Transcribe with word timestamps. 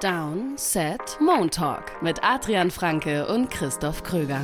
Down, 0.00 0.54
Set, 0.56 1.18
Moon 1.20 1.50
Talk 1.50 2.00
mit 2.00 2.24
Adrian 2.24 2.70
Franke 2.70 3.26
und 3.26 3.50
Christoph 3.50 4.02
Kröger. 4.02 4.42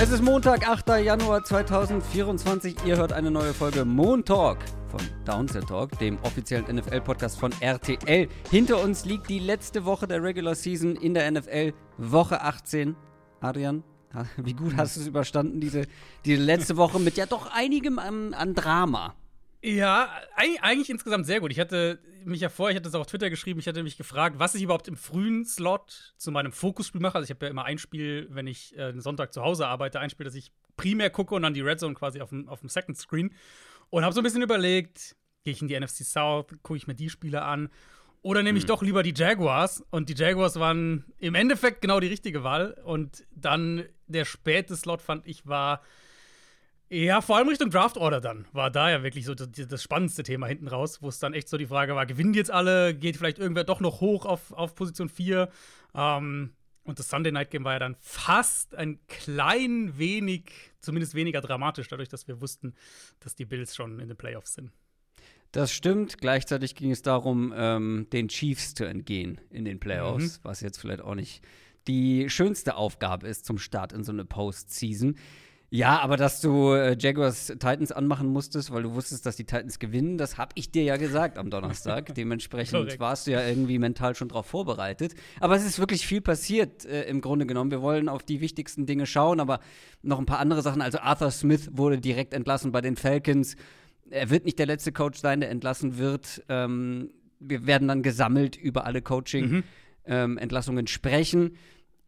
Es 0.00 0.10
ist 0.10 0.22
Montag, 0.22 0.66
8. 0.66 0.88
Januar 1.04 1.44
2024. 1.44 2.76
Ihr 2.86 2.96
hört 2.96 3.12
eine 3.12 3.30
neue 3.30 3.52
Folge 3.52 3.84
Moon 3.84 4.24
Talk 4.24 4.56
von 4.88 5.02
Downset 5.26 5.68
Talk, 5.68 5.98
dem 5.98 6.18
offiziellen 6.22 6.64
NFL-Podcast 6.74 7.38
von 7.38 7.52
RTL. 7.60 8.26
Hinter 8.50 8.82
uns 8.82 9.04
liegt 9.04 9.28
die 9.28 9.38
letzte 9.38 9.84
Woche 9.84 10.06
der 10.06 10.22
Regular 10.22 10.54
Season 10.54 10.96
in 10.96 11.12
der 11.12 11.30
NFL, 11.30 11.74
Woche 11.98 12.40
18. 12.40 12.96
Adrian, 13.42 13.82
wie 14.36 14.54
gut 14.54 14.76
hast 14.76 14.96
du 14.96 15.00
es 15.00 15.06
überstanden, 15.06 15.60
diese, 15.60 15.86
diese 16.24 16.42
letzte 16.42 16.76
Woche 16.76 16.98
mit 16.98 17.16
ja 17.16 17.26
doch 17.26 17.50
einigem 17.52 17.98
an, 17.98 18.34
an 18.34 18.54
Drama? 18.54 19.14
Ja, 19.64 20.10
eigentlich 20.34 20.90
insgesamt 20.90 21.24
sehr 21.24 21.40
gut. 21.40 21.52
Ich 21.52 21.60
hatte 21.60 22.00
mich 22.24 22.40
ja 22.40 22.48
vorher, 22.48 22.72
ich 22.72 22.76
hatte 22.76 22.88
es 22.88 22.94
auch 22.96 23.00
auf 23.00 23.06
Twitter 23.06 23.30
geschrieben, 23.30 23.60
ich 23.60 23.68
hatte 23.68 23.82
mich 23.84 23.96
gefragt, 23.96 24.38
was 24.38 24.56
ich 24.56 24.62
überhaupt 24.62 24.88
im 24.88 24.96
frühen 24.96 25.44
Slot 25.44 26.14
zu 26.16 26.32
meinem 26.32 26.50
Fokusspiel 26.50 27.00
mache. 27.00 27.14
Also 27.14 27.24
ich 27.24 27.30
habe 27.30 27.46
ja 27.46 27.50
immer 27.50 27.64
ein 27.64 27.78
Spiel, 27.78 28.26
wenn 28.30 28.48
ich 28.48 28.76
äh, 28.76 28.86
einen 28.86 29.00
Sonntag 29.00 29.32
zu 29.32 29.42
Hause 29.42 29.68
arbeite, 29.68 30.00
ein 30.00 30.10
Spiel, 30.10 30.24
das 30.24 30.34
ich 30.34 30.52
primär 30.76 31.10
gucke 31.10 31.34
und 31.34 31.42
dann 31.42 31.54
die 31.54 31.60
Red 31.60 31.78
Zone 31.78 31.94
quasi 31.94 32.20
auf 32.20 32.30
dem, 32.30 32.48
auf 32.48 32.60
dem 32.60 32.68
Second 32.68 32.98
Screen. 32.98 33.32
Und 33.90 34.04
habe 34.04 34.14
so 34.14 34.20
ein 34.20 34.24
bisschen 34.24 34.42
überlegt, 34.42 35.14
gehe 35.44 35.52
ich 35.52 35.62
in 35.62 35.68
die 35.68 35.78
NFC 35.78 36.04
South, 36.04 36.46
gucke 36.62 36.76
ich 36.76 36.88
mir 36.88 36.94
die 36.94 37.10
Spiele 37.10 37.42
an 37.42 37.70
oder 38.22 38.44
nehme 38.44 38.56
ich 38.56 38.64
hm. 38.64 38.68
doch 38.68 38.82
lieber 38.82 39.02
die 39.02 39.14
Jaguars? 39.14 39.84
Und 39.90 40.08
die 40.08 40.14
Jaguars 40.14 40.58
waren 40.58 41.04
im 41.18 41.34
Endeffekt 41.34 41.82
genau 41.82 41.98
die 41.98 42.06
richtige 42.06 42.44
Wahl. 42.44 42.80
Und 42.84 43.24
dann 43.34 43.84
der 44.12 44.24
späte 44.24 44.76
Slot, 44.76 45.02
fand 45.02 45.26
ich, 45.26 45.46
war 45.46 45.82
ja 46.88 47.20
vor 47.22 47.36
allem 47.36 47.48
Richtung 47.48 47.70
Draft 47.70 47.96
Order 47.96 48.20
dann. 48.20 48.46
War 48.52 48.70
da 48.70 48.90
ja 48.90 49.02
wirklich 49.02 49.24
so 49.24 49.34
das, 49.34 49.48
das 49.50 49.82
spannendste 49.82 50.22
Thema 50.22 50.46
hinten 50.46 50.68
raus, 50.68 51.00
wo 51.00 51.08
es 51.08 51.18
dann 51.18 51.32
echt 51.32 51.48
so 51.48 51.56
die 51.56 51.66
Frage 51.66 51.94
war: 51.94 52.06
gewinnen 52.06 52.32
die 52.32 52.38
jetzt 52.38 52.50
alle? 52.50 52.94
Geht 52.94 53.16
vielleicht 53.16 53.38
irgendwer 53.38 53.64
doch 53.64 53.80
noch 53.80 54.00
hoch 54.00 54.26
auf, 54.26 54.52
auf 54.52 54.74
Position 54.74 55.08
4? 55.08 55.48
Ähm, 55.94 56.52
und 56.84 56.98
das 56.98 57.08
Sunday 57.08 57.32
Night 57.32 57.50
Game 57.50 57.64
war 57.64 57.74
ja 57.74 57.78
dann 57.78 57.96
fast 58.00 58.74
ein 58.74 58.98
klein 59.06 59.96
wenig, 59.98 60.50
zumindest 60.80 61.14
weniger 61.14 61.40
dramatisch, 61.40 61.88
dadurch, 61.88 62.08
dass 62.08 62.26
wir 62.26 62.40
wussten, 62.40 62.74
dass 63.20 63.36
die 63.36 63.44
Bills 63.44 63.76
schon 63.76 64.00
in 64.00 64.08
den 64.08 64.16
Playoffs 64.16 64.54
sind. 64.54 64.72
Das 65.52 65.72
stimmt. 65.72 66.18
Gleichzeitig 66.18 66.74
ging 66.74 66.90
es 66.90 67.02
darum, 67.02 67.52
ähm, 67.54 68.06
den 68.12 68.28
Chiefs 68.28 68.74
zu 68.74 68.84
entgehen 68.84 69.40
in 69.50 69.64
den 69.64 69.78
Playoffs, 69.78 70.38
mhm. 70.38 70.44
was 70.44 70.60
jetzt 70.60 70.78
vielleicht 70.78 71.02
auch 71.02 71.14
nicht 71.14 71.42
die 71.88 72.28
schönste 72.30 72.76
Aufgabe 72.76 73.26
ist 73.28 73.44
zum 73.44 73.58
Start 73.58 73.92
in 73.92 74.04
so 74.04 74.12
eine 74.12 74.24
Postseason. 74.24 75.16
Ja, 75.70 76.00
aber 76.00 76.18
dass 76.18 76.42
du 76.42 76.74
äh, 76.74 76.96
Jaguars 76.98 77.46
Titans 77.46 77.92
anmachen 77.92 78.28
musstest, 78.28 78.70
weil 78.72 78.82
du 78.82 78.92
wusstest, 78.92 79.24
dass 79.24 79.36
die 79.36 79.44
Titans 79.44 79.78
gewinnen, 79.78 80.18
das 80.18 80.36
habe 80.36 80.52
ich 80.54 80.70
dir 80.70 80.82
ja 80.82 80.98
gesagt 80.98 81.38
am 81.38 81.48
Donnerstag. 81.48 82.14
Dementsprechend 82.14 83.00
warst 83.00 83.26
du 83.26 83.30
ja 83.30 83.46
irgendwie 83.46 83.78
mental 83.78 84.14
schon 84.14 84.28
darauf 84.28 84.44
vorbereitet. 84.44 85.14
Aber 85.40 85.56
es 85.56 85.64
ist 85.64 85.78
wirklich 85.78 86.06
viel 86.06 86.20
passiert 86.20 86.84
äh, 86.84 87.04
im 87.04 87.22
Grunde 87.22 87.46
genommen. 87.46 87.70
Wir 87.70 87.80
wollen 87.80 88.10
auf 88.10 88.22
die 88.22 88.42
wichtigsten 88.42 88.84
Dinge 88.84 89.06
schauen, 89.06 89.40
aber 89.40 89.60
noch 90.02 90.18
ein 90.18 90.26
paar 90.26 90.40
andere 90.40 90.60
Sachen. 90.60 90.82
Also 90.82 90.98
Arthur 90.98 91.30
Smith 91.30 91.70
wurde 91.72 91.98
direkt 91.98 92.34
entlassen 92.34 92.70
bei 92.70 92.82
den 92.82 92.96
Falcons 92.96 93.56
er 94.12 94.30
wird 94.30 94.44
nicht 94.44 94.58
der 94.58 94.66
letzte 94.66 94.92
Coach 94.92 95.18
sein, 95.18 95.40
der 95.40 95.50
entlassen 95.50 95.98
wird. 95.98 96.42
Ähm, 96.48 97.10
wir 97.40 97.66
werden 97.66 97.88
dann 97.88 98.02
gesammelt 98.02 98.56
über 98.56 98.84
alle 98.84 99.02
Coaching-Entlassungen 99.02 99.64
mhm. 99.64 99.64
Ähm, 100.06 100.38
sprechen. 100.86 101.56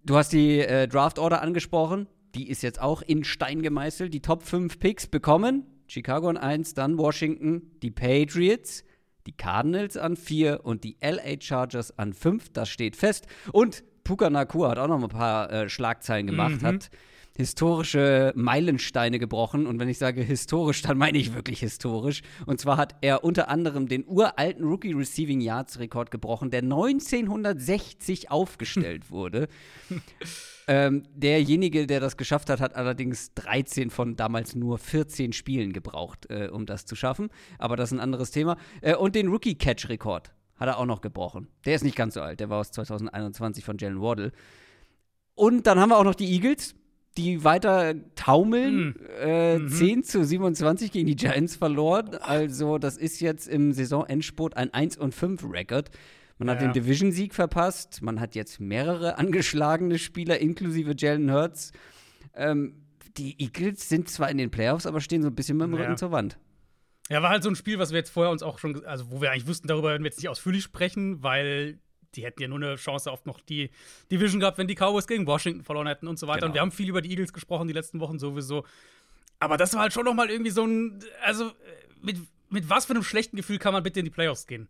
Du 0.05 0.17
hast 0.17 0.33
die 0.33 0.61
äh, 0.61 0.87
Draft-Order 0.89 1.41
angesprochen. 1.41 2.09
Die 2.34 2.48
ist 2.48 2.62
jetzt 2.62 2.81
auch 2.81 3.03
in 3.03 3.25
Stein 3.25 3.62
gemeißelt. 3.62 4.12
Die 4.12 4.20
Top 4.20 4.42
5 4.42 4.78
Picks 4.78 5.06
bekommen. 5.06 5.67
Chicago 5.87 6.28
an 6.28 6.37
1, 6.37 6.75
dann 6.75 6.98
Washington, 6.98 7.70
die 7.83 7.91
Patriots, 7.91 8.84
die 9.27 9.33
Cardinals 9.33 9.97
an 9.97 10.16
4 10.16 10.65
und 10.65 10.83
die 10.83 10.97
LA 11.03 11.41
Chargers 11.41 11.99
an 11.99 12.12
5. 12.12 12.50
Das 12.53 12.69
steht 12.69 12.97
fest. 12.97 13.27
Und 13.53 13.84
Puka 14.03 14.31
Nakua 14.31 14.71
hat 14.71 14.78
auch 14.78 14.88
noch 14.88 15.03
ein 15.03 15.09
paar 15.09 15.53
äh, 15.53 15.69
Schlagzeilen 15.69 16.27
gemacht, 16.27 16.62
mhm. 16.62 16.66
hat 16.66 16.91
historische 17.37 18.33
Meilensteine 18.37 19.19
gebrochen. 19.19 19.67
Und 19.67 19.81
wenn 19.81 19.89
ich 19.89 19.99
sage 19.99 20.22
historisch, 20.22 20.83
dann 20.83 20.97
meine 20.97 21.19
ich 21.19 21.34
wirklich 21.34 21.61
historisch. 21.61 22.22
Und 22.47 22.61
zwar 22.61 22.77
hat 22.77 22.95
er 23.00 23.25
unter 23.25 23.49
anderem 23.49 23.89
den 23.89 24.05
uralten 24.06 24.65
Rookie 24.65 24.93
Receiving 24.93 25.41
Yards 25.41 25.78
Rekord 25.81 26.11
gebrochen, 26.11 26.50
der 26.50 26.62
1960 26.62 28.31
aufgestellt 28.31 29.11
wurde. 29.11 29.49
ähm, 30.69 31.03
derjenige, 31.15 31.87
der 31.87 31.99
das 31.99 32.17
geschafft 32.17 32.50
hat, 32.50 32.61
hat 32.61 32.77
allerdings 32.77 33.34
13 33.34 33.91
von 33.91 34.15
damals 34.15 34.55
nur 34.55 34.78
14 34.78 35.33
Spielen 35.33 35.72
gebraucht, 35.72 36.31
äh, 36.31 36.49
um 36.49 36.66
das 36.66 36.87
zu 36.87 36.95
schaffen. 36.95 37.31
Aber 37.59 37.77
das 37.77 37.91
ist 37.91 37.99
ein 37.99 38.01
anderes 38.01 38.31
Thema. 38.31 38.56
Äh, 38.81 38.95
und 38.95 39.16
den 39.16 39.28
Rookie 39.28 39.56
Catch 39.56 39.89
Rekord 39.89 40.33
hat 40.55 40.69
er 40.69 40.78
auch 40.78 40.87
noch 40.87 41.01
gebrochen. 41.01 41.49
Der 41.65 41.75
ist 41.75 41.83
nicht 41.83 41.97
ganz 41.97 42.15
so 42.15 42.22
alt. 42.22 42.39
Der 42.39 42.49
war 42.49 42.61
aus 42.61 42.71
2021 42.71 43.65
von 43.65 43.77
Jalen 43.77 44.01
Waddle. 44.01 44.31
Und 45.34 45.66
dann 45.66 45.81
haben 45.81 45.89
wir 45.89 45.99
auch 45.99 46.05
noch 46.05 46.15
die 46.15 46.31
Eagles 46.33 46.77
die 47.16 47.44
weiter 47.44 47.94
taumeln. 48.14 48.86
Mhm. 48.86 48.94
Äh, 49.20 49.58
mhm. 49.58 49.69
10 49.69 50.04
zu 50.04 50.25
27 50.25 50.92
gegen 50.92 51.06
die 51.06 51.16
Giants 51.16 51.56
verloren. 51.56 52.16
Also, 52.20 52.78
das 52.78 52.97
ist 52.97 53.20
jetzt 53.20 53.48
im 53.48 53.72
Saisonendspurt 53.72 54.56
ein 54.56 54.72
1 54.72 54.97
und 54.97 55.14
5 55.14 55.44
Rekord. 55.50 55.91
Man 56.38 56.50
hat 56.50 56.60
ja. 56.60 56.69
den 56.69 56.72
Division-Sieg 56.72 57.34
verpasst. 57.34 58.03
Man 58.03 58.20
hat 58.20 58.34
jetzt 58.34 58.60
mehrere 58.60 59.19
angeschlagene 59.19 59.98
Spieler, 59.98 60.38
inklusive 60.38 60.94
Jalen 60.97 61.32
Hurts. 61.32 61.72
Ähm, 62.34 62.82
die 63.16 63.41
Eagles 63.41 63.88
sind 63.88 64.08
zwar 64.08 64.30
in 64.30 64.38
den 64.38 64.50
Playoffs, 64.50 64.86
aber 64.86 65.00
stehen 65.00 65.22
so 65.22 65.28
ein 65.28 65.34
bisschen 65.36 65.56
mit 65.56 65.69
dem 65.69 65.74
ja. 65.74 65.82
Rücken 65.82 65.97
zur 65.97 66.10
Wand. 66.10 66.36
Ja, 67.10 67.22
war 67.22 67.30
halt 67.30 67.42
so 67.42 67.50
ein 67.50 67.56
Spiel, 67.56 67.78
was 67.78 67.91
wir 67.91 67.98
jetzt 67.98 68.10
vorher 68.10 68.32
uns 68.32 68.42
auch 68.42 68.58
schon, 68.58 68.84
also 68.86 69.10
wo 69.10 69.20
wir 69.20 69.30
eigentlich 69.30 69.47
wussten, 69.47 69.69
darüber 69.69 69.91
werden 69.91 70.03
wir 70.03 70.08
jetzt 70.08 70.19
nicht 70.19 70.28
ausführlich 70.28 70.62
sprechen, 70.62 71.22
weil 71.22 71.78
die 72.16 72.25
hätten 72.25 72.42
ja 72.42 72.48
nur 72.48 72.58
eine 72.58 72.76
Chance 72.76 73.10
auf 73.10 73.25
noch 73.25 73.41
die 73.41 73.70
Division 74.10 74.41
gehabt, 74.41 74.58
wenn 74.58 74.69
die 74.69 74.75
Cowboys 74.75 75.06
gegen 75.06 75.26
Washington 75.26 75.62
verloren 75.62 75.86
hätten 75.86 76.08
und 76.08 76.19
so 76.19 76.26
weiter. 76.26 76.41
Genau. 76.41 76.48
Und 76.48 76.54
wir 76.54 76.60
haben 76.60 76.72
viel 76.72 76.88
über 76.88 77.02
die 77.02 77.10
Eagles 77.10 77.32
gesprochen 77.32 77.69
die 77.69 77.75
letzten 77.75 78.00
Wochen 78.00 78.19
sowieso. 78.19 78.64
Aber 79.41 79.56
das 79.56 79.75
war 79.75 79.82
halt 79.82 79.92
schon 79.92 80.04
noch 80.04 80.14
mal 80.14 80.30
irgendwie 80.30 80.50
so 80.50 80.66
ein, 80.66 81.00
also 81.22 81.53
mit, 82.00 82.19
mit 82.50 82.69
was 82.70 82.86
für 82.86 82.94
einem 82.94 83.03
schlechten 83.03 83.36
Gefühl 83.36 83.58
kann 83.58 83.72
man 83.72 83.82
bitte 83.82 84.00
in 84.00 84.04
die 84.04 84.10
Playoffs 84.10 84.47
gehen? 84.47 84.69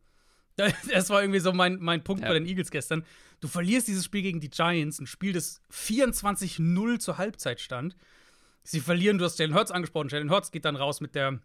Das 0.88 1.10
war 1.10 1.20
irgendwie 1.20 1.40
so 1.40 1.52
mein, 1.52 1.78
mein 1.80 2.04
Punkt 2.04 2.22
ja. 2.22 2.28
bei 2.28 2.34
den 2.34 2.46
Eagles 2.46 2.70
gestern. 2.70 3.04
Du 3.40 3.48
verlierst 3.48 3.88
dieses 3.88 4.04
Spiel 4.04 4.22
gegen 4.22 4.40
die 4.40 4.50
Giants, 4.50 5.00
ein 5.00 5.06
Spiel, 5.06 5.32
das 5.32 5.60
24-0 5.72 6.98
zur 7.00 7.18
Halbzeit 7.18 7.60
stand. 7.60 7.96
Sie 8.62 8.80
verlieren, 8.80 9.18
du 9.18 9.24
hast 9.24 9.38
Jalen 9.38 9.54
Hurts 9.54 9.70
angesprochen. 9.70 10.08
Jalen 10.08 10.30
Hurts 10.30 10.52
geht 10.52 10.64
dann 10.64 10.76
raus 10.76 11.00
mit 11.00 11.14
der 11.14 11.40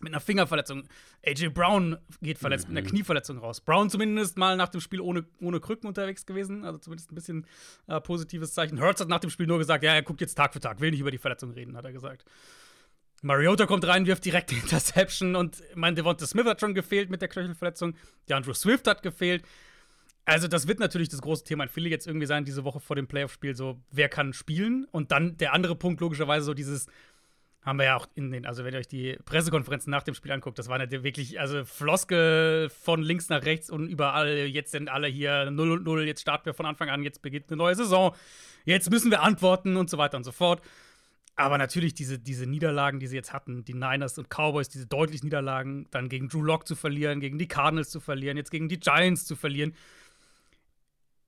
mit 0.00 0.12
einer 0.12 0.20
Fingerverletzung. 0.20 0.84
AJ 1.24 1.48
Brown 1.48 1.96
geht 2.20 2.38
verletzt 2.38 2.68
mhm. 2.68 2.74
mit 2.74 2.82
einer 2.82 2.90
Knieverletzung 2.90 3.38
raus. 3.38 3.60
Brown 3.60 3.90
zumindest 3.90 4.36
mal 4.36 4.56
nach 4.56 4.68
dem 4.68 4.80
Spiel 4.80 5.00
ohne, 5.00 5.24
ohne 5.40 5.60
Krücken 5.60 5.86
unterwegs 5.86 6.26
gewesen, 6.26 6.64
also 6.64 6.78
zumindest 6.78 7.12
ein 7.12 7.14
bisschen 7.14 7.46
äh, 7.86 8.00
positives 8.00 8.54
Zeichen. 8.54 8.80
Hurts 8.80 9.00
hat 9.00 9.08
nach 9.08 9.20
dem 9.20 9.30
Spiel 9.30 9.46
nur 9.46 9.58
gesagt, 9.58 9.84
ja, 9.84 9.94
er 9.94 10.02
guckt 10.02 10.20
jetzt 10.20 10.34
Tag 10.34 10.52
für 10.52 10.60
Tag, 10.60 10.80
will 10.80 10.90
nicht 10.90 11.00
über 11.00 11.10
die 11.10 11.18
Verletzung 11.18 11.50
reden, 11.52 11.76
hat 11.76 11.84
er 11.84 11.92
gesagt. 11.92 12.24
Mariota 13.22 13.64
kommt 13.64 13.86
rein, 13.86 14.06
wirft 14.06 14.24
direkt 14.24 14.50
die 14.50 14.56
Interception 14.56 15.34
und 15.34 15.62
mein 15.74 15.94
Devonta 15.94 16.26
Smith 16.26 16.44
hat 16.44 16.60
schon 16.60 16.74
gefehlt 16.74 17.08
mit 17.08 17.22
der 17.22 17.28
Knöchelverletzung. 17.28 17.96
Der 18.28 18.36
Andrew 18.36 18.52
Swift 18.52 18.86
hat 18.86 19.02
gefehlt. 19.02 19.44
Also, 20.26 20.48
das 20.48 20.66
wird 20.68 20.78
natürlich 20.78 21.10
das 21.10 21.20
große 21.20 21.44
Thema 21.44 21.64
in 21.64 21.70
Philly 21.70 21.90
jetzt 21.90 22.06
irgendwie 22.06 22.26
sein, 22.26 22.44
diese 22.44 22.64
Woche 22.64 22.80
vor 22.80 22.96
dem 22.96 23.06
Playoff-Spiel, 23.06 23.54
so, 23.54 23.78
wer 23.90 24.08
kann 24.08 24.32
spielen? 24.32 24.86
Und 24.90 25.12
dann 25.12 25.36
der 25.36 25.52
andere 25.52 25.76
Punkt, 25.76 26.00
logischerweise, 26.00 26.46
so 26.46 26.54
dieses, 26.54 26.86
haben 27.64 27.78
wir 27.78 27.86
ja 27.86 27.96
auch 27.96 28.06
in 28.14 28.30
den, 28.30 28.46
also 28.46 28.64
wenn 28.64 28.74
ihr 28.74 28.80
euch 28.80 28.88
die 28.88 29.16
Pressekonferenzen 29.24 29.90
nach 29.90 30.02
dem 30.02 30.14
Spiel 30.14 30.32
anguckt, 30.32 30.58
das 30.58 30.68
waren 30.68 30.80
ja 30.80 31.02
wirklich, 31.02 31.40
also 31.40 31.64
Floskel 31.64 32.68
von 32.68 33.02
links 33.02 33.30
nach 33.30 33.44
rechts 33.44 33.70
und 33.70 33.88
überall, 33.88 34.28
jetzt 34.28 34.72
sind 34.72 34.90
alle 34.90 35.08
hier 35.08 35.50
0 35.50 35.70
und 35.72 35.84
0, 35.84 36.06
jetzt 36.06 36.20
starten 36.20 36.44
wir 36.44 36.54
von 36.54 36.66
Anfang 36.66 36.90
an, 36.90 37.02
jetzt 37.02 37.22
beginnt 37.22 37.48
eine 37.48 37.56
neue 37.56 37.74
Saison, 37.74 38.14
jetzt 38.64 38.90
müssen 38.90 39.10
wir 39.10 39.22
antworten 39.22 39.76
und 39.76 39.88
so 39.88 39.96
weiter 39.96 40.18
und 40.18 40.24
so 40.24 40.32
fort. 40.32 40.60
Aber 41.36 41.58
natürlich 41.58 41.94
diese, 41.94 42.18
diese 42.18 42.46
Niederlagen, 42.46 43.00
die 43.00 43.08
sie 43.08 43.16
jetzt 43.16 43.32
hatten, 43.32 43.64
die 43.64 43.74
Niners 43.74 44.18
und 44.18 44.28
Cowboys, 44.28 44.68
diese 44.68 44.86
deutlichen 44.86 45.26
Niederlagen, 45.26 45.88
dann 45.90 46.08
gegen 46.08 46.28
Drew 46.28 46.42
Lock 46.42 46.68
zu 46.68 46.76
verlieren, 46.76 47.18
gegen 47.18 47.38
die 47.38 47.48
Cardinals 47.48 47.90
zu 47.90 47.98
verlieren, 47.98 48.36
jetzt 48.36 48.52
gegen 48.52 48.68
die 48.68 48.78
Giants 48.78 49.24
zu 49.24 49.34
verlieren, 49.34 49.74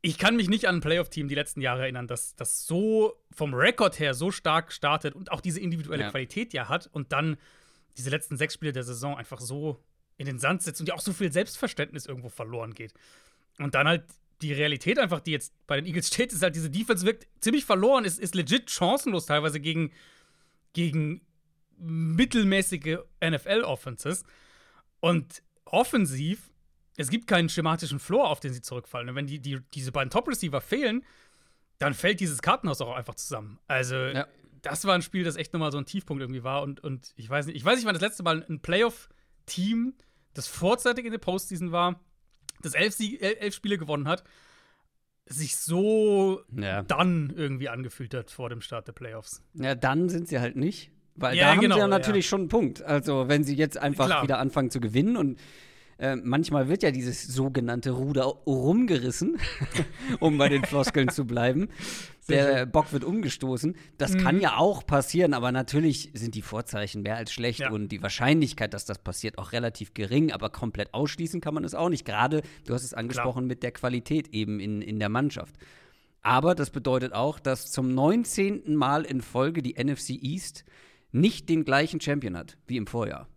ich 0.07 0.19
kann 0.19 0.37
mich 0.37 0.49
nicht 0.49 0.69
an 0.69 0.77
ein 0.77 0.81
Playoff-Team 0.81 1.27
die 1.27 1.35
letzten 1.35 1.61
Jahre 1.61 1.83
erinnern, 1.83 2.07
das, 2.07 2.37
das 2.37 2.65
so 2.65 3.21
vom 3.33 3.55
Rekord 3.55 3.99
her 3.99 4.15
so 4.15 4.31
stark 4.31 4.73
startet 4.73 5.17
und 5.17 5.33
auch 5.33 5.41
diese 5.41 5.59
individuelle 5.59 6.05
ja. 6.05 6.11
Qualität 6.11 6.53
ja 6.53 6.69
hat 6.69 6.89
und 6.93 7.11
dann 7.11 7.37
diese 7.97 8.11
letzten 8.11 8.37
sechs 8.37 8.55
Spiele 8.55 8.73
der 8.73 8.85
Saison 8.85 9.17
einfach 9.17 9.41
so 9.41 9.83
in 10.17 10.27
den 10.27 10.39
Sand 10.39 10.63
setzt 10.63 10.81
und 10.81 10.89
ja 10.89 10.95
auch 10.95 11.01
so 11.01 11.13
viel 11.13 11.33
Selbstverständnis 11.33 12.07
irgendwo 12.07 12.29
verloren 12.29 12.73
geht. 12.73 12.95
Und 13.59 13.75
dann 13.75 13.89
halt 13.89 14.05
die 14.43 14.53
Realität 14.53 15.01
einfach, 15.01 15.19
die 15.19 15.33
jetzt 15.33 15.53
bei 15.67 15.75
den 15.75 15.87
Eagles 15.87 16.07
steht, 16.15 16.33
ist 16.33 16.41
halt, 16.41 16.55
diese 16.55 16.71
Defense 16.71 17.05
wirkt 17.05 17.27
ziemlich 17.41 17.65
verloren, 17.65 18.05
ist, 18.05 18.21
ist 18.21 18.37
legit 18.37 18.71
chancenlos 18.71 19.27
teilweise 19.27 19.59
gegen, 19.59 19.91
gegen 20.73 21.21
mittelmäßige 21.79 22.99
NFL-Offenses. 23.21 24.23
Und 25.01 25.43
offensiv 25.65 26.51
es 26.97 27.11
gibt 27.11 27.27
keinen 27.27 27.49
schematischen 27.49 27.99
Floor, 27.99 28.29
auf 28.29 28.41
den 28.41 28.53
sie 28.53 28.63
zurückfallen. 28.63 29.09
Und 29.09 29.15
wenn 29.15 29.27
die, 29.27 29.39
die, 29.39 29.61
diese 29.75 29.93
beiden 29.93 30.11
Top-Receiver 30.11 30.61
fehlen, 30.61 31.05
dann 31.79 31.95
fällt 31.95 32.21
dieses 32.21 32.41
Kartenhaus 32.43 32.81
auch 32.81 32.95
einfach 32.95 33.15
zusammen. 33.15 33.59
Also, 33.67 33.97
ja. 33.97 34.27
das 34.63 34.85
war 34.87 34.95
ein 34.95 35.03
Spiel, 35.03 35.25
das 35.25 35.37
echt 35.37 35.53
nochmal 35.53 35.73
so 35.73 35.79
ein 35.79 35.85
Tiefpunkt 35.87 36.23
irgendwie 36.23 36.43
war. 36.43 36.63
Und, 36.63 36.81
und 36.83 37.13
ich 37.17 37.29
weiß 37.29 37.47
nicht, 37.47 37.57
ich 37.57 37.65
weiß 37.65 37.77
nicht, 37.77 37.87
wann 37.87 37.95
das 37.95 38.03
letzte 38.03 38.23
Mal 38.23 38.45
ein 38.49 38.61
Playoff-Team, 38.61 39.95
das 40.33 40.49
vorzeitig 40.49 41.05
in 41.05 41.13
der 41.13 41.19
Postseason 41.19 41.73
war, 41.73 42.01
das 42.63 42.75
elf, 42.75 42.95
Sieg, 42.95 43.21
elf 43.21 43.55
Spiele 43.55 43.77
gewonnen 43.77 44.09
hat, 44.09 44.25
sich 45.27 45.57
so 45.57 46.41
Ja. 46.55 46.83
dann 46.83 47.31
irgendwie 47.37 47.69
angefühlt 47.69 48.15
hat 48.15 48.31
vor 48.31 48.49
dem 48.49 48.61
Start 48.61 48.87
der 48.89 48.93
Playoffs. 48.93 49.43
Ja, 49.55 49.75
dann 49.75 50.09
sind 50.09 50.29
sie 50.29 50.39
halt 50.41 50.57
nicht. 50.57 50.91
Weil 51.17 51.37
Ja, 51.37 51.45
da 51.47 51.51
haben 51.53 51.61
genau, 51.61 51.75
sie 51.77 51.81
ja 51.81 51.87
ja. 51.87 51.89
natürlich 51.89 52.27
schon 52.29 52.43
einen 52.43 52.49
Punkt. 52.49 52.83
Also, 52.83 53.29
wenn 53.29 53.43
sie 53.45 53.55
jetzt 53.55 53.77
einfach 53.77 54.07
Klar. 54.07 54.23
wieder 54.23 54.39
anfangen 54.39 54.71
zu 54.71 54.81
gewinnen 54.81 55.17
und 55.17 55.39
äh, 55.99 56.17
manchmal 56.17 56.69
wird 56.69 56.83
ja 56.83 56.91
dieses 56.91 57.27
sogenannte 57.27 57.91
Ruder 57.93 58.25
rumgerissen, 58.25 59.39
um 60.21 60.37
bei 60.39 60.49
den 60.49 60.65
Floskeln 60.65 61.09
zu 61.09 61.27
bleiben. 61.27 61.69
Der 62.29 62.67
Bock 62.67 62.93
wird 62.93 63.05
umgestoßen. 63.05 63.77
Das 63.99 64.15
Mhm. 64.15 64.19
kann 64.19 64.41
ja 64.41 64.57
auch 64.57 64.85
passieren, 64.85 65.33
aber 65.33 65.53
natürlich 65.53 66.11
sind 66.15 66.35
die 66.35 66.43
Vorzeichen 66.43 67.03
mehr 67.03 67.17
als 67.17 67.33
schlecht 67.33 67.61
Ja. 67.61 67.71
und 67.71 67.89
die 67.93 68.03
Wahrscheinlichkeit, 68.03 68.75
dass 68.75 68.85
das 68.85 68.99
passiert, 68.99 69.39
auch 69.39 69.53
relativ 69.53 69.95
gering, 69.95 70.33
aber 70.33 70.51
komplett 70.51 70.93
ausschließen 70.93 71.41
kann 71.41 71.55
man 71.55 71.63
es 71.63 71.75
auch 71.77 71.89
nicht. 71.89 72.05
Gerade, 72.05 72.43
du 72.67 72.75
hast 72.75 72.83
es 72.83 72.95
angesprochen, 72.95 73.47
mit 73.47 73.63
der 73.63 73.71
Qualität 73.71 74.35
eben 74.35 74.59
in, 74.59 74.83
in 74.83 74.99
der 74.99 75.09
Mannschaft. 75.09 75.55
Aber 76.21 76.57
das 76.57 76.71
bedeutet 76.71 77.13
auch, 77.13 77.39
dass 77.39 77.71
zum 77.71 77.95
19. 77.95 78.75
Mal 78.75 79.05
in 79.05 79.21
Folge 79.21 79.63
die 79.63 79.75
NFC 79.83 80.11
East 80.21 80.65
nicht 81.13 81.49
den 81.49 81.65
gleichen 81.65 82.01
Champion 82.01 82.37
hat 82.37 82.59
wie 82.67 82.77
im 82.77 82.89
Vorjahr. 82.89 83.29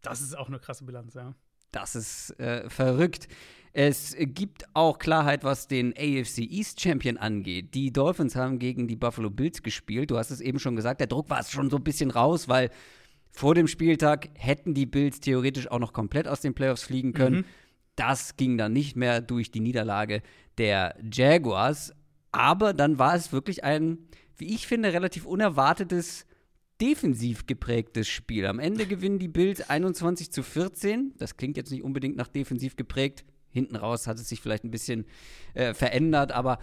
Das 0.00 0.20
ist 0.20 0.38
auch 0.38 0.46
eine 0.46 0.60
krasse 0.60 0.84
Bilanz, 0.84 1.14
ja. 1.14 1.34
Das 1.72 1.94
ist 1.94 2.38
äh, 2.40 2.68
verrückt. 2.68 3.28
Es 3.72 4.16
gibt 4.18 4.64
auch 4.74 4.98
Klarheit, 4.98 5.44
was 5.44 5.68
den 5.68 5.92
AFC 5.96 6.38
East 6.38 6.80
Champion 6.80 7.16
angeht. 7.16 7.74
Die 7.74 7.92
Dolphins 7.92 8.34
haben 8.34 8.58
gegen 8.58 8.88
die 8.88 8.96
Buffalo 8.96 9.30
Bills 9.30 9.62
gespielt. 9.62 10.10
Du 10.10 10.18
hast 10.18 10.30
es 10.30 10.40
eben 10.40 10.58
schon 10.58 10.74
gesagt, 10.74 11.00
der 11.00 11.06
Druck 11.06 11.30
war 11.30 11.44
schon 11.44 11.70
so 11.70 11.76
ein 11.76 11.84
bisschen 11.84 12.10
raus, 12.10 12.48
weil 12.48 12.70
vor 13.30 13.54
dem 13.54 13.68
Spieltag 13.68 14.28
hätten 14.34 14.74
die 14.74 14.86
Bills 14.86 15.20
theoretisch 15.20 15.70
auch 15.70 15.78
noch 15.78 15.92
komplett 15.92 16.26
aus 16.26 16.40
den 16.40 16.54
Playoffs 16.54 16.82
fliegen 16.82 17.12
können. 17.12 17.36
Mhm. 17.36 17.44
Das 17.94 18.36
ging 18.36 18.58
dann 18.58 18.72
nicht 18.72 18.96
mehr 18.96 19.20
durch 19.20 19.52
die 19.52 19.60
Niederlage 19.60 20.22
der 20.58 20.96
Jaguars. 21.12 21.92
Aber 22.32 22.72
dann 22.72 22.98
war 22.98 23.14
es 23.14 23.32
wirklich 23.32 23.62
ein, 23.62 23.98
wie 24.36 24.52
ich 24.54 24.66
finde, 24.66 24.92
relativ 24.92 25.26
unerwartetes 25.26 26.26
defensiv 26.80 27.46
geprägtes 27.46 28.08
Spiel. 28.08 28.46
Am 28.46 28.58
Ende 28.58 28.86
gewinnen 28.86 29.18
die 29.18 29.28
Bills 29.28 29.68
21 29.68 30.30
zu 30.30 30.42
14. 30.42 31.14
Das 31.18 31.36
klingt 31.36 31.56
jetzt 31.56 31.70
nicht 31.70 31.82
unbedingt 31.82 32.16
nach 32.16 32.28
defensiv 32.28 32.76
geprägt. 32.76 33.24
Hinten 33.50 33.76
raus 33.76 34.06
hat 34.06 34.18
es 34.18 34.28
sich 34.28 34.40
vielleicht 34.40 34.64
ein 34.64 34.70
bisschen 34.70 35.04
äh, 35.54 35.74
verändert, 35.74 36.32
aber 36.32 36.58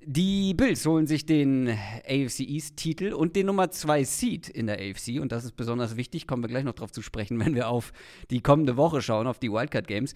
die 0.00 0.54
Bills 0.54 0.86
holen 0.86 1.06
sich 1.06 1.26
den 1.26 1.68
AFC 1.68 2.40
East-Titel 2.40 3.12
und 3.12 3.34
den 3.36 3.46
Nummer 3.46 3.70
2 3.70 4.04
Seed 4.04 4.48
in 4.48 4.66
der 4.66 4.78
AFC. 4.78 5.20
Und 5.20 5.32
das 5.32 5.44
ist 5.44 5.56
besonders 5.56 5.96
wichtig, 5.96 6.26
kommen 6.26 6.42
wir 6.42 6.48
gleich 6.48 6.64
noch 6.64 6.74
drauf 6.74 6.92
zu 6.92 7.02
sprechen, 7.02 7.38
wenn 7.40 7.54
wir 7.54 7.68
auf 7.68 7.92
die 8.30 8.40
kommende 8.40 8.76
Woche 8.76 9.02
schauen, 9.02 9.26
auf 9.26 9.38
die 9.38 9.50
Wildcard-Games. 9.50 10.14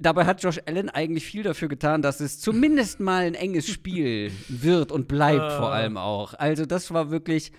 Dabei 0.00 0.24
hat 0.26 0.42
Josh 0.42 0.60
Allen 0.66 0.88
eigentlich 0.88 1.26
viel 1.26 1.42
dafür 1.42 1.68
getan, 1.68 2.02
dass 2.02 2.20
es 2.20 2.40
zumindest 2.40 3.00
mal 3.00 3.24
ein 3.24 3.34
enges 3.34 3.68
Spiel 3.68 4.32
wird 4.48 4.90
und 4.90 5.08
bleibt 5.08 5.52
vor 5.52 5.72
allem 5.72 5.96
auch. 5.96 6.34
Also 6.34 6.66
das 6.66 6.92
war 6.92 7.10
wirklich 7.10 7.52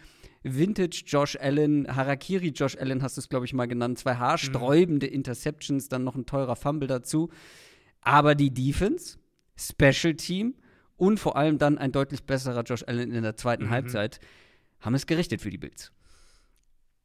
Vintage 0.43 1.03
Josh 1.05 1.35
Allen, 1.39 1.93
Harakiri 1.93 2.49
Josh 2.49 2.77
Allen 2.77 3.03
hast 3.03 3.17
du 3.17 3.21
es, 3.21 3.29
glaube 3.29 3.45
ich, 3.45 3.53
mal 3.53 3.67
genannt. 3.67 3.99
Zwei 3.99 4.15
haarsträubende 4.15 5.07
Interceptions, 5.07 5.89
dann 5.89 6.03
noch 6.03 6.15
ein 6.15 6.25
teurer 6.25 6.55
Fumble 6.55 6.87
dazu. 6.87 7.29
Aber 8.01 8.35
die 8.35 8.53
Defense, 8.53 9.17
Special 9.57 10.15
Team 10.15 10.55
und 10.95 11.19
vor 11.19 11.35
allem 11.35 11.57
dann 11.57 11.77
ein 11.77 11.91
deutlich 11.91 12.23
besserer 12.23 12.63
Josh 12.63 12.83
Allen 12.87 13.11
in 13.11 13.23
der 13.23 13.35
zweiten 13.35 13.69
Halbzeit 13.69 14.19
haben 14.79 14.95
es 14.95 15.05
gerichtet 15.07 15.41
für 15.41 15.49
die 15.49 15.57
Bills. 15.57 15.91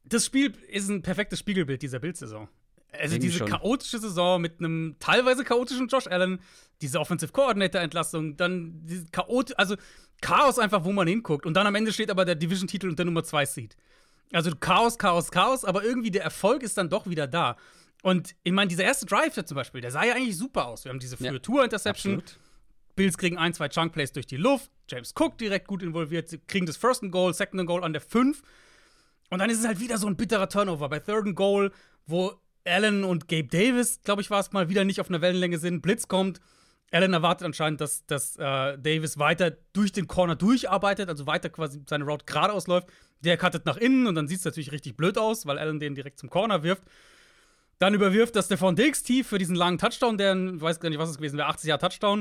Das 0.05 0.25
Spiel 0.25 0.53
ist 0.69 0.89
ein 0.89 1.01
perfektes 1.01 1.39
Spiegelbild 1.39 1.81
dieser 1.81 1.99
Bildsaison. 1.99 2.47
Also 2.91 3.15
Irgendwie 3.15 3.27
diese 3.27 3.39
schon. 3.39 3.49
chaotische 3.49 3.99
Saison 3.99 4.39
mit 4.39 4.59
einem 4.59 4.95
teilweise 4.99 5.43
chaotischen 5.43 5.87
Josh 5.87 6.07
Allen, 6.07 6.39
diese 6.81 6.99
Offensive 6.99 7.31
Coordinator 7.31 7.81
Entlassung, 7.81 8.37
dann 8.37 8.85
diese 8.85 9.05
Chaot 9.11 9.57
also 9.57 9.75
Chaos 10.21 10.59
einfach, 10.59 10.83
wo 10.83 10.91
man 10.91 11.07
hinguckt 11.07 11.45
und 11.45 11.53
dann 11.55 11.67
am 11.67 11.75
Ende 11.75 11.93
steht 11.93 12.09
aber 12.09 12.25
der 12.25 12.35
Division 12.35 12.67
Titel 12.67 12.89
und 12.89 12.97
der 12.97 13.05
Nummer 13.05 13.23
2 13.23 13.45
Seed. 13.45 13.77
Also 14.31 14.51
Chaos, 14.59 14.97
Chaos, 14.97 15.31
Chaos, 15.31 15.65
aber 15.65 15.83
irgendwie 15.83 16.11
der 16.11 16.23
Erfolg 16.23 16.63
ist 16.63 16.77
dann 16.77 16.89
doch 16.89 17.07
wieder 17.07 17.27
da. 17.27 17.57
Und 18.01 18.35
ich 18.43 18.51
meine, 18.51 18.67
dieser 18.67 18.83
erste 18.83 19.05
Drive 19.05 19.33
zum 19.45 19.55
Beispiel, 19.55 19.81
der 19.81 19.91
sah 19.91 20.03
ja 20.03 20.13
eigentlich 20.13 20.37
super 20.37 20.67
aus. 20.67 20.83
Wir 20.85 20.91
haben 20.91 20.99
diese 20.99 21.17
frühe 21.17 21.33
Ja, 21.33 21.39
Tour-Interception. 21.39 22.21
Bills 22.95 23.17
kriegen 23.17 23.37
ein, 23.37 23.53
zwei 23.53 23.67
Chunk 23.67 23.93
Plays 23.93 24.11
durch 24.11 24.25
die 24.25 24.37
Luft. 24.37 24.71
James 24.89 25.13
Cook 25.17 25.37
direkt 25.37 25.67
gut 25.67 25.83
involviert. 25.83 26.29
Sie 26.29 26.37
kriegen 26.37 26.65
das 26.65 26.77
First 26.77 27.03
and 27.03 27.11
Goal, 27.11 27.33
Second 27.33 27.61
and 27.61 27.67
Goal 27.67 27.83
an 27.83 27.93
der 27.93 28.01
5. 28.01 28.41
Und 29.31 29.39
dann 29.39 29.49
ist 29.49 29.59
es 29.59 29.67
halt 29.67 29.79
wieder 29.79 29.97
so 29.97 30.07
ein 30.07 30.15
bitterer 30.15 30.47
Turnover 30.47 30.87
bei 30.87 30.99
Third 30.99 31.25
and 31.25 31.35
Goal, 31.35 31.71
wo 32.05 32.33
Allen 32.63 33.03
und 33.03 33.27
Gabe 33.27 33.47
Davis, 33.47 33.99
glaube 34.03 34.21
ich, 34.21 34.29
war 34.29 34.39
es 34.39 34.51
mal, 34.51 34.69
wieder 34.69 34.85
nicht 34.85 35.01
auf 35.01 35.09
einer 35.09 35.21
Wellenlänge 35.21 35.57
sind. 35.57 35.81
Blitz 35.81 36.07
kommt. 36.07 36.39
Allen 36.91 37.13
erwartet 37.13 37.45
anscheinend, 37.45 37.81
dass, 37.81 38.05
dass 38.05 38.37
äh, 38.37 38.77
Davis 38.77 39.17
weiter 39.17 39.51
durch 39.73 39.91
den 39.91 40.07
Corner 40.07 40.35
durcharbeitet, 40.35 41.09
also 41.09 41.25
weiter 41.27 41.49
quasi 41.49 41.81
seine 41.89 42.05
Route 42.05 42.25
geradeaus 42.25 42.67
läuft. 42.67 42.87
Der 43.21 43.37
cuttet 43.37 43.65
nach 43.65 43.77
innen 43.77 44.07
und 44.07 44.15
dann 44.15 44.27
sieht 44.27 44.39
es 44.39 44.45
natürlich 44.45 44.71
richtig 44.71 44.95
blöd 44.95 45.17
aus, 45.17 45.45
weil 45.45 45.57
Allen 45.57 45.79
den 45.79 45.95
direkt 45.95 46.19
zum 46.19 46.29
Corner 46.29 46.63
wirft. 46.63 46.83
Dann 47.79 47.93
überwirft 47.93 48.35
das 48.35 48.45
Stefan 48.45 48.75
Diggs 48.75 49.03
tief 49.03 49.27
für 49.27 49.37
diesen 49.37 49.55
langen 49.55 49.77
Touchdown, 49.77 50.17
der, 50.17 50.35
ich 50.35 50.61
weiß 50.61 50.79
gar 50.79 50.89
nicht, 50.89 50.99
was 50.99 51.09
es 51.09 51.17
gewesen 51.17 51.37
wäre, 51.37 51.49
80 51.49 51.67
Jahre 51.67 51.81
Touchdown. 51.81 52.19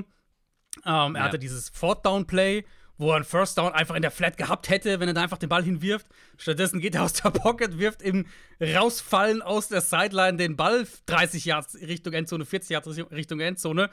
Ähm, 0.84 1.14
er 1.14 1.14
Ja. 1.14 1.20
hatte 1.22 1.38
dieses 1.38 1.68
Fourth 1.68 2.04
Down 2.04 2.26
Play, 2.26 2.64
wo 2.96 3.10
er 3.10 3.16
einen 3.16 3.24
First 3.24 3.58
Down 3.58 3.72
einfach 3.72 3.94
in 3.94 4.02
der 4.02 4.10
Flat 4.10 4.36
gehabt 4.36 4.68
hätte, 4.68 4.98
wenn 4.98 5.08
er 5.08 5.14
da 5.14 5.22
einfach 5.22 5.38
den 5.38 5.48
Ball 5.48 5.62
hinwirft. 5.62 6.06
Stattdessen 6.38 6.80
geht 6.80 6.94
er 6.96 7.04
aus 7.04 7.12
der 7.12 7.30
Pocket, 7.30 7.78
wirft 7.78 8.02
im 8.02 8.26
Rausfallen 8.60 9.42
aus 9.42 9.68
der 9.68 9.80
Sideline 9.80 10.36
den 10.38 10.56
Ball 10.56 10.86
30 11.06 11.44
Yards 11.44 11.74
Richtung 11.76 12.12
Endzone, 12.14 12.44
40 12.44 12.70
Yards 12.70 12.88
Richtung 13.12 13.38
Endzone. 13.40 13.90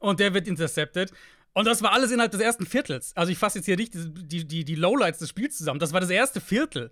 Und 0.00 0.18
der 0.18 0.34
wird 0.34 0.48
intercepted. 0.48 1.12
Und 1.52 1.66
das 1.66 1.82
war 1.82 1.92
alles 1.92 2.10
innerhalb 2.10 2.32
des 2.32 2.40
ersten 2.40 2.66
Viertels. 2.66 3.12
Also 3.16 3.30
ich 3.30 3.38
fasse 3.38 3.58
jetzt 3.58 3.66
hier 3.66 3.76
nicht 3.76 3.92
die, 3.94 4.46
die, 4.46 4.64
die 4.64 4.74
Lowlights 4.74 5.18
des 5.18 5.28
Spiels 5.28 5.56
zusammen. 5.56 5.80
Das 5.80 5.92
war 5.92 6.00
das 6.00 6.10
erste 6.10 6.40
Viertel. 6.40 6.90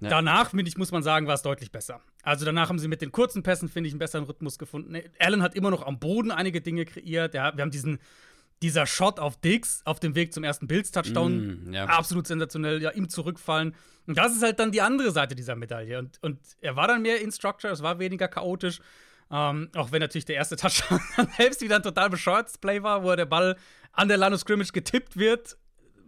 Ja. 0.00 0.08
Danach, 0.10 0.50
finde 0.50 0.68
ich, 0.68 0.76
muss 0.76 0.90
man 0.90 1.02
sagen, 1.02 1.26
war 1.26 1.34
es 1.34 1.42
deutlich 1.42 1.70
besser. 1.70 2.00
Also 2.22 2.44
danach 2.44 2.68
haben 2.68 2.78
sie 2.78 2.88
mit 2.88 3.00
den 3.00 3.12
kurzen 3.12 3.42
Pässen, 3.42 3.68
finde 3.68 3.88
ich, 3.88 3.94
einen 3.94 4.00
besseren 4.00 4.24
Rhythmus 4.24 4.58
gefunden. 4.58 4.96
Allen 5.18 5.42
hat 5.42 5.54
immer 5.54 5.70
noch 5.70 5.86
am 5.86 5.98
Boden 5.98 6.30
einige 6.30 6.60
Dinge 6.60 6.84
kreiert. 6.84 7.34
Ja, 7.34 7.56
wir 7.56 7.62
haben 7.62 7.70
diesen, 7.70 7.98
dieser 8.60 8.86
Shot 8.86 9.20
auf 9.20 9.40
Diggs 9.40 9.82
auf 9.84 10.00
dem 10.00 10.14
Weg 10.14 10.32
zum 10.34 10.42
ersten 10.42 10.66
Bills-Touchdown. 10.66 11.68
Mm, 11.68 11.72
ja. 11.72 11.84
Absolut 11.84 12.26
sensationell, 12.26 12.82
ja, 12.82 12.90
ihm 12.90 13.08
zurückfallen. 13.08 13.74
Und 14.06 14.18
das 14.18 14.34
ist 14.34 14.42
halt 14.42 14.58
dann 14.58 14.72
die 14.72 14.82
andere 14.82 15.12
Seite 15.12 15.34
dieser 15.34 15.54
Medaille. 15.54 15.98
Und, 15.98 16.18
und 16.22 16.38
er 16.60 16.74
war 16.76 16.88
dann 16.88 17.02
mehr 17.02 17.20
in 17.20 17.30
Structure, 17.30 17.72
es 17.72 17.82
war 17.82 17.98
weniger 17.98 18.26
chaotisch. 18.26 18.80
Ähm, 19.30 19.68
auch 19.74 19.90
wenn 19.92 20.00
natürlich 20.00 20.24
der 20.26 20.36
erste 20.36 20.56
Touchdown 20.56 21.00
dann 21.16 21.28
selbst 21.36 21.60
wieder 21.60 21.76
ein 21.76 21.82
total 21.82 22.10
bescheuertes 22.10 22.58
Play 22.58 22.82
war, 22.82 23.02
wo 23.04 23.14
der 23.16 23.26
Ball 23.26 23.56
an 23.92 24.08
der 24.08 24.16
Line 24.16 24.34
of 24.34 24.40
Scrimmage 24.40 24.72
getippt 24.72 25.16
wird. 25.16 25.56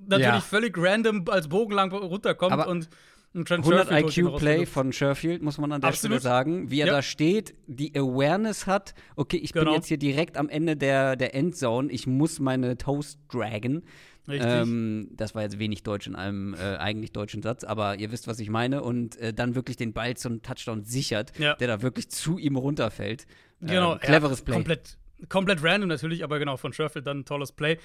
Natürlich 0.06 0.26
Ja. 0.26 0.40
völlig 0.40 0.76
random 0.78 1.24
als 1.28 1.48
bogenlang 1.48 1.90
runterkommt 1.92 2.52
Aber 2.52 2.68
und 2.68 2.88
ein 3.34 3.44
Trent 3.44 3.64
100 3.64 3.88
Sherfield 3.88 4.04
holt 4.04 4.16
ihn 4.16 4.26
raus 4.26 4.40
der 4.40 4.48
IQ-Play 4.52 4.60
Luft. 4.60 4.72
von 4.72 4.92
Sherfield, 4.92 5.42
muss 5.42 5.58
man 5.58 5.72
an 5.72 5.80
der 5.82 5.88
Absolut. 5.88 6.20
Stelle 6.20 6.30
sagen. 6.34 6.70
Wie 6.70 6.80
er 6.80 6.86
Ja. 6.86 6.92
da 6.94 7.02
steht, 7.02 7.54
die 7.66 7.94
Awareness 7.94 8.66
hat, 8.66 8.94
okay, 9.16 9.36
ich 9.36 9.52
bin 9.52 9.62
Genau. 9.64 9.74
jetzt 9.74 9.86
hier 9.88 9.98
direkt 9.98 10.36
am 10.38 10.48
Ende 10.48 10.76
der, 10.76 11.16
der 11.16 11.34
Endzone, 11.34 11.90
ich 11.92 12.06
muss 12.06 12.38
meine 12.40 12.78
Toast 12.78 13.18
dragen. 13.30 13.82
Richtig. 14.28 14.50
Ähm, 14.50 15.08
das 15.12 15.34
war 15.34 15.42
jetzt 15.42 15.58
wenig 15.58 15.82
Deutsch 15.82 16.06
in 16.06 16.16
einem 16.16 16.54
äh, 16.54 16.76
eigentlich 16.76 17.12
deutschen 17.12 17.42
Satz, 17.42 17.62
aber 17.64 17.98
ihr 17.98 18.10
wisst, 18.10 18.26
was 18.26 18.38
ich 18.40 18.50
meine. 18.50 18.82
Und 18.82 19.16
äh, 19.18 19.32
dann 19.32 19.54
wirklich 19.54 19.76
den 19.76 19.92
Ball 19.92 20.16
zum 20.16 20.42
Touchdown 20.42 20.82
sichert, 20.84 21.38
Ja. 21.38 21.54
der 21.54 21.68
da 21.68 21.82
wirklich 21.82 22.08
zu 22.10 22.38
ihm 22.38 22.56
runterfällt. 22.56 23.26
Genau, 23.60 23.92
Ähm, 23.94 24.00
cleveres 24.00 24.40
ja, 24.40 24.44
Play. 24.44 24.54
Komplett, 24.54 24.98
komplett 25.28 25.62
random 25.62 25.88
natürlich, 25.88 26.24
aber 26.24 26.38
genau, 26.38 26.56
von 26.56 26.72
Sherfield 26.72 27.06
dann 27.06 27.20
ein 27.20 27.24
tolles 27.24 27.52
Play. 27.52 27.78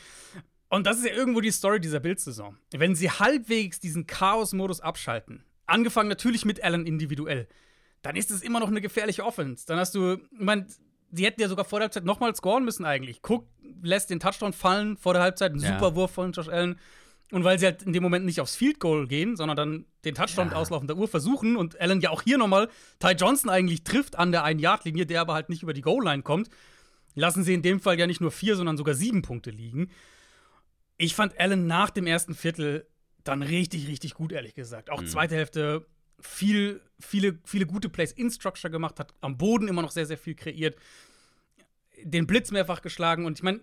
Und 0.69 0.87
das 0.87 0.97
ist 0.99 1.05
ja 1.05 1.13
irgendwo 1.13 1.41
die 1.41 1.51
Story 1.51 1.79
dieser 1.79 1.99
Bills-Saison. 1.99 2.57
Wenn 2.71 2.95
sie 2.95 3.09
halbwegs 3.09 3.79
diesen 3.79 4.07
Chaos-Modus 4.07 4.79
abschalten, 4.81 5.43
angefangen 5.65 6.09
natürlich 6.09 6.45
mit 6.45 6.63
Allen 6.63 6.85
individuell, 6.87 7.47
dann 8.01 8.15
ist 8.15 8.31
es 8.31 8.41
immer 8.41 8.59
noch 8.59 8.69
eine 8.69 8.81
gefährliche 8.81 9.23
Offense. 9.25 9.65
Dann 9.67 9.77
hast 9.77 9.93
du, 9.95 10.13
ich 10.13 10.39
meine, 10.39 10.65
sie 11.11 11.25
hätten 11.25 11.41
ja 11.41 11.47
sogar 11.47 11.65
vor 11.65 11.79
der 11.79 11.85
Halbzeit 11.85 12.05
nochmal 12.05 12.33
scoren 12.35 12.65
müssen 12.65 12.85
eigentlich. 12.85 13.21
Cook 13.27 13.47
lässt 13.81 14.09
den 14.09 14.19
Touchdown 14.19 14.53
fallen 14.53 14.97
vor 14.97 15.13
der 15.13 15.21
Halbzeit, 15.23 15.53
ein 15.53 15.59
Ja. 15.59 15.73
super 15.73 15.95
Wurf 15.95 16.11
von 16.11 16.31
Josh 16.31 16.49
Allen. 16.49 16.77
Und 17.31 17.45
weil 17.45 17.57
sie 17.59 17.65
halt 17.65 17.83
in 17.83 17.93
dem 17.93 18.03
Moment 18.03 18.25
nicht 18.25 18.41
aufs 18.41 18.57
Field 18.57 18.79
Goal 18.79 19.07
gehen, 19.07 19.37
sondern 19.37 19.55
dann 19.55 19.85
den 20.03 20.15
Touchdown 20.15 20.49
Ja. 20.49 20.55
auslaufender 20.55 20.97
Uhr 20.97 21.07
versuchen 21.07 21.55
und 21.55 21.79
Allen 21.79 22.01
ja 22.01 22.09
auch 22.09 22.21
hier 22.23 22.37
nochmal 22.37 22.67
Ty 22.99 23.11
Johnson 23.13 23.49
eigentlich 23.49 23.83
trifft 23.83 24.17
an 24.17 24.31
der 24.33 24.43
1-Yard-Linie, 24.43 25.05
der 25.05 25.21
aber 25.21 25.33
halt 25.33 25.47
nicht 25.49 25.63
über 25.63 25.73
die 25.73 25.81
Goal-Line 25.81 26.23
kommt, 26.23 26.49
lassen 27.15 27.43
sie 27.43 27.53
in 27.53 27.61
dem 27.61 27.79
Fall 27.79 27.97
ja 27.97 28.05
nicht 28.07 28.19
nur 28.21 28.31
vier, 28.31 28.55
sondern 28.57 28.75
sogar 28.77 28.95
sieben 28.95 29.21
Punkte 29.21 29.49
liegen. 29.49 29.89
Ich 30.97 31.15
fand 31.15 31.39
Allen 31.39 31.67
nach 31.67 31.89
dem 31.89 32.05
ersten 32.05 32.35
Viertel 32.35 32.85
dann 33.23 33.41
richtig, 33.41 33.87
richtig 33.87 34.13
gut, 34.13 34.31
ehrlich 34.31 34.53
gesagt. 34.53 34.89
Auch 34.89 35.03
zweite 35.05 35.35
Hälfte 35.35 35.85
viel, 36.21 36.81
viele, 36.99 37.39
viele 37.43 37.65
gute 37.65 37.89
Plays 37.89 38.11
in 38.11 38.29
Structure 38.29 38.71
gemacht, 38.71 38.99
hat 38.99 39.13
am 39.21 39.37
Boden 39.37 39.67
immer 39.67 39.81
noch 39.81 39.91
sehr, 39.91 40.05
sehr 40.05 40.17
viel 40.17 40.35
kreiert, 40.35 40.77
den 42.03 42.27
Blitz 42.27 42.51
mehrfach 42.51 42.81
geschlagen 42.81 43.25
und 43.25 43.39
ich 43.39 43.43
meine, 43.43 43.61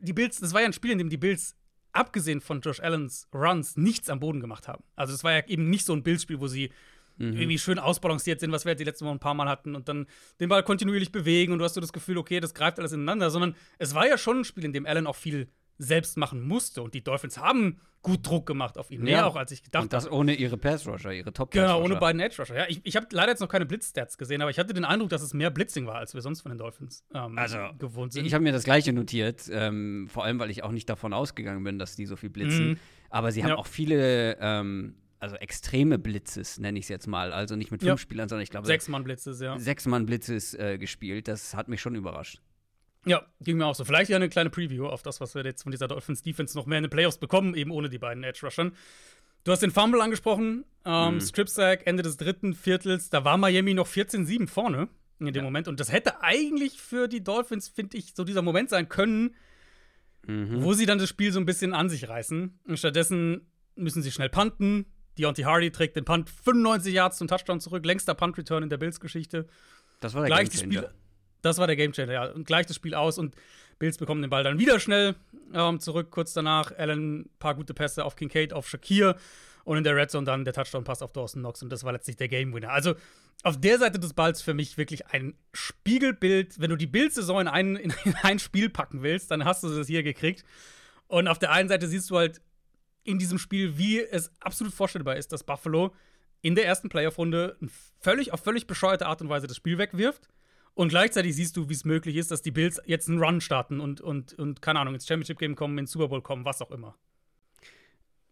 die 0.00 0.12
Bills, 0.12 0.38
das 0.40 0.52
war 0.52 0.60
ja 0.60 0.66
ein 0.66 0.72
Spiel, 0.72 0.92
in 0.92 0.98
dem 0.98 1.10
die 1.10 1.16
Bills 1.16 1.56
abgesehen 1.92 2.40
von 2.40 2.60
Josh 2.60 2.80
Allens 2.80 3.28
Runs, 3.34 3.76
nichts 3.76 4.08
am 4.10 4.20
Boden 4.20 4.40
gemacht 4.40 4.68
haben. 4.68 4.84
Also, 4.94 5.14
es 5.14 5.24
war 5.24 5.32
ja 5.32 5.46
eben 5.46 5.68
nicht 5.70 5.84
so 5.84 5.92
ein 5.92 6.02
Bildspiel, 6.02 6.40
wo 6.40 6.46
sie 6.46 6.70
mhm. 7.16 7.34
irgendwie 7.34 7.58
schön 7.58 7.78
ausbalanciert 7.78 8.40
sind, 8.40 8.52
was 8.52 8.64
wir 8.64 8.74
die 8.74 8.84
letzten 8.84 9.06
Wochen 9.06 9.16
ein 9.16 9.20
paar 9.20 9.34
Mal 9.34 9.48
hatten 9.48 9.74
und 9.74 9.88
dann 9.88 10.06
den 10.40 10.48
Ball 10.48 10.62
kontinuierlich 10.62 11.12
bewegen 11.12 11.52
und 11.52 11.58
du 11.58 11.64
hast 11.64 11.74
so 11.74 11.80
das 11.80 11.92
Gefühl, 11.92 12.18
okay, 12.18 12.40
das 12.40 12.54
greift 12.54 12.78
alles 12.78 12.92
ineinander, 12.92 13.30
sondern 13.30 13.54
es 13.78 13.94
war 13.94 14.06
ja 14.06 14.18
schon 14.18 14.40
ein 14.40 14.44
Spiel, 14.44 14.64
in 14.64 14.72
dem 14.72 14.86
Allen 14.86 15.06
auch 15.06 15.16
viel 15.16 15.48
selbst 15.78 16.16
machen 16.16 16.42
musste. 16.42 16.82
Und 16.82 16.94
die 16.94 17.02
Dolphins 17.02 17.38
haben 17.38 17.80
gut 18.02 18.26
Druck 18.26 18.46
gemacht 18.46 18.78
auf 18.78 18.90
ihn. 18.90 19.02
Mehr 19.02 19.26
auch, 19.26 19.36
als 19.36 19.50
ich 19.52 19.62
gedacht 19.62 19.80
habe. 19.80 19.84
Und 19.84 19.92
das 19.92 20.06
hab. 20.06 20.12
ohne 20.12 20.34
ihre 20.34 20.56
Pass-Rusher, 20.56 21.12
ihre 21.12 21.32
top 21.32 21.50
-Pass 21.50 21.60
Genau, 21.60 21.82
ohne 21.82 21.96
beiden 21.96 22.20
Edge-Rusher. 22.20 22.56
Ja, 22.56 22.66
ich, 22.68 22.80
ich 22.84 22.96
habe 22.96 23.06
leider 23.10 23.30
jetzt 23.30 23.40
noch 23.40 23.48
keine 23.48 23.66
Blitz-Stats 23.66 24.18
gesehen, 24.18 24.40
aber 24.40 24.50
ich 24.50 24.58
hatte 24.58 24.74
den 24.74 24.84
Eindruck, 24.84 25.10
dass 25.10 25.22
es 25.22 25.34
mehr 25.34 25.50
Blitzing 25.50 25.86
war, 25.86 25.96
als 25.96 26.14
wir 26.14 26.20
sonst 26.20 26.42
von 26.42 26.50
den 26.50 26.58
Dolphins 26.58 27.04
ähm, 27.14 27.36
also, 27.38 27.58
gewohnt 27.78 28.12
sind. 28.12 28.24
Ich 28.24 28.34
habe 28.34 28.44
mir 28.44 28.52
das 28.52 28.64
Gleiche 28.64 28.92
notiert, 28.92 29.48
ähm, 29.50 30.08
vor 30.08 30.24
allem, 30.24 30.38
weil 30.38 30.50
ich 30.50 30.62
auch 30.64 30.72
nicht 30.72 30.88
davon 30.88 31.12
ausgegangen 31.12 31.64
bin, 31.64 31.78
dass 31.78 31.96
die 31.96 32.06
so 32.06 32.16
viel 32.16 32.30
blitzen. 32.30 32.70
Mhm. 32.70 32.78
Aber 33.10 33.32
sie 33.32 33.42
haben 33.42 33.50
ja. 33.50 33.56
auch 33.56 33.66
viele 33.66 34.36
ähm, 34.40 34.94
also 35.20 35.36
extreme 35.36 35.98
Blitzes, 35.98 36.58
nenne 36.58 36.78
ich 36.78 36.84
es 36.84 36.88
jetzt 36.88 37.06
mal. 37.06 37.32
Also 37.32 37.56
nicht 37.56 37.70
mit 37.70 37.80
fünf 37.80 37.88
ja. 37.88 37.98
Spielern, 37.98 38.28
sondern 38.28 38.42
ich 38.42 38.50
glaube. 38.50 38.66
Sechs 38.66 38.88
Mann 38.88 39.04
Blitzes, 39.04 39.40
ja. 39.40 39.58
Sechs 39.58 39.86
Mann 39.86 40.06
Blitzes 40.06 40.54
äh, 40.54 40.78
gespielt. 40.78 41.28
Das 41.28 41.54
hat 41.54 41.68
mich 41.68 41.80
schon 41.80 41.94
überrascht. 41.94 42.40
Ja, 43.06 43.24
ging 43.40 43.56
mir 43.56 43.66
auch 43.66 43.74
so. 43.74 43.84
Vielleicht 43.84 44.10
ja 44.10 44.16
eine 44.16 44.28
kleine 44.28 44.50
Preview 44.50 44.86
auf 44.86 45.02
das, 45.02 45.20
was 45.20 45.34
wir 45.34 45.44
jetzt 45.44 45.62
von 45.62 45.72
dieser 45.72 45.88
Dolphins 45.88 46.22
Defense 46.22 46.56
noch 46.56 46.66
mehr 46.66 46.78
in 46.78 46.84
den 46.84 46.90
Playoffs 46.90 47.18
bekommen, 47.18 47.54
eben 47.54 47.70
ohne 47.70 47.88
die 47.88 47.98
beiden 47.98 48.24
Edge 48.24 48.40
Rushern. 48.42 48.72
Du 49.44 49.52
hast 49.52 49.62
den 49.62 49.70
Fumble 49.70 50.00
angesprochen, 50.00 50.64
ähm, 50.84 51.14
mhm. 51.14 51.20
Strip 51.20 51.48
Sack, 51.48 51.86
Ende 51.86 52.02
des 52.02 52.16
dritten 52.16 52.54
Viertels. 52.54 53.08
Da 53.08 53.24
war 53.24 53.38
Miami 53.38 53.72
noch 53.72 53.86
14-7 53.86 54.48
vorne 54.48 54.88
in 55.20 55.26
dem 55.26 55.36
ja. 55.36 55.42
Moment. 55.42 55.68
Und 55.68 55.80
das 55.80 55.92
hätte 55.92 56.22
eigentlich 56.22 56.80
für 56.80 57.08
die 57.08 57.22
Dolphins, 57.22 57.68
finde 57.68 57.96
ich, 57.96 58.14
so 58.14 58.24
dieser 58.24 58.42
Moment 58.42 58.70
sein 58.70 58.88
können, 58.88 59.34
mhm. 60.26 60.62
wo 60.62 60.72
sie 60.74 60.86
dann 60.86 60.98
das 60.98 61.08
Spiel 61.08 61.32
so 61.32 61.40
ein 61.40 61.46
bisschen 61.46 61.72
an 61.72 61.88
sich 61.88 62.08
reißen. 62.08 62.58
Und 62.66 62.78
stattdessen 62.78 63.50
müssen 63.74 64.02
sie 64.02 64.10
schnell 64.10 64.28
punten. 64.28 64.86
Deontay 65.18 65.42
Hardy 65.42 65.70
trägt 65.70 65.96
den 65.96 66.04
Punt 66.04 66.30
95 66.30 66.94
Yards 66.94 67.18
zum 67.18 67.26
Touchdown 67.26 67.60
zurück, 67.60 67.84
längster 67.84 68.14
Punt-Return 68.14 68.62
in 68.62 68.70
der 68.70 68.76
Bills-Geschichte. 68.76 69.48
Das 70.00 70.14
war 70.14 70.22
der 70.22 70.28
Gleich 70.28 70.52
Spiel, 70.52 70.88
das 71.42 71.58
war 71.58 71.66
der 71.66 71.76
Gamechanger, 71.76 72.12
ja. 72.12 72.24
Und 72.26 72.46
gleich 72.46 72.66
das 72.66 72.76
Spiel 72.76 72.94
aus 72.94 73.18
und 73.18 73.34
Bills 73.78 73.98
bekommen 73.98 74.22
den 74.22 74.30
Ball 74.30 74.44
dann 74.44 74.58
wieder 74.58 74.80
schnell 74.80 75.14
ähm, 75.54 75.80
zurück. 75.80 76.10
Kurz 76.10 76.32
danach 76.32 76.76
Allen 76.76 77.20
ein 77.20 77.30
paar 77.38 77.54
gute 77.54 77.74
Pässe 77.74 78.04
auf 78.04 78.16
Kincaid, 78.16 78.52
auf 78.52 78.68
Shakir 78.68 79.16
und 79.64 79.76
in 79.76 79.84
der 79.84 79.94
Red 79.94 80.10
Zone 80.10 80.24
dann 80.24 80.44
der 80.44 80.54
Touchdown-Pass 80.54 81.02
auf 81.02 81.12
Dawson 81.12 81.42
Knox 81.42 81.62
und 81.62 81.70
das 81.70 81.84
war 81.84 81.92
letztlich 81.92 82.16
der 82.16 82.28
Game-Winner. 82.28 82.70
Also 82.70 82.94
auf 83.44 83.60
der 83.60 83.78
Seite 83.78 84.00
des 84.00 84.14
Balls 84.14 84.42
für 84.42 84.54
mich 84.54 84.78
wirklich 84.78 85.06
ein 85.08 85.34
Spiegelbild. 85.52 86.60
Wenn 86.60 86.70
du 86.70 86.76
die 86.76 86.86
Bills-Saison 86.86 87.42
in 87.42 87.48
ein, 87.48 87.76
in 87.76 87.94
ein 88.22 88.38
Spiel 88.38 88.68
packen 88.68 89.02
willst, 89.02 89.30
dann 89.30 89.44
hast 89.44 89.62
du 89.62 89.68
das 89.68 89.86
hier 89.86 90.02
gekriegt. 90.02 90.44
Und 91.06 91.28
auf 91.28 91.38
der 91.38 91.52
einen 91.52 91.68
Seite 91.68 91.86
siehst 91.86 92.10
du 92.10 92.16
halt 92.16 92.40
in 93.04 93.18
diesem 93.18 93.38
Spiel, 93.38 93.78
wie 93.78 94.00
es 94.00 94.32
absolut 94.40 94.74
vorstellbar 94.74 95.16
ist, 95.16 95.32
dass 95.32 95.44
Buffalo 95.44 95.94
in 96.42 96.54
der 96.54 96.66
ersten 96.66 96.88
Playoff-Runde 96.88 97.56
völlig, 98.00 98.32
auf 98.32 98.40
völlig 98.42 98.66
bescheuerte 98.66 99.06
Art 99.06 99.22
und 99.22 99.28
Weise 99.28 99.46
das 99.46 99.56
Spiel 99.56 99.78
wegwirft. 99.78 100.28
Und 100.78 100.90
gleichzeitig 100.90 101.34
siehst 101.34 101.56
du, 101.56 101.68
wie 101.68 101.72
es 101.72 101.84
möglich 101.84 102.14
ist, 102.14 102.30
dass 102.30 102.40
die 102.40 102.52
Bills 102.52 102.80
jetzt 102.86 103.08
einen 103.08 103.20
Run 103.20 103.40
starten 103.40 103.80
und, 103.80 104.00
und, 104.00 104.34
und 104.34 104.62
keine 104.62 104.78
Ahnung, 104.78 104.94
ins 104.94 105.08
Championship-Game 105.08 105.56
kommen, 105.56 105.76
ins 105.76 105.90
Super 105.90 106.06
Bowl 106.06 106.22
kommen, 106.22 106.44
was 106.44 106.62
auch 106.62 106.70
immer. 106.70 106.94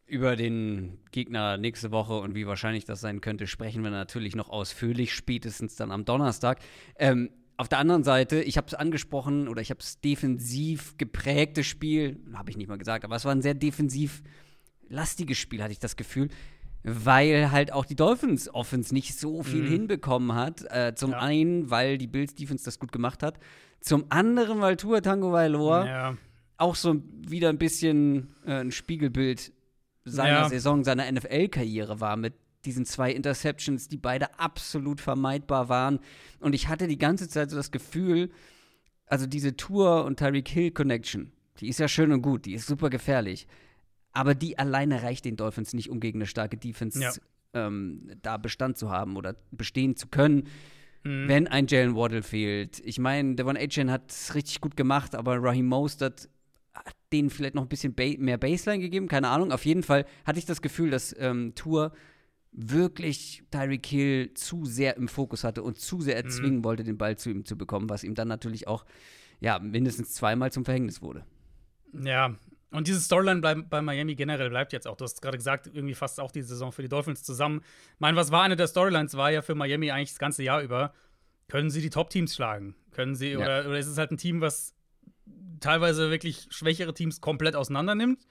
Über 0.07 0.37
den 0.37 1.01
Gegner 1.11 1.57
nächste 1.57 1.91
Woche 1.91 2.21
und 2.21 2.37
wie 2.37 2.47
wahrscheinlich 2.47 2.85
das 2.85 3.01
sein 3.01 3.21
könnte, 3.21 3.49
sprechen 3.49 3.83
wir 3.83 3.91
natürlich 3.91 4.37
noch 4.37 4.49
ausführlich, 4.49 5.13
spätestens 5.13 5.75
dann 5.75 5.91
am 5.91 6.05
Donnerstag. 6.05 6.61
Ähm, 7.01 7.31
auf 7.57 7.67
der 7.67 7.79
anderen 7.79 8.05
Seite, 8.05 8.41
ich 8.41 8.57
habe 8.57 8.69
es 8.69 8.75
angesprochen 8.75 9.49
oder 9.49 9.61
ich 9.61 9.71
habe 9.71 9.81
es 9.81 10.01
defensiv 10.01 10.97
geprägtes 10.99 11.67
Spiel, 11.67 12.21
habe 12.33 12.53
ich 12.53 12.57
nicht 12.57 12.69
mal 12.69 12.79
gesagt, 12.79 13.05
aber 13.05 13.17
es 13.17 13.25
war 13.25 13.33
ein 13.33 13.43
sehr 13.43 13.55
defensiv 13.55 14.23
lastiges 14.89 15.37
Spiel, 15.37 15.65
hatte 15.65 15.73
ich 15.73 15.81
das 15.81 15.97
Gefühl, 15.97 16.29
weil 16.87 17.51
halt 17.51 17.73
auch 17.73 17.85
die 17.85 17.97
Dolphins 17.97 18.49
Offense 18.55 18.95
nicht 18.95 19.19
so 19.19 19.43
viel 19.43 19.65
mhm. 19.65 19.71
hinbekommen 19.71 20.35
hat. 20.35 20.65
Äh, 20.71 20.95
zum 20.95 21.11
ja. 21.11 21.19
einen, 21.19 21.69
weil 21.69 21.99
die 21.99 22.07
Bills 22.07 22.37
Defense 22.37 22.65
das 22.65 22.79
gut 22.79 22.93
gemacht 22.93 23.25
hat. 23.25 23.41
Zum 23.81 24.07
anderen, 24.09 24.61
weil 24.61 24.77
Tua 24.77 25.01
Tango 25.01 25.33
Vailoa 25.33 25.87
ja. 25.87 26.17
auch 26.59 26.77
so 26.77 27.03
wieder 27.27 27.49
ein 27.49 27.59
bisschen 27.59 28.35
äh, 28.47 28.61
ein 28.61 28.71
Spiegelbild 28.71 29.53
seiner 30.05 30.43
ja. 30.43 30.49
Saison, 30.49 30.85
seiner 30.85 31.11
NFL-Karriere 31.11 32.01
war 32.01 32.17
mit 32.17 32.35
diesen 32.65 32.85
zwei 32.87 33.11
Interceptions, 33.11 33.89
die 33.89 33.97
beide 33.97 34.39
absolut 34.39 35.01
vermeidbar 35.01 35.69
waren. 35.69 35.99
Und 36.39 36.55
ich 36.55 36.69
hatte 36.69 36.87
die 36.87 36.99
ganze 36.99 37.29
Zeit 37.29 37.51
so 37.51 37.57
das 37.57 37.73
Gefühl, 37.73 38.31
also 39.07 39.27
diese 39.27 39.57
Tour 39.57 40.05
und 40.05 40.21
Tyreek 40.21 40.49
Hill 40.49 40.71
Connection, 40.71 41.33
die 41.59 41.69
ist 41.69 41.81
ja 41.81 41.89
schön 41.89 42.13
und 42.13 42.23
gut, 42.23 42.47
die 42.47 42.55
ist 42.55 42.67
super 42.67 42.91
gefährlich. 42.91 43.49
Aber 44.17 44.35
die 44.35 44.59
alleine 44.59 45.03
reicht 45.03 45.27
den 45.27 45.37
Dolphins 45.37 45.75
nicht, 45.75 45.91
um 45.91 46.01
gegen 46.01 46.19
eine 46.21 46.27
starke 46.27 46.57
Defense 46.57 46.99
ja. 46.99 47.13
ähm, 47.53 48.11
da 48.23 48.39
Bestand 48.39 48.79
zu 48.79 48.91
haben 48.91 49.17
oder 49.17 49.37
bestehen 49.51 49.95
zu 49.95 50.09
können. 50.09 50.45
Mhm. 51.05 51.29
Wenn 51.29 51.49
ein 51.49 51.67
Jalen 51.67 51.95
Waddle 51.95 52.23
fehlt. 52.23 52.81
Ich 52.81 52.99
meine, 52.99 53.35
Devon 53.35 53.59
Achen 53.59 53.91
hat 53.91 54.11
es 54.11 54.35
richtig 54.35 54.63
gut 54.63 54.75
gemacht, 54.75 55.15
aber 55.15 55.37
Raheem 55.43 55.67
Mostert 55.67 56.31
hat 56.73 56.97
denen 57.13 57.29
vielleicht 57.29 57.55
noch 57.55 57.65
ein 57.65 57.69
bisschen 57.69 57.95
ba 57.95 58.05
mehr 58.17 58.39
Baseline 58.39 58.83
gegeben, 58.83 59.07
keine 59.07 59.29
Ahnung. 59.29 59.53
Auf 59.53 59.67
jeden 59.67 59.83
Fall 59.83 60.07
hatte 60.25 60.39
ich 60.39 60.47
das 60.47 60.63
Gefühl, 60.63 60.91
dass 60.91 61.15
ähm, 61.19 61.55
Tour 61.55 61.93
wirklich 62.53 63.43
Tyreek 63.51 63.85
Hill 63.85 64.33
zu 64.33 64.65
sehr 64.65 64.97
im 64.97 65.09
Fokus 65.09 65.45
hatte 65.45 65.63
und 65.63 65.79
zu 65.79 66.01
sehr 66.01 66.15
mhm. 66.15 66.25
erzwingen 66.25 66.59
mhm. 66.61 66.65
wollte, 66.65 66.85
den 66.85 66.97
Ball 66.97 67.19
zu 67.19 67.29
ihm 67.29 67.45
zu 67.45 67.59
bekommen, 67.59 67.91
was 67.91 68.03
ihm 68.03 68.15
dann 68.15 68.29
natürlich 68.29 68.67
auch 68.67 68.87
ja, 69.41 69.59
mindestens 69.59 70.15
zweimal 70.15 70.51
zum 70.53 70.65
Verhängnis 70.65 71.03
wurde. 71.03 71.27
Ja, 71.93 72.35
und 72.77 72.87
diese 72.87 73.01
Storyline 73.01 73.41
bleib, 73.41 73.71
bei 73.71 73.81
Miami 73.81 74.15
generell 74.15 74.51
bleibt 74.51 74.73
jetzt 74.73 74.87
auch. 74.87 74.97
Du 74.97 75.05
hast 75.05 75.23
gerade 75.23 75.37
gesagt, 75.37 75.71
irgendwie 75.73 75.95
fast 75.95 76.21
auch 76.21 76.31
die 76.31 76.43
Saison 76.43 76.73
für 76.73 76.83
die 76.83 76.89
Dolphins 76.89 77.23
zusammen. 77.23 77.63
Ich 77.95 78.01
meine, 78.01 78.17
was 78.17 78.31
war 78.31 78.43
eine 78.43 78.57
der 78.57 78.67
Storylines? 78.67 79.17
War 79.17 79.31
ja 79.31 79.43
für 79.43 79.55
Miami 79.55 79.91
eigentlich 79.91 80.11
das 80.11 80.19
ganze 80.19 80.43
Jahr 80.43 80.63
über. 80.63 80.93
Können 81.49 81.71
sie 81.71 81.81
die 81.81 81.91
Top-Teams 81.91 82.35
schlagen? 82.35 82.75
Können 82.91 83.15
sie, 83.15 83.33
ja. 83.33 83.39
oder, 83.39 83.67
oder 83.67 83.79
ist 83.79 83.87
es 83.87 83.99
halt 83.99 84.11
ein 84.11 84.19
Team, 84.19 84.41
was 84.41 84.75
teilweise 85.61 86.11
wirklich 86.11 86.49
schwächere 86.51 86.95
Teams 86.95 87.21
komplett 87.21 87.57
auseinander 87.57 87.95
nimmt, 87.95 88.27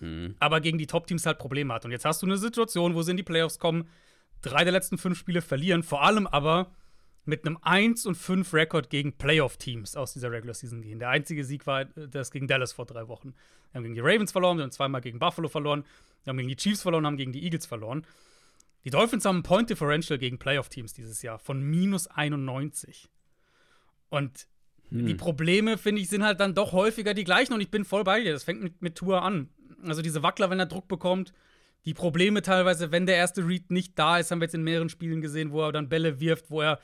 mhm. 0.00 0.34
aber 0.38 0.60
gegen 0.60 0.78
die 0.78 0.86
Top-Teams 0.86 1.26
halt 1.26 1.38
Probleme 1.38 1.72
hat. 1.74 1.84
Und 1.84 1.90
jetzt 1.90 2.04
hast 2.04 2.22
du 2.22 2.26
eine 2.26 2.38
Situation, 2.38 2.94
wo 2.94 3.02
sie 3.02 3.12
in 3.12 3.16
die 3.16 3.22
Playoffs 3.22 3.58
kommen, 3.58 3.88
drei 4.42 4.64
der 4.64 4.72
letzten 4.72 4.98
fünf 4.98 5.18
Spiele 5.18 5.42
verlieren, 5.42 5.82
vor 5.82 6.02
allem 6.02 6.26
aber 6.26 6.70
mit 7.28 7.46
einem 7.46 7.58
1 7.60 8.06
und 8.06 8.14
5 8.14 8.54
Rekord 8.54 8.88
gegen 8.88 9.12
Playoff-Teams 9.12 9.96
aus 9.96 10.14
dieser 10.14 10.32
Regular 10.32 10.54
Season 10.54 10.80
gehen. 10.80 10.98
Der 10.98 11.10
einzige 11.10 11.44
Sieg 11.44 11.66
war 11.66 11.82
äh, 11.82 12.08
das 12.10 12.30
gegen 12.30 12.48
Dallas 12.48 12.72
vor 12.72 12.86
drei 12.86 13.06
Wochen. 13.06 13.34
Wir 13.70 13.78
haben 13.78 13.82
gegen 13.82 13.94
die 13.94 14.00
Ravens 14.00 14.32
verloren, 14.32 14.56
wir 14.56 14.62
haben 14.64 14.72
zweimal 14.72 15.02
gegen 15.02 15.18
Buffalo 15.18 15.48
verloren, 15.48 15.84
wir 16.24 16.30
haben 16.30 16.38
gegen 16.38 16.48
die 16.48 16.56
Chiefs 16.56 16.80
verloren, 16.80 17.04
haben 17.04 17.18
gegen 17.18 17.32
die 17.32 17.44
Eagles 17.44 17.66
verloren. 17.66 18.06
Die 18.84 18.90
Dolphins 18.90 19.26
haben 19.26 19.40
ein 19.40 19.42
Point 19.42 19.68
Differential 19.68 20.18
gegen 20.18 20.38
Playoff-Teams 20.38 20.94
dieses 20.94 21.20
Jahr 21.20 21.38
von 21.38 21.60
minus 21.60 22.06
91. 22.06 23.10
Und 24.08 24.48
hm. 24.88 25.04
die 25.06 25.14
Probleme, 25.14 25.76
finde 25.76 26.00
ich, 26.00 26.08
sind 26.08 26.24
halt 26.24 26.40
dann 26.40 26.54
doch 26.54 26.72
häufiger 26.72 27.12
die 27.12 27.24
gleichen 27.24 27.52
und 27.52 27.60
ich 27.60 27.70
bin 27.70 27.84
voll 27.84 28.04
bei 28.04 28.20
dir. 28.22 28.32
Das 28.32 28.44
fängt 28.44 28.62
mit, 28.62 28.80
mit 28.80 28.94
Tour 28.94 29.22
an. 29.22 29.50
Also 29.84 30.00
diese 30.00 30.22
Wackler, 30.22 30.48
wenn 30.48 30.60
er 30.60 30.66
Druck 30.66 30.88
bekommt, 30.88 31.34
die 31.84 31.92
Probleme 31.92 32.40
teilweise, 32.40 32.90
wenn 32.90 33.04
der 33.04 33.16
erste 33.16 33.46
Read 33.46 33.70
nicht 33.70 33.98
da 33.98 34.18
ist, 34.18 34.30
haben 34.30 34.40
wir 34.40 34.46
jetzt 34.46 34.54
in 34.54 34.64
mehreren 34.64 34.88
Spielen 34.88 35.20
gesehen, 35.20 35.52
wo 35.52 35.62
er 35.62 35.72
dann 35.72 35.90
Bälle 35.90 36.20
wirft, 36.20 36.50
wo 36.50 36.62
er 36.62 36.80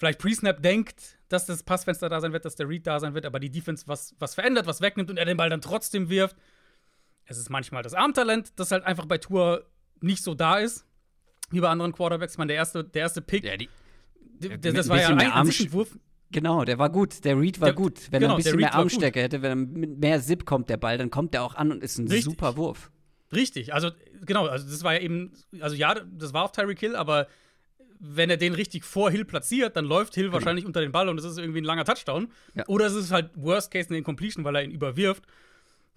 vielleicht 0.00 0.18
Pre-Snap 0.18 0.62
denkt, 0.62 1.18
dass 1.28 1.44
das 1.44 1.62
Passfenster 1.62 2.08
da 2.08 2.20
sein 2.20 2.32
wird, 2.32 2.46
dass 2.46 2.56
der 2.56 2.68
Read 2.68 2.86
da 2.86 2.98
sein 2.98 3.12
wird, 3.12 3.26
aber 3.26 3.38
die 3.38 3.50
Defense 3.50 3.86
was, 3.86 4.16
was 4.18 4.34
verändert, 4.34 4.66
was 4.66 4.80
wegnimmt 4.80 5.10
und 5.10 5.18
er 5.18 5.26
den 5.26 5.36
Ball 5.36 5.50
dann 5.50 5.60
trotzdem 5.60 6.08
wirft. 6.08 6.36
Es 7.26 7.36
ist 7.36 7.50
manchmal 7.50 7.82
das 7.82 7.92
Armtalent, 7.92 8.58
das 8.58 8.72
halt 8.72 8.84
einfach 8.84 9.04
bei 9.04 9.18
Tour 9.18 9.66
nicht 10.00 10.24
so 10.24 10.34
da 10.34 10.58
ist, 10.58 10.86
wie 11.50 11.60
bei 11.60 11.68
anderen 11.68 11.92
Quarterbacks. 11.92 12.32
Ich 12.32 12.38
meine, 12.38 12.48
der 12.48 12.56
erste, 12.56 12.82
der 12.82 13.02
erste 13.02 13.20
Pick, 13.20 13.44
ja, 13.44 13.58
die, 13.58 13.68
der, 14.38 14.72
das 14.72 14.88
war 14.88 14.98
ja 14.98 15.08
ein 15.08 15.20
Armwurf. 15.20 15.98
Genau, 16.32 16.64
der 16.64 16.78
war 16.78 16.88
gut. 16.88 17.22
Der 17.24 17.38
Read 17.38 17.60
war 17.60 17.66
der, 17.66 17.74
gut. 17.74 18.10
Wenn 18.10 18.20
genau, 18.20 18.32
er 18.32 18.36
ein 18.36 18.42
bisschen 18.42 18.56
mehr 18.56 18.74
Armstärke 18.74 19.20
hätte, 19.20 19.42
wenn 19.42 19.50
er 19.50 19.56
mit 19.56 19.98
mehr 19.98 20.22
Zip 20.22 20.46
kommt, 20.46 20.70
der 20.70 20.78
Ball, 20.78 20.96
dann 20.96 21.10
kommt 21.10 21.34
der 21.34 21.42
auch 21.42 21.56
an 21.56 21.72
und 21.72 21.82
ist 21.82 21.98
ein 21.98 22.08
Richtig. 22.08 22.24
super 22.24 22.56
Wurf. 22.56 22.90
Richtig, 23.32 23.74
also 23.74 23.90
genau, 24.24 24.46
also 24.46 24.66
das 24.66 24.82
war 24.82 24.94
ja 24.94 25.00
eben, 25.00 25.32
also 25.60 25.76
ja, 25.76 25.94
das 25.94 26.32
war 26.32 26.44
auf 26.44 26.52
Tyreek 26.52 26.80
Hill, 26.80 26.96
aber 26.96 27.28
wenn 28.00 28.30
er 28.30 28.38
den 28.38 28.54
richtig 28.54 28.84
vor 28.84 29.10
Hill 29.10 29.24
platziert, 29.24 29.76
dann 29.76 29.84
läuft 29.84 30.14
Hill 30.14 30.32
wahrscheinlich 30.32 30.64
unter 30.64 30.80
den 30.80 30.90
Ball 30.90 31.08
und 31.08 31.18
es 31.18 31.24
ist 31.24 31.38
irgendwie 31.38 31.60
ein 31.60 31.64
langer 31.64 31.84
Touchdown. 31.84 32.32
Ja. 32.54 32.64
Oder 32.66 32.86
es 32.86 32.94
ist 32.94 33.12
halt 33.12 33.30
Worst 33.34 33.70
Case 33.70 33.88
in 33.88 33.94
den 33.94 34.04
Completion, 34.04 34.42
weil 34.42 34.56
er 34.56 34.64
ihn 34.64 34.70
überwirft. 34.70 35.24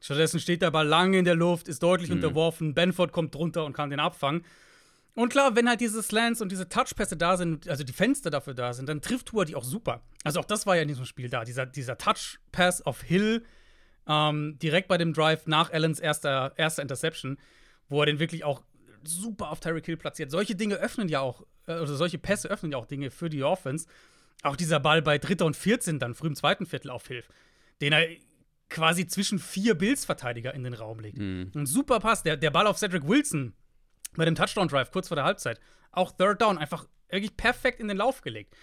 Stattdessen 0.01 0.41
steht 0.41 0.61
der 0.61 0.69
Ball 0.69 0.85
lange 0.85 1.17
in 1.17 1.25
der 1.25 1.35
Luft, 1.35 1.69
ist 1.69 1.81
deutlich 1.81 2.09
mhm. 2.09 2.17
unterworfen, 2.17 2.73
Benford 2.73 3.13
kommt 3.13 3.33
drunter 3.33 3.63
und 3.63 3.71
kann 3.71 3.89
den 3.89 4.01
abfangen. 4.01 4.43
Und 5.15 5.29
klar, 5.29 5.55
wenn 5.55 5.69
halt 5.69 5.79
diese 5.79 6.03
Slants 6.03 6.41
und 6.41 6.51
diese 6.51 6.67
Touchpässe 6.67 7.15
da 7.15 7.37
sind, 7.37 7.69
also 7.69 7.83
die 7.83 7.93
Fenster 7.93 8.29
dafür 8.29 8.53
da 8.53 8.73
sind, 8.73 8.89
dann 8.89 9.01
trifft 9.01 9.31
Hua 9.31 9.45
die 9.45 9.55
auch 9.55 9.63
super. 9.63 10.01
Also 10.23 10.39
auch 10.39 10.45
das 10.45 10.65
war 10.65 10.75
ja 10.75 10.81
in 10.81 10.87
diesem 10.87 11.05
Spiel 11.05 11.29
da. 11.29 11.45
Dieser, 11.45 11.65
dieser 11.65 11.97
Touchpass 11.97 12.81
auf 12.81 13.01
Hill, 13.01 13.45
ähm, 14.07 14.57
direkt 14.61 14.87
bei 14.87 14.97
dem 14.97 15.13
Drive 15.13 15.45
nach 15.45 15.71
Allens 15.71 15.99
erster, 15.99 16.53
erster 16.57 16.81
Interception, 16.81 17.37
wo 17.89 18.01
er 18.01 18.07
den 18.07 18.19
wirklich 18.19 18.43
auch 18.43 18.63
super 19.07 19.49
auf 19.49 19.59
Tyreek 19.59 19.85
Hill 19.85 19.97
platziert. 19.97 20.31
Solche 20.31 20.55
Dinge 20.55 20.75
öffnen 20.75 21.09
ja 21.09 21.19
auch, 21.19 21.45
äh, 21.67 21.73
also 21.73 21.95
solche 21.95 22.17
Pässe 22.17 22.49
öffnen 22.49 22.71
ja 22.71 22.77
auch 22.77 22.85
Dinge 22.85 23.11
für 23.11 23.29
die 23.29 23.43
Offense. 23.43 23.87
Auch 24.43 24.55
dieser 24.55 24.79
Ball 24.79 25.01
bei 25.01 25.17
Dritter 25.17 25.45
und 25.45 25.55
14 25.55 25.99
dann 25.99 26.15
früh 26.15 26.27
im 26.27 26.35
zweiten 26.35 26.65
Viertel 26.65 26.89
auf 26.89 27.07
Hilf, 27.07 27.29
den 27.81 27.93
er 27.93 28.07
quasi 28.69 29.07
zwischen 29.07 29.39
vier 29.39 29.75
Bills-Verteidiger 29.75 30.53
in 30.53 30.63
den 30.63 30.73
Raum 30.73 30.99
legt. 30.99 31.17
Mhm. 31.17 31.51
Ein 31.55 31.65
super 31.65 31.99
Pass, 31.99 32.23
der, 32.23 32.37
der 32.37 32.51
Ball 32.51 32.67
auf 32.67 32.77
Cedric 32.77 33.07
Wilson 33.07 33.53
bei 34.15 34.25
dem 34.25 34.35
Touchdown-Drive 34.35 34.91
kurz 34.91 35.07
vor 35.07 35.15
der 35.15 35.25
Halbzeit. 35.25 35.59
Auch 35.91 36.11
Third 36.11 36.41
Down, 36.41 36.57
einfach 36.57 36.87
wirklich 37.09 37.37
perfekt 37.37 37.79
in 37.79 37.87
den 37.87 37.97
Lauf 37.97 38.21
gelegt. 38.21 38.55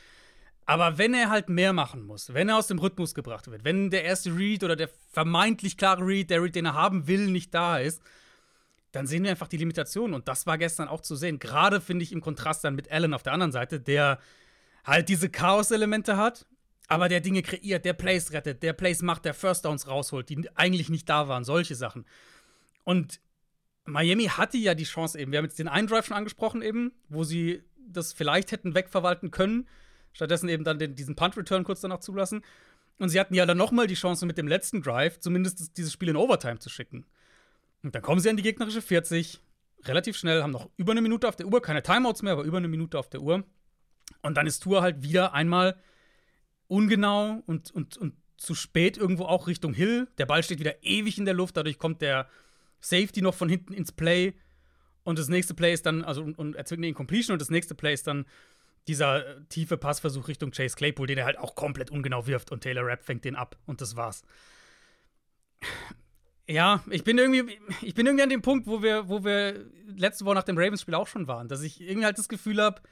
Aber 0.67 0.99
wenn 0.99 1.15
er 1.15 1.31
halt 1.31 1.49
mehr 1.49 1.73
machen 1.73 2.03
muss, 2.03 2.35
wenn 2.35 2.49
er 2.49 2.57
aus 2.57 2.67
dem 2.67 2.79
Rhythmus 2.79 3.15
gebracht 3.15 3.51
wird, 3.51 3.65
wenn 3.65 3.91
der 3.91 4.05
erste 4.05 4.37
Read 4.37 4.63
oder 4.63 4.77
der 4.77 4.89
vermeintlich 5.11 5.77
klare 5.77 6.05
Read, 6.05 6.31
der 6.31 6.43
Read, 6.43 6.55
den 6.55 6.67
er 6.67 6.75
haben 6.75 7.07
will, 7.07 7.27
nicht 7.29 7.55
da 7.55 7.79
ist, 7.79 8.03
dann 8.93 9.07
sehen 9.07 9.23
wir 9.23 9.31
einfach 9.31 9.49
die 9.49 9.57
Limitationen. 9.57 10.15
Und 10.15 10.29
das 10.29 10.47
war 10.47 10.59
gestern 10.59 10.89
auch 10.89 11.01
zu 11.01 11.17
sehen. 11.17 11.39
Gerade 11.39 11.81
finde 11.81 12.03
ich 12.03 12.13
im 12.13 12.21
Kontrast 12.21 12.65
dann 12.65 12.75
mit 12.75 12.91
Allen 12.91 13.15
auf 13.15 13.23
der 13.23 13.33
anderen 13.33 13.53
Seite, 13.53 13.81
der 13.81 14.19
halt 14.85 15.09
diese 15.09 15.29
Chaos-Elemente 15.29 16.17
hat, 16.17 16.47
aber 16.89 17.09
der 17.09 17.21
Dinge 17.21 17.43
kreiert, 17.43 17.85
der 17.85 17.93
Plays 17.93 18.33
rettet, 18.33 18.63
der 18.63 18.73
Plays 18.73 19.03
macht, 19.03 19.25
der 19.25 19.35
First 19.35 19.65
Downs 19.65 19.87
rausholt, 19.87 20.29
die 20.29 20.49
eigentlich 20.57 20.89
nicht 20.89 21.09
da 21.09 21.29
waren, 21.29 21.45
solche 21.45 21.75
Sachen. 21.77 22.05
Und 22.85 23.21
Miami 23.85 24.25
hatte 24.25 24.59
ja 24.59 24.75
die 24.75 24.85
Chance 24.85 25.19
eben, 25.19 25.31
wir 25.31 25.39
haben 25.39 25.45
jetzt 25.45 25.59
den 25.59 25.69
einen 25.69 25.87
Drive 25.87 26.07
schon 26.07 26.17
angesprochen 26.17 26.63
eben, 26.63 26.93
wo 27.09 27.25
sie 27.25 27.63
das 27.87 28.13
vielleicht 28.13 28.53
hätten 28.53 28.75
wegverwalten 28.75 29.31
können, 29.31 29.69
stattdessen 30.13 30.49
eben 30.49 30.65
dann 30.65 30.79
den, 30.79 30.95
diesen 30.95 31.17
Punt-Return 31.17 31.65
kurz 31.65 31.81
danach 31.81 32.01
zulassen. 32.01 32.43
Und 32.99 33.09
sie 33.09 33.19
hatten 33.19 33.35
ja 33.35 33.47
dann 33.47 33.57
nochmal 33.57 33.87
die 33.87 33.95
Chance 33.95 34.27
mit 34.27 34.37
dem 34.37 34.49
letzten 34.49 34.83
Drive, 34.83 35.21
zumindest 35.21 35.77
dieses 35.77 35.93
Spiel 35.93 36.09
in 36.09 36.17
Overtime 36.17 36.59
zu 36.59 36.69
schicken. 36.69 37.07
Und 37.83 37.95
dann 37.95 38.03
kommen 38.03 38.21
sie 38.21 38.29
an 38.29 38.37
die 38.37 38.43
gegnerische 38.43 38.83
40, 38.83 39.41
relativ 39.85 40.17
schnell, 40.17 40.43
haben 40.43 40.51
noch 40.51 40.69
über 40.77 40.93
eine 40.93 41.01
Minute 41.01 41.29
auf 41.29 41.37
der 41.37 41.47
Uhr, 41.47 41.63
keine 41.63 41.83
Timeouts 41.83 42.23
mehr, 42.23 42.35
aber 42.35 42.43
über 42.43 42.59
eine 42.59 42.69
Minute 42.69 42.99
auf 42.99 43.09
der 43.09 43.23
Uhr. 43.23 43.45
Und 44.23 44.37
dann 44.37 44.47
ist 44.47 44.63
Tour 44.63 44.83
halt 44.83 45.03
wieder 45.03 45.33
einmal 45.33 45.81
ungenau 46.69 47.43
und, 47.47 47.71
und, 47.71 47.97
und 47.97 48.15
zu 48.37 48.55
spät 48.55 48.97
irgendwo 48.97 49.25
auch 49.25 49.47
Richtung 49.47 49.75
Hill. 49.75 50.09
Der 50.19 50.27
Ball 50.27 50.43
steht 50.43 50.61
wieder 50.61 50.83
ewig 50.83 51.19
in 51.19 51.25
der 51.25 51.35
Luft, 51.35 51.57
dadurch 51.57 51.79
kommt 51.79 52.03
der 52.03 52.29
Safety 52.81 53.23
noch 53.23 53.35
von 53.35 53.49
hinten 53.49 53.73
ins 53.73 53.93
Play. 53.93 54.35
Und 55.03 55.19
das 55.19 55.29
nächste 55.29 55.55
Play 55.55 55.73
ist 55.73 55.87
dann, 55.87 56.05
also 56.05 56.23
und, 56.23 56.39
und 56.39 56.57
erzwingt 56.57 56.81
eine 56.81 56.89
Incompletion 56.89 57.35
und 57.35 57.41
das 57.41 57.51
nächste 57.51 57.75
Play 57.75 57.95
ist 57.95 58.07
dann 58.07 58.27
dieser 58.89 59.27
äh, 59.27 59.45
tiefe 59.49 59.77
Passversuch 59.77 60.29
Richtung 60.29 60.51
Chase 60.53 60.77
Claypool, 60.77 61.07
den 61.07 61.19
er 61.19 61.25
halt 61.25 61.39
auch 61.39 61.55
komplett 61.55 61.91
ungenau 61.91 62.27
wirft 62.27 62.51
und 62.51 62.63
Taylor 62.63 62.87
Rapp 62.87 63.05
fängt 63.05 63.25
den 63.25 63.37
ab 63.37 63.57
und 63.67 63.81
das 63.81 63.97
war's. 63.97 64.23
Ja, 66.51 66.83
ich 66.91 67.05
bin 67.05 67.17
irgendwie, 67.17 67.61
ich 67.81 67.95
bin 67.95 68.07
irgendwie 68.07 68.25
an 68.25 68.29
dem 68.29 68.43
Punkt, 68.43 68.67
wo 68.67 68.83
wir, 68.83 69.09
wo 69.09 69.23
wir 69.23 69.67
letzte 69.87 70.25
Woche 70.25 70.35
nach 70.35 70.43
dem 70.43 70.59
Ravens-Spiel 70.59 70.97
auch 70.97 71.07
schon 71.07 71.29
waren, 71.29 71.47
dass 71.47 71.63
ich 71.63 71.81
irgendwie 71.81 72.07
halt 72.07 72.19
das 72.19 72.29
Gefühl 72.29 72.61
habe, 72.61 72.83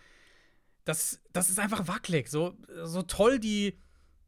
dass 0.84 1.20
das 1.32 1.50
ist 1.50 1.58
einfach 1.58 1.88
wackelig. 1.88 2.28
So, 2.28 2.54
so 2.84 3.02
toll 3.02 3.40
die, 3.40 3.76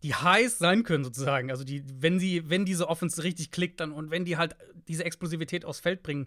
die 0.03 0.17
Highs 0.17 0.59
sein 0.59 0.83
können, 0.83 1.05
sozusagen. 1.05 1.53
Also 1.53 1.63
die, 1.63 1.85
wenn 1.87 2.19
sie, 2.19 2.51
wenn 2.51 2.65
diese 2.65 2.89
Offense 2.89 3.23
richtig 3.23 3.53
klickt 3.53 3.79
dann 3.79 3.93
und 3.93 4.11
wenn 4.11 4.25
die 4.25 4.37
halt 4.37 4.57
diese 4.89 5.05
Explosivität 5.05 5.65
aufs 5.65 5.79
Feld 5.79 6.03
bringen, 6.03 6.27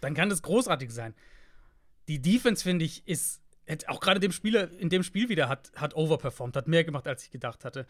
dann 0.00 0.14
kann 0.14 0.30
das 0.30 0.40
großartig 0.40 0.90
sein. 0.92 1.14
Die 2.08 2.22
Defense, 2.22 2.62
finde 2.62 2.86
ich, 2.86 3.06
ist 3.06 3.42
auch 3.86 4.00
gerade 4.00 4.18
dem 4.18 4.32
Spieler 4.32 4.70
in 4.78 4.88
dem 4.88 5.02
Spiel 5.02 5.28
wieder 5.28 5.50
hat, 5.50 5.72
hat 5.76 5.94
overperformed, 5.94 6.56
hat 6.56 6.68
mehr 6.68 6.84
gemacht, 6.84 7.06
als 7.06 7.22
ich 7.22 7.30
gedacht 7.30 7.66
hatte. 7.66 7.86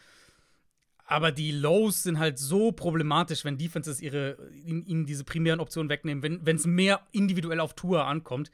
Aber 1.11 1.33
die 1.33 1.51
Lows 1.51 2.05
sind 2.05 2.21
halt 2.21 2.39
so 2.39 2.71
problematisch, 2.71 3.45
wenn 3.45 3.59
Defenses 3.59 4.01
ihre, 4.01 4.37
ihnen 4.55 5.07
diese 5.07 5.25
primären 5.25 5.59
Optionen 5.59 5.91
wegnehmen, 5.91 6.23
wenn 6.23 6.57
es 6.57 6.67
mehr 6.67 7.01
individuell 7.11 7.59
auf 7.59 7.75
Tour 7.75 8.07
ankommt, 8.07 8.53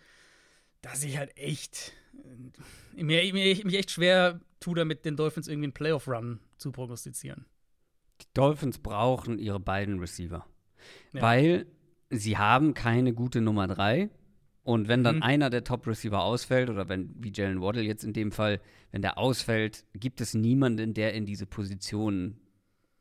dass 0.81 1.05
ich 1.05 1.19
halt 1.19 1.37
echt 1.37 1.93
äh, 2.97 3.03
mir, 3.03 3.31
mir, 3.35 3.63
mich 3.63 3.75
echt 3.75 3.91
schwer 3.91 4.41
tue, 4.59 4.75
damit 4.75 5.05
den 5.05 5.17
Dolphins 5.17 5.49
irgendwie 5.49 5.67
einen 5.67 5.75
Playoff-Run 5.75 6.41
zu 6.57 6.73
prognostizieren. 6.73 7.45
Die 8.23 8.27
Dolphins 8.33 8.79
brauchen 8.79 9.39
ihre 9.39 9.61
beiden 9.61 9.99
Receiver. 9.99 10.47
Ja. 11.13 11.21
Weil 11.21 11.67
sie 12.09 12.39
haben 12.39 12.73
keine 12.73 13.13
gute 13.13 13.43
Nummer 13.43 13.67
3. 13.67 14.09
Und 14.63 14.89
wenn 14.89 15.05
dann 15.05 15.17
mhm. 15.17 15.23
einer 15.23 15.51
der 15.51 15.63
Top-Receiver 15.63 16.23
ausfällt, 16.23 16.71
oder 16.71 16.89
wenn, 16.89 17.15
wie 17.19 17.33
Jalen 17.35 17.61
Waddle 17.61 17.83
jetzt 17.83 18.03
in 18.03 18.15
dem 18.15 18.33
Fall, 18.33 18.63
wenn 18.93 19.03
der 19.03 19.19
ausfällt, 19.19 19.85
gibt 19.93 20.23
es 20.23 20.33
niemanden, 20.33 20.95
der 20.95 21.13
in 21.13 21.27
diese 21.27 21.45
Position 21.45 22.41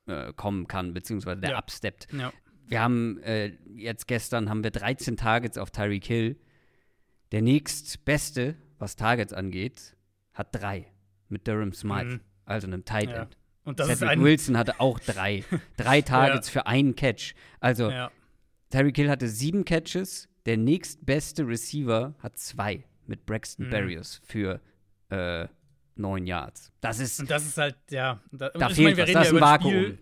äh, 0.08 0.34
kommen 0.34 0.68
kann, 0.68 0.94
beziehungsweise 0.94 1.42
der 1.42 1.52
ja. 1.52 1.58
absteppt. 1.58 2.08
Ja. 2.14 2.32
Wir 2.68 2.82
haben 2.82 3.20
äh, 3.20 3.54
jetzt 3.76 4.08
gestern 4.08 4.50
haben 4.50 4.64
wir 4.64 4.72
13 4.72 5.18
Targets 5.18 5.58
auf 5.58 5.72
Tyreek 5.72 6.06
Hill. 6.06 6.40
Der 7.32 7.42
nächstbeste, 7.42 8.56
was 8.80 8.96
Targets 8.96 9.34
angeht, 9.34 9.96
hat 10.34 10.50
drei 10.52 10.88
mit 11.30 11.48
Durham 11.48 11.74
Smythe, 11.74 12.06
mhm. 12.06 12.20
also 12.46 12.68
einem 12.68 12.86
Tight 12.86 13.10
End. 13.10 13.34
Ja. 13.34 13.40
Und 13.64 13.80
das 13.80 13.88
Cedric 13.88 14.22
Wilson 14.22 14.58
hatte 14.58 14.80
auch 14.80 15.00
drei. 15.00 15.44
drei 15.78 16.02
Targets 16.02 16.50
für 16.50 16.68
einen 16.68 16.96
Catch. 16.96 17.34
Also 17.60 17.92
Tyreek 18.70 18.96
Hill 18.96 19.10
hatte 19.10 19.28
sieben 19.28 19.66
Catches. 19.66 20.30
Der 20.46 20.58
nächstbeste 20.58 21.48
Receiver 21.48 22.14
hat 22.20 22.38
zwei 22.38 22.84
mit 23.08 23.26
Braxton 23.26 23.68
mhm. 23.68 23.72
Barrios 23.72 24.22
für 24.24 24.62
äh, 25.10 25.48
neun 25.96 26.26
Yards. 26.26 26.72
Das 26.82 27.00
ist. 27.00 27.20
Und 27.20 27.30
das 27.30 27.46
ist 27.46 27.58
halt, 27.58 27.76
ja. 27.90 28.22
Da, 28.32 28.50
da 28.50 28.70
fehlt 28.70 28.80
meine, 28.80 28.98
wir 28.98 29.04
was. 29.04 29.10
reden 29.10 29.20
das 29.20 29.28
ja 29.32 29.38
über 29.38 29.48
ein 29.48 29.62
Spiel. 29.62 29.98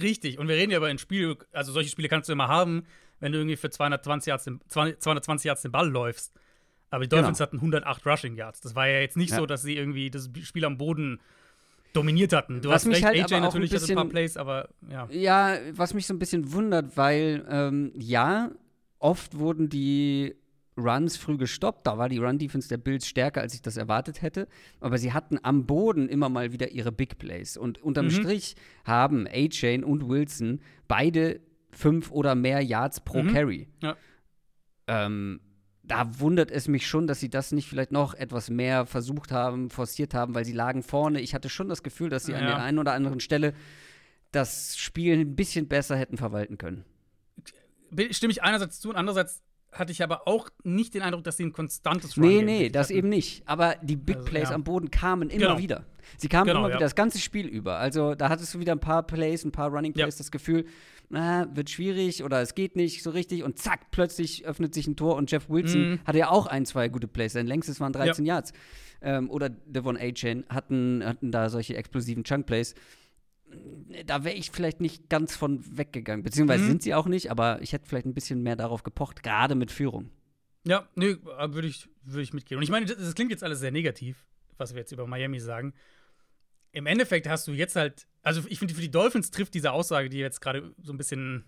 Richtig. 0.00 0.38
Und 0.38 0.48
wir 0.48 0.54
reden 0.54 0.70
ja 0.70 0.78
über 0.78 0.86
ein 0.86 0.98
Spiel, 0.98 1.36
also 1.52 1.72
solche 1.72 1.90
Spiele 1.90 2.08
kannst 2.08 2.28
du 2.28 2.32
immer 2.32 2.48
haben, 2.48 2.84
wenn 3.20 3.32
du 3.32 3.38
irgendwie 3.38 3.56
für 3.56 3.70
220 3.70 4.28
Yards 4.28 4.44
den, 4.44 4.60
220 4.68 5.44
Yards 5.46 5.62
den 5.62 5.72
Ball 5.72 5.88
läufst. 5.88 6.32
Aber 6.90 7.02
die 7.02 7.08
Dolphins 7.08 7.38
genau. 7.38 7.48
hatten 7.48 7.56
108 7.56 8.06
Rushing 8.06 8.36
Yards. 8.36 8.60
Das 8.60 8.76
war 8.76 8.86
ja 8.86 9.00
jetzt 9.00 9.16
nicht 9.16 9.30
ja. 9.30 9.38
so, 9.38 9.46
dass 9.46 9.62
sie 9.62 9.76
irgendwie 9.76 10.10
das 10.10 10.30
Spiel 10.42 10.64
am 10.64 10.78
Boden 10.78 11.20
dominiert 11.92 12.32
hatten. 12.32 12.60
Du 12.60 12.68
was 12.68 12.84
hast 12.84 12.92
recht, 12.92 13.04
halt 13.04 13.32
AJ 13.32 13.40
natürlich 13.40 13.70
ein 13.72 13.74
bisschen, 13.74 13.98
ein 13.98 14.04
paar 14.04 14.10
Plays, 14.10 14.36
aber 14.36 14.68
ja. 14.90 15.08
Ja, 15.10 15.58
was 15.72 15.94
mich 15.94 16.06
so 16.06 16.14
ein 16.14 16.18
bisschen 16.18 16.52
wundert, 16.52 16.96
weil 16.96 17.44
ähm, 17.48 17.92
ja, 17.96 18.50
oft 18.98 19.38
wurden 19.38 19.68
die 19.68 20.36
Runs 20.76 21.16
früh 21.16 21.36
gestoppt. 21.36 21.86
Da 21.86 21.98
war 21.98 22.08
die 22.08 22.18
Run-Defense 22.18 22.68
der 22.68 22.78
Bills 22.78 23.06
stärker, 23.06 23.40
als 23.40 23.54
ich 23.54 23.62
das 23.62 23.76
erwartet 23.76 24.22
hätte. 24.22 24.48
Aber 24.80 24.98
sie 24.98 25.12
hatten 25.12 25.38
am 25.42 25.66
Boden 25.66 26.08
immer 26.08 26.28
mal 26.28 26.52
wieder 26.52 26.70
ihre 26.70 26.92
Big 26.92 27.18
Plays. 27.18 27.56
Und 27.56 27.82
unterm 27.82 28.06
mhm. 28.06 28.10
Strich 28.10 28.56
haben 28.84 29.26
A-Chain 29.26 29.84
und 29.84 30.08
Wilson 30.08 30.60
beide 30.88 31.40
fünf 31.70 32.10
oder 32.10 32.34
mehr 32.34 32.60
Yards 32.60 33.00
pro 33.00 33.22
mhm. 33.22 33.32
Carry. 33.32 33.68
Ja. 33.82 33.96
Ähm, 34.86 35.40
da 35.82 36.18
wundert 36.18 36.50
es 36.50 36.66
mich 36.66 36.86
schon, 36.86 37.06
dass 37.06 37.20
sie 37.20 37.28
das 37.28 37.52
nicht 37.52 37.68
vielleicht 37.68 37.92
noch 37.92 38.14
etwas 38.14 38.48
mehr 38.48 38.86
versucht 38.86 39.32
haben, 39.32 39.70
forciert 39.70 40.14
haben, 40.14 40.34
weil 40.34 40.44
sie 40.44 40.52
lagen 40.52 40.82
vorne. 40.82 41.20
Ich 41.20 41.34
hatte 41.34 41.48
schon 41.48 41.68
das 41.68 41.82
Gefühl, 41.82 42.08
dass 42.08 42.24
sie 42.24 42.32
ja. 42.32 42.38
an 42.38 42.46
der 42.46 42.62
einen 42.62 42.78
oder 42.78 42.92
anderen 42.92 43.20
Stelle 43.20 43.54
das 44.32 44.76
Spiel 44.78 45.18
ein 45.18 45.36
bisschen 45.36 45.68
besser 45.68 45.96
hätten 45.96 46.16
verwalten 46.16 46.58
können. 46.58 46.84
Stimme 48.10 48.32
ich 48.32 48.42
einerseits 48.42 48.80
zu 48.80 48.90
und 48.90 48.96
andererseits 48.96 49.42
hatte 49.74 49.92
ich 49.92 50.02
aber 50.02 50.26
auch 50.26 50.48
nicht 50.62 50.94
den 50.94 51.02
Eindruck, 51.02 51.24
dass 51.24 51.36
sie 51.36 51.44
ein 51.44 51.52
konstantes 51.52 52.16
Run 52.16 52.24
Nee, 52.24 52.42
nee, 52.42 52.68
das 52.68 52.88
hatten. 52.88 52.98
eben 52.98 53.08
nicht. 53.08 53.42
Aber 53.46 53.76
die 53.82 53.96
Big 53.96 54.16
also, 54.16 54.28
Plays 54.28 54.48
ja. 54.50 54.54
am 54.54 54.64
Boden 54.64 54.90
kamen 54.90 55.30
immer 55.30 55.48
genau. 55.48 55.58
wieder. 55.58 55.84
Sie 56.16 56.28
kamen 56.28 56.46
genau, 56.46 56.60
immer 56.60 56.68
ja. 56.68 56.74
wieder, 56.74 56.84
das 56.84 56.94
ganze 56.94 57.18
Spiel 57.18 57.46
über. 57.46 57.78
Also 57.78 58.14
da 58.14 58.28
hattest 58.28 58.54
du 58.54 58.60
wieder 58.60 58.72
ein 58.72 58.80
paar 58.80 59.02
Plays, 59.02 59.44
ein 59.44 59.52
paar 59.52 59.70
Running 59.70 59.92
Plays, 59.92 60.14
ja. 60.14 60.18
das 60.18 60.30
Gefühl, 60.30 60.66
na, 61.10 61.48
wird 61.54 61.70
schwierig 61.70 62.24
oder 62.24 62.40
es 62.40 62.54
geht 62.54 62.76
nicht 62.76 63.02
so 63.02 63.10
richtig 63.10 63.42
und 63.42 63.58
zack, 63.58 63.90
plötzlich 63.90 64.46
öffnet 64.46 64.74
sich 64.74 64.86
ein 64.86 64.96
Tor 64.96 65.16
und 65.16 65.30
Jeff 65.30 65.48
Wilson 65.48 65.90
mhm. 65.90 65.98
hatte 66.04 66.18
ja 66.18 66.30
auch 66.30 66.46
ein, 66.46 66.66
zwei 66.66 66.88
gute 66.88 67.08
Plays. 67.08 67.32
Sein 67.32 67.46
längstes 67.46 67.80
waren 67.80 67.92
13 67.92 68.24
Yards. 68.24 68.52
Ähm, 69.02 69.30
oder 69.30 69.50
Devon 69.50 69.98
A-Chain 69.98 70.44
hatten, 70.48 71.02
hatten 71.04 71.30
da 71.30 71.50
solche 71.50 71.76
explosiven 71.76 72.24
Chunk-Plays 72.24 72.74
da 74.06 74.24
wäre 74.24 74.34
ich 74.34 74.50
vielleicht 74.50 74.80
nicht 74.80 75.08
ganz 75.08 75.36
von 75.36 75.62
weggegangen. 75.76 76.22
Beziehungsweise 76.22 76.64
mhm. 76.64 76.68
sind 76.68 76.82
sie 76.82 76.94
auch 76.94 77.06
nicht, 77.06 77.30
aber 77.30 77.60
ich 77.62 77.72
hätte 77.72 77.86
vielleicht 77.86 78.06
ein 78.06 78.14
bisschen 78.14 78.42
mehr 78.42 78.56
darauf 78.56 78.82
gepocht, 78.82 79.22
gerade 79.22 79.54
mit 79.54 79.70
Führung. 79.70 80.10
Ja, 80.66 80.88
nö, 80.94 81.18
würde 81.22 81.68
ich, 81.68 81.88
würd 82.02 82.22
ich 82.22 82.32
mitgehen. 82.32 82.58
Und 82.58 82.62
ich 82.62 82.70
meine, 82.70 82.86
das, 82.86 82.96
das, 82.96 83.14
klingt 83.14 83.30
jetzt 83.30 83.44
alles 83.44 83.60
sehr 83.60 83.70
negativ, 83.70 84.26
was 84.56 84.72
wir 84.72 84.80
jetzt 84.80 84.92
über 84.92 85.06
Miami 85.06 85.38
sagen. 85.38 85.74
Im 86.72 86.86
Endeffekt 86.86 87.28
hast 87.28 87.46
du 87.46 87.52
jetzt 87.52 87.76
halt, 87.76 88.06
also 88.22 88.42
ich 88.48 88.58
finde, 88.58 88.74
für 88.74 88.80
die 88.80 88.90
Dolphins 88.90 89.30
trifft 89.30 89.54
diese 89.54 89.72
Aussage, 89.72 90.08
die 90.08 90.18
jetzt 90.18 90.40
gerade 90.40 90.74
so 90.82 90.92
ein 90.92 90.96
bisschen, 90.96 91.44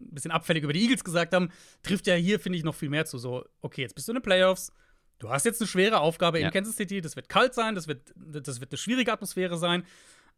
ein 0.00 0.14
bisschen 0.14 0.30
abfällig 0.30 0.62
über 0.62 0.72
die 0.72 0.82
Eagles 0.82 1.04
gesagt 1.04 1.34
haben, 1.34 1.50
trifft 1.82 2.06
ja 2.06 2.14
hier, 2.14 2.38
finde 2.38 2.58
ich, 2.58 2.64
noch 2.64 2.74
viel 2.74 2.88
mehr 2.88 3.04
zu. 3.04 3.18
So, 3.18 3.44
okay, 3.60 3.82
jetzt 3.82 3.94
bist 3.94 4.08
du 4.08 4.12
in 4.12 4.18
den 4.18 4.22
Playoffs, 4.22 4.72
du 5.18 5.28
hast 5.28 5.44
jetzt 5.44 5.60
eine 5.60 5.68
schwere 5.68 6.00
Aufgabe 6.00 6.40
ja. 6.40 6.46
in 6.46 6.52
Kansas 6.52 6.76
City, 6.76 7.00
das 7.00 7.16
wird 7.16 7.28
kalt 7.28 7.54
sein, 7.54 7.74
das 7.74 7.88
wird, 7.88 8.14
das 8.16 8.60
wird 8.60 8.72
eine 8.72 8.78
schwierige 8.78 9.12
Atmosphäre 9.12 9.58
sein. 9.58 9.84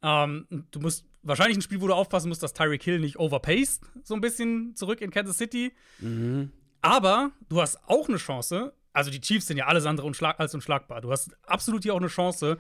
Ähm, 0.03 0.47
du 0.71 0.81
musst 0.81 1.05
wahrscheinlich 1.23 1.57
ein 1.57 1.63
Spiel, 1.63 1.81
wo 1.81 1.87
du 1.87 1.95
aufpassen 1.95 2.29
musst, 2.29 2.43
dass 2.43 2.53
Tyreek 2.53 2.83
Hill 2.83 2.99
nicht 2.99 3.19
overpaced, 3.19 3.81
so 4.03 4.15
ein 4.15 4.21
bisschen 4.21 4.75
zurück 4.75 5.01
in 5.01 5.11
Kansas 5.11 5.39
City. 5.39 5.73
Mhm. 6.01 6.53
Aber 6.81 7.31
du 7.49 7.61
hast 7.61 7.79
auch 7.89 8.09
eine 8.09 8.19
Chance, 8.19 8.73
also 8.93 9.11
die 9.11 9.21
Chiefs 9.21 9.47
sind 9.47 9.57
ja 9.57 9.67
alles 9.67 9.87
andere 9.87 10.07
unschlag 10.07 10.41
als 10.41 10.55
unschlagbar. 10.55 11.01
Du 11.01 11.11
hast 11.11 11.37
absolut 11.47 11.83
hier 11.85 11.95
auch 11.95 12.01
eine 12.01 12.09
Chance, 12.09 12.59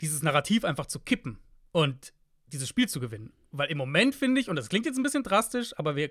dieses 0.00 0.22
Narrativ 0.22 0.64
einfach 0.64 0.86
zu 0.86 1.00
kippen 1.00 1.38
und 1.72 2.12
dieses 2.48 2.68
Spiel 2.68 2.88
zu 2.88 3.00
gewinnen. 3.00 3.32
Weil 3.50 3.70
im 3.70 3.78
Moment 3.78 4.14
finde 4.14 4.40
ich, 4.40 4.48
und 4.48 4.56
das 4.56 4.68
klingt 4.68 4.86
jetzt 4.86 4.98
ein 4.98 5.02
bisschen 5.02 5.22
drastisch, 5.22 5.76
aber 5.78 5.96
wir 5.96 6.10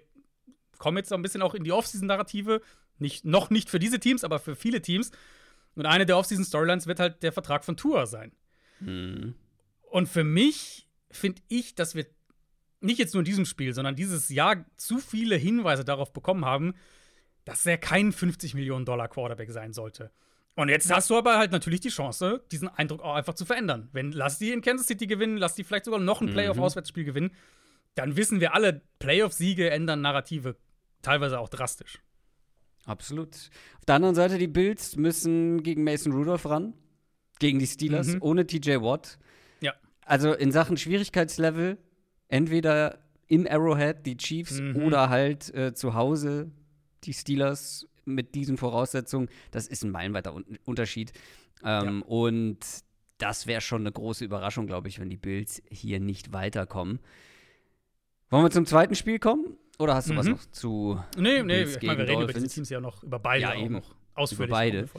kommen 0.78 0.98
jetzt 0.98 1.14
ein 1.14 1.22
bisschen 1.22 1.42
auch 1.42 1.54
in 1.54 1.64
die 1.64 1.72
Offseason-Narrative. 1.72 2.62
Nicht, 2.98 3.24
noch 3.26 3.50
nicht 3.50 3.70
für 3.70 3.80
diese 3.80 4.00
Teams, 4.00 4.24
aber 4.24 4.40
für 4.40 4.56
viele 4.56 4.82
Teams. 4.82 5.12
Und 5.76 5.86
eine 5.86 6.06
der 6.06 6.18
Offseason-Storylines 6.18 6.88
wird 6.88 7.00
halt 7.00 7.24
der 7.24 7.32
Vertrag 7.32 7.64
von 7.64 7.78
Tua 7.78 8.06
sein. 8.06 8.32
Mhm. 8.80 9.36
Und 9.94 10.10
für 10.10 10.24
mich 10.24 10.88
finde 11.12 11.44
ich, 11.50 11.76
dass 11.76 11.94
wir 11.94 12.08
nicht 12.82 12.98
jetzt 12.98 13.14
nur 13.14 13.22
in 13.22 13.26
diesem 13.26 13.46
Spiel, 13.46 13.76
sondern 13.76 13.96
dieses 13.96 14.30
Jahr 14.30 14.66
zu 14.76 14.98
viele 14.98 15.36
Hinweise 15.36 15.86
darauf 15.86 16.14
bekommen 16.14 16.46
haben, 16.46 16.74
dass 17.46 17.64
er 17.68 17.78
kein 17.78 18.12
50 18.12 18.56
Millionen 18.56 18.86
Dollar 18.86 19.08
Quarterback 19.08 19.52
sein 19.52 19.72
sollte. 19.72 20.10
Und 20.56 20.70
jetzt 20.70 20.92
hast 20.92 21.12
du 21.12 21.16
aber 21.16 21.38
halt 21.38 21.52
natürlich 21.52 21.80
die 21.80 21.90
Chance, 21.90 22.44
diesen 22.52 22.70
Eindruck 22.70 23.04
auch 23.04 23.14
einfach 23.14 23.36
zu 23.36 23.46
verändern. 23.46 23.90
Wenn 23.92 24.12
lass 24.12 24.40
die 24.40 24.52
in 24.52 24.64
Kansas 24.64 24.88
City 24.88 25.06
gewinnen, 25.06 25.38
lass 25.38 25.54
die 25.54 25.64
vielleicht 25.64 25.86
sogar 25.86 26.00
noch 26.00 26.22
ein 26.22 26.30
mhm. 26.30 26.34
Playoff-Auswärtsspiel 26.34 27.04
gewinnen, 27.04 27.30
dann 27.94 28.18
wissen 28.18 28.40
wir 28.40 28.56
alle, 28.56 28.82
Playoff-Siege 28.98 29.70
ändern 29.70 30.02
Narrative 30.02 30.56
teilweise 31.04 31.38
auch 31.38 31.50
drastisch. 31.50 32.02
Absolut. 32.86 33.36
Auf 33.78 33.86
der 33.88 33.94
anderen 33.94 34.16
Seite, 34.16 34.40
die 34.40 34.48
Bills 34.48 34.96
müssen 34.96 35.62
gegen 35.62 35.84
Mason 35.84 36.14
Rudolph 36.14 36.48
ran, 36.48 36.74
gegen 37.38 37.60
die 37.60 37.68
Steelers, 37.68 38.08
mhm. 38.08 38.24
ohne 38.24 38.48
TJ 38.48 38.78
Watt. 38.82 39.20
Also 40.06 40.34
in 40.34 40.52
Sachen 40.52 40.78
Schwierigkeitslevel, 40.78 41.78
entweder 42.28 43.00
im 43.28 43.48
Arrowhead 43.48 44.06
die 44.06 44.18
Chiefs 44.18 44.60
mhm. 44.60 44.84
oder 44.84 45.10
halt 45.10 45.54
äh, 45.54 45.74
zu 45.74 45.94
Hause 45.94 46.52
die 47.04 47.13
Steelers 47.13 47.88
mit 48.06 48.36
diesen 48.36 48.58
Voraussetzungen. 48.58 49.30
Das 49.52 49.68
ist 49.68 49.84
ein 49.84 49.92
meilenweiter 49.92 50.36
Unterschied. 50.66 51.13
Ähm, 51.63 52.00
ja. 52.00 52.06
Und 52.06 52.60
das 53.18 53.48
wäre 53.48 53.62
schon 53.62 53.82
eine 53.82 53.92
große 53.92 54.26
Überraschung, 54.26 54.68
glaube 54.68 54.89
ich, 54.89 55.00
wenn 55.00 55.10
die 55.10 55.18
Bills 55.18 55.62
hier 55.70 56.00
nicht 56.00 56.34
weiterkommen. 56.34 57.00
Wollen 58.30 58.44
wir 58.44 58.52
zum 58.52 58.66
zweiten 58.66 58.96
Spiel 58.96 59.20
kommen? 59.20 59.58
Oder 59.80 59.96
hast 59.96 60.10
du 60.10 60.13
mhm. 60.13 60.18
was 60.18 60.28
noch 60.28 60.46
zu. 60.52 61.00
Nee, 61.18 61.44
nee, 61.44 61.63
ich 61.63 61.82
meine, 61.82 62.00
wir 62.00 62.08
reden 62.08 62.22
über 62.24 62.34
die 62.34 62.48
Teams 62.48 62.70
ja 62.70 62.80
noch 62.80 63.04
über 63.04 63.20
beide 63.20 63.42
ja, 63.42 63.56
eben. 63.56 63.76
noch 63.76 63.96
ausführlich. 64.13 64.50
Über 64.50 64.56
beide. 64.56 64.89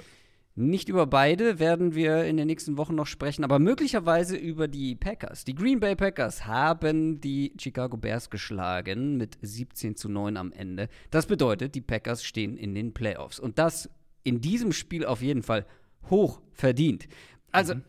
Nicht 0.56 0.88
über 0.88 1.06
beide 1.06 1.58
werden 1.58 1.96
wir 1.96 2.24
in 2.24 2.36
den 2.36 2.46
nächsten 2.46 2.76
Wochen 2.76 2.94
noch 2.94 3.08
sprechen, 3.08 3.42
aber 3.42 3.58
möglicherweise 3.58 4.36
über 4.36 4.68
die 4.68 4.94
Packers. 4.94 5.44
Die 5.44 5.54
Green 5.56 5.80
Bay 5.80 5.96
Packers 5.96 6.46
haben 6.46 7.20
die 7.20 7.52
Chicago 7.58 7.96
Bears 7.96 8.30
geschlagen 8.30 9.16
mit 9.16 9.36
17 9.42 9.96
zu 9.96 10.08
9 10.08 10.36
am 10.36 10.52
Ende. 10.52 10.88
Das 11.10 11.26
bedeutet, 11.26 11.74
die 11.74 11.80
Packers 11.80 12.24
stehen 12.24 12.56
in 12.56 12.72
den 12.72 12.94
Playoffs. 12.94 13.40
Und 13.40 13.58
das 13.58 13.90
in 14.22 14.40
diesem 14.40 14.72
Spiel 14.72 15.04
auf 15.04 15.22
jeden 15.22 15.42
Fall 15.42 15.66
hoch 16.08 16.40
verdient. 16.52 17.08
Also, 17.50 17.74
mhm. 17.74 17.82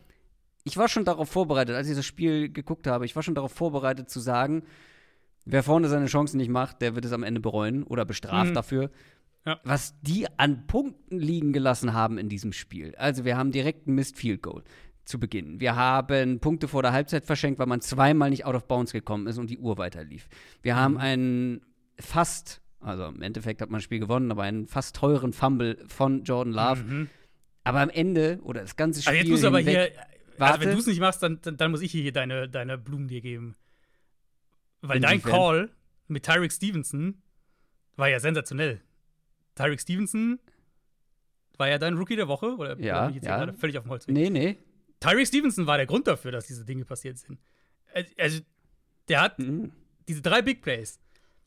ich 0.64 0.76
war 0.76 0.88
schon 0.88 1.04
darauf 1.04 1.28
vorbereitet, 1.28 1.76
als 1.76 1.88
ich 1.88 1.94
das 1.94 2.04
Spiel 2.04 2.52
geguckt 2.52 2.88
habe, 2.88 3.04
ich 3.04 3.14
war 3.14 3.22
schon 3.22 3.36
darauf 3.36 3.52
vorbereitet 3.52 4.10
zu 4.10 4.18
sagen, 4.18 4.64
wer 5.44 5.62
vorne 5.62 5.88
seine 5.88 6.06
Chancen 6.06 6.38
nicht 6.38 6.50
macht, 6.50 6.82
der 6.82 6.96
wird 6.96 7.04
es 7.04 7.12
am 7.12 7.22
Ende 7.22 7.40
bereuen 7.40 7.84
oder 7.84 8.04
bestraft 8.04 8.50
mhm. 8.50 8.54
dafür. 8.54 8.90
Ja. 9.46 9.60
Was 9.62 9.94
die 10.02 10.26
an 10.38 10.66
Punkten 10.66 11.18
liegen 11.18 11.52
gelassen 11.52 11.92
haben 11.92 12.18
in 12.18 12.28
diesem 12.28 12.52
Spiel. 12.52 12.94
Also, 12.96 13.24
wir 13.24 13.36
haben 13.36 13.52
direkt 13.52 13.86
ein 13.86 13.94
Missed 13.94 14.16
Field 14.16 14.42
Goal 14.42 14.64
zu 15.04 15.20
Beginn. 15.20 15.60
Wir 15.60 15.76
haben 15.76 16.40
Punkte 16.40 16.68
vor 16.68 16.82
der 16.82 16.92
Halbzeit 16.92 17.24
verschenkt, 17.24 17.58
weil 17.58 17.66
man 17.66 17.80
zweimal 17.80 18.30
nicht 18.30 18.44
out 18.44 18.56
of 18.56 18.66
bounds 18.66 18.92
gekommen 18.92 19.26
ist 19.28 19.38
und 19.38 19.48
die 19.48 19.58
Uhr 19.58 19.78
weiterlief. 19.78 20.28
Wir 20.62 20.74
mhm. 20.74 20.78
haben 20.78 20.98
einen 20.98 21.60
fast, 21.98 22.60
also 22.80 23.06
im 23.06 23.22
Endeffekt 23.22 23.62
hat 23.62 23.70
man 23.70 23.78
das 23.78 23.84
Spiel 23.84 24.00
gewonnen, 24.00 24.30
aber 24.30 24.42
einen 24.42 24.66
fast 24.66 24.96
teuren 24.96 25.32
Fumble 25.32 25.78
von 25.86 26.24
Jordan 26.24 26.52
Love. 26.52 26.82
Mhm. 26.82 27.08
Aber 27.62 27.80
am 27.80 27.90
Ende, 27.90 28.40
oder 28.42 28.62
das 28.62 28.76
ganze 28.76 29.00
Spiel. 29.00 29.10
Also 29.10 29.20
jetzt 29.20 29.30
musst 29.30 29.42
du 29.44 29.48
aber 29.48 29.60
hier, 29.60 29.92
also 30.38 30.60
wenn 30.60 30.70
du 30.70 30.78
es 30.78 30.86
nicht 30.86 31.00
machst, 31.00 31.22
dann, 31.22 31.40
dann, 31.42 31.56
dann, 31.56 31.70
muss 31.70 31.82
ich 31.82 31.92
hier 31.92 32.12
deine, 32.12 32.48
deine 32.48 32.76
Blumen 32.76 33.08
dir 33.08 33.20
geben. 33.20 33.56
Weil 34.82 35.00
dein 35.00 35.22
Call 35.22 35.70
mit 36.08 36.24
Tyreek 36.24 36.52
Stevenson 36.52 37.22
war 37.96 38.08
ja 38.08 38.20
sensationell. 38.20 38.82
Tyreek 39.56 39.80
Stevenson 39.80 40.38
war 41.56 41.68
ja 41.68 41.78
dein 41.78 41.94
Rookie 41.94 42.16
der 42.16 42.28
Woche, 42.28 42.54
oder 42.56 42.78
ja, 42.78 43.02
bin 43.02 43.10
ich 43.10 43.16
jetzt 43.16 43.26
ja. 43.26 43.38
gerade 43.38 43.54
völlig 43.54 43.76
auf 43.78 43.84
dem 43.84 43.90
Holz? 43.90 44.06
Nee, 44.06 44.30
nee. 44.30 44.58
Tyreek 45.00 45.26
Stevenson 45.26 45.66
war 45.66 45.76
der 45.78 45.86
Grund 45.86 46.06
dafür, 46.06 46.30
dass 46.30 46.46
diese 46.46 46.64
Dinge 46.64 46.84
passiert 46.84 47.18
sind. 47.18 47.38
Also, 48.18 48.40
der 49.08 49.20
hat 49.20 49.38
mhm. 49.38 49.72
diese 50.06 50.22
drei 50.22 50.42
Big 50.42 50.62
Plays. 50.62 51.00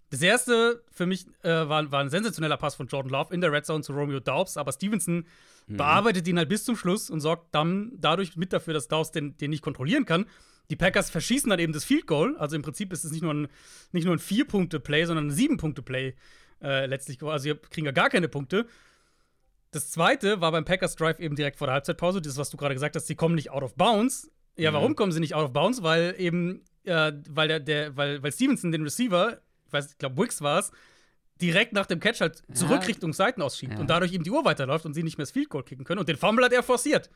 Das 0.09 0.21
erste 0.23 0.83
für 0.91 1.05
mich 1.05 1.27
äh, 1.43 1.49
war, 1.49 1.91
war, 1.91 1.99
ein 1.99 2.09
sensationeller 2.09 2.57
Pass 2.57 2.75
von 2.75 2.87
Jordan 2.87 3.11
Love 3.11 3.33
in 3.33 3.41
der 3.41 3.51
Red 3.51 3.65
Zone 3.65 3.83
zu 3.83 3.93
Romeo 3.93 4.19
Daubs, 4.19 4.57
aber 4.57 4.71
Stevenson 4.71 5.25
mhm. 5.67 5.77
bearbeitet 5.77 6.27
ihn 6.27 6.37
halt 6.37 6.49
bis 6.49 6.63
zum 6.63 6.75
Schluss 6.75 7.11
und 7.11 7.19
sorgt 7.19 7.53
dann 7.53 7.91
dadurch 7.95 8.35
mit 8.35 8.51
dafür, 8.51 8.73
dass 8.73 8.87
Daubs 8.87 9.11
den, 9.11 9.37
den 9.37 9.51
nicht 9.51 9.61
kontrollieren 9.61 10.05
kann. 10.05 10.25
Die 10.71 10.75
Packers 10.75 11.09
verschießen 11.09 11.49
dann 11.49 11.59
eben 11.59 11.73
das 11.73 11.83
Field 11.83 12.07
Goal. 12.07 12.35
Also 12.37 12.55
im 12.55 12.61
Prinzip 12.61 12.91
ist 12.93 13.03
es 13.03 13.11
nicht 13.11 13.21
nur 13.21 13.33
ein, 13.33 13.47
nicht 13.91 14.05
nur 14.05 14.15
ein 14.15 14.19
Vier-Punkte-Play, 14.19 15.05
sondern 15.05 15.27
ein 15.27 15.31
Sieben-Punkte-Play 15.31 16.15
äh, 16.61 16.85
letztlich. 16.85 17.21
Also 17.23 17.43
sie 17.43 17.55
kriegen 17.55 17.85
ja 17.85 17.91
gar 17.91 18.09
keine 18.09 18.27
Punkte. 18.27 18.65
Das 19.71 19.91
zweite 19.91 20.41
war 20.41 20.51
beim 20.51 20.65
Packers 20.65 20.95
Drive 20.95 21.19
eben 21.19 21.35
direkt 21.35 21.57
vor 21.57 21.67
der 21.67 21.75
Halbzeitpause. 21.75 22.21
Das, 22.21 22.37
was 22.37 22.49
du 22.49 22.57
gerade 22.57 22.73
gesagt 22.73 22.95
hast, 22.95 23.07
sie 23.07 23.15
kommen 23.15 23.35
nicht 23.35 23.51
out 23.51 23.63
of 23.63 23.75
bounds. 23.75 24.31
Ja, 24.57 24.71
mhm. 24.71 24.75
warum 24.75 24.95
kommen 24.95 25.11
sie 25.11 25.19
nicht 25.19 25.35
out 25.35 25.45
of 25.45 25.53
bounds? 25.53 25.83
Weil 25.83 26.15
eben, 26.17 26.63
äh, 26.83 27.13
weil 27.29 27.47
der, 27.47 27.59
der, 27.59 27.95
weil, 27.95 28.21
weil 28.23 28.31
Stevenson 28.31 28.71
den 28.71 28.83
Receiver, 28.83 29.39
ich 29.67 29.73
weiß, 29.73 29.91
ich 29.91 29.97
glaube, 29.97 30.21
Wicks 30.21 30.41
war 30.41 30.59
es, 30.59 30.71
direkt 31.39 31.73
nach 31.73 31.85
dem 31.85 31.99
Catch 31.99 32.21
halt 32.21 32.43
zurück 32.53 32.81
ja. 32.81 32.87
Richtung 32.87 33.13
Seiten 33.13 33.41
ausschiebt 33.41 33.73
ja. 33.73 33.79
und 33.79 33.89
dadurch 33.89 34.11
eben 34.11 34.23
die 34.23 34.31
Uhr 34.31 34.43
weiterläuft 34.43 34.85
und 34.85 34.93
sie 34.93 35.03
nicht 35.03 35.17
mehr 35.17 35.23
das 35.23 35.31
Field 35.31 35.49
Goal 35.49 35.63
kicken 35.63 35.85
können. 35.85 35.99
Und 35.99 36.09
den 36.09 36.17
Fumble 36.17 36.43
hat 36.43 36.51
er 36.51 36.63
forciert. 36.63 37.09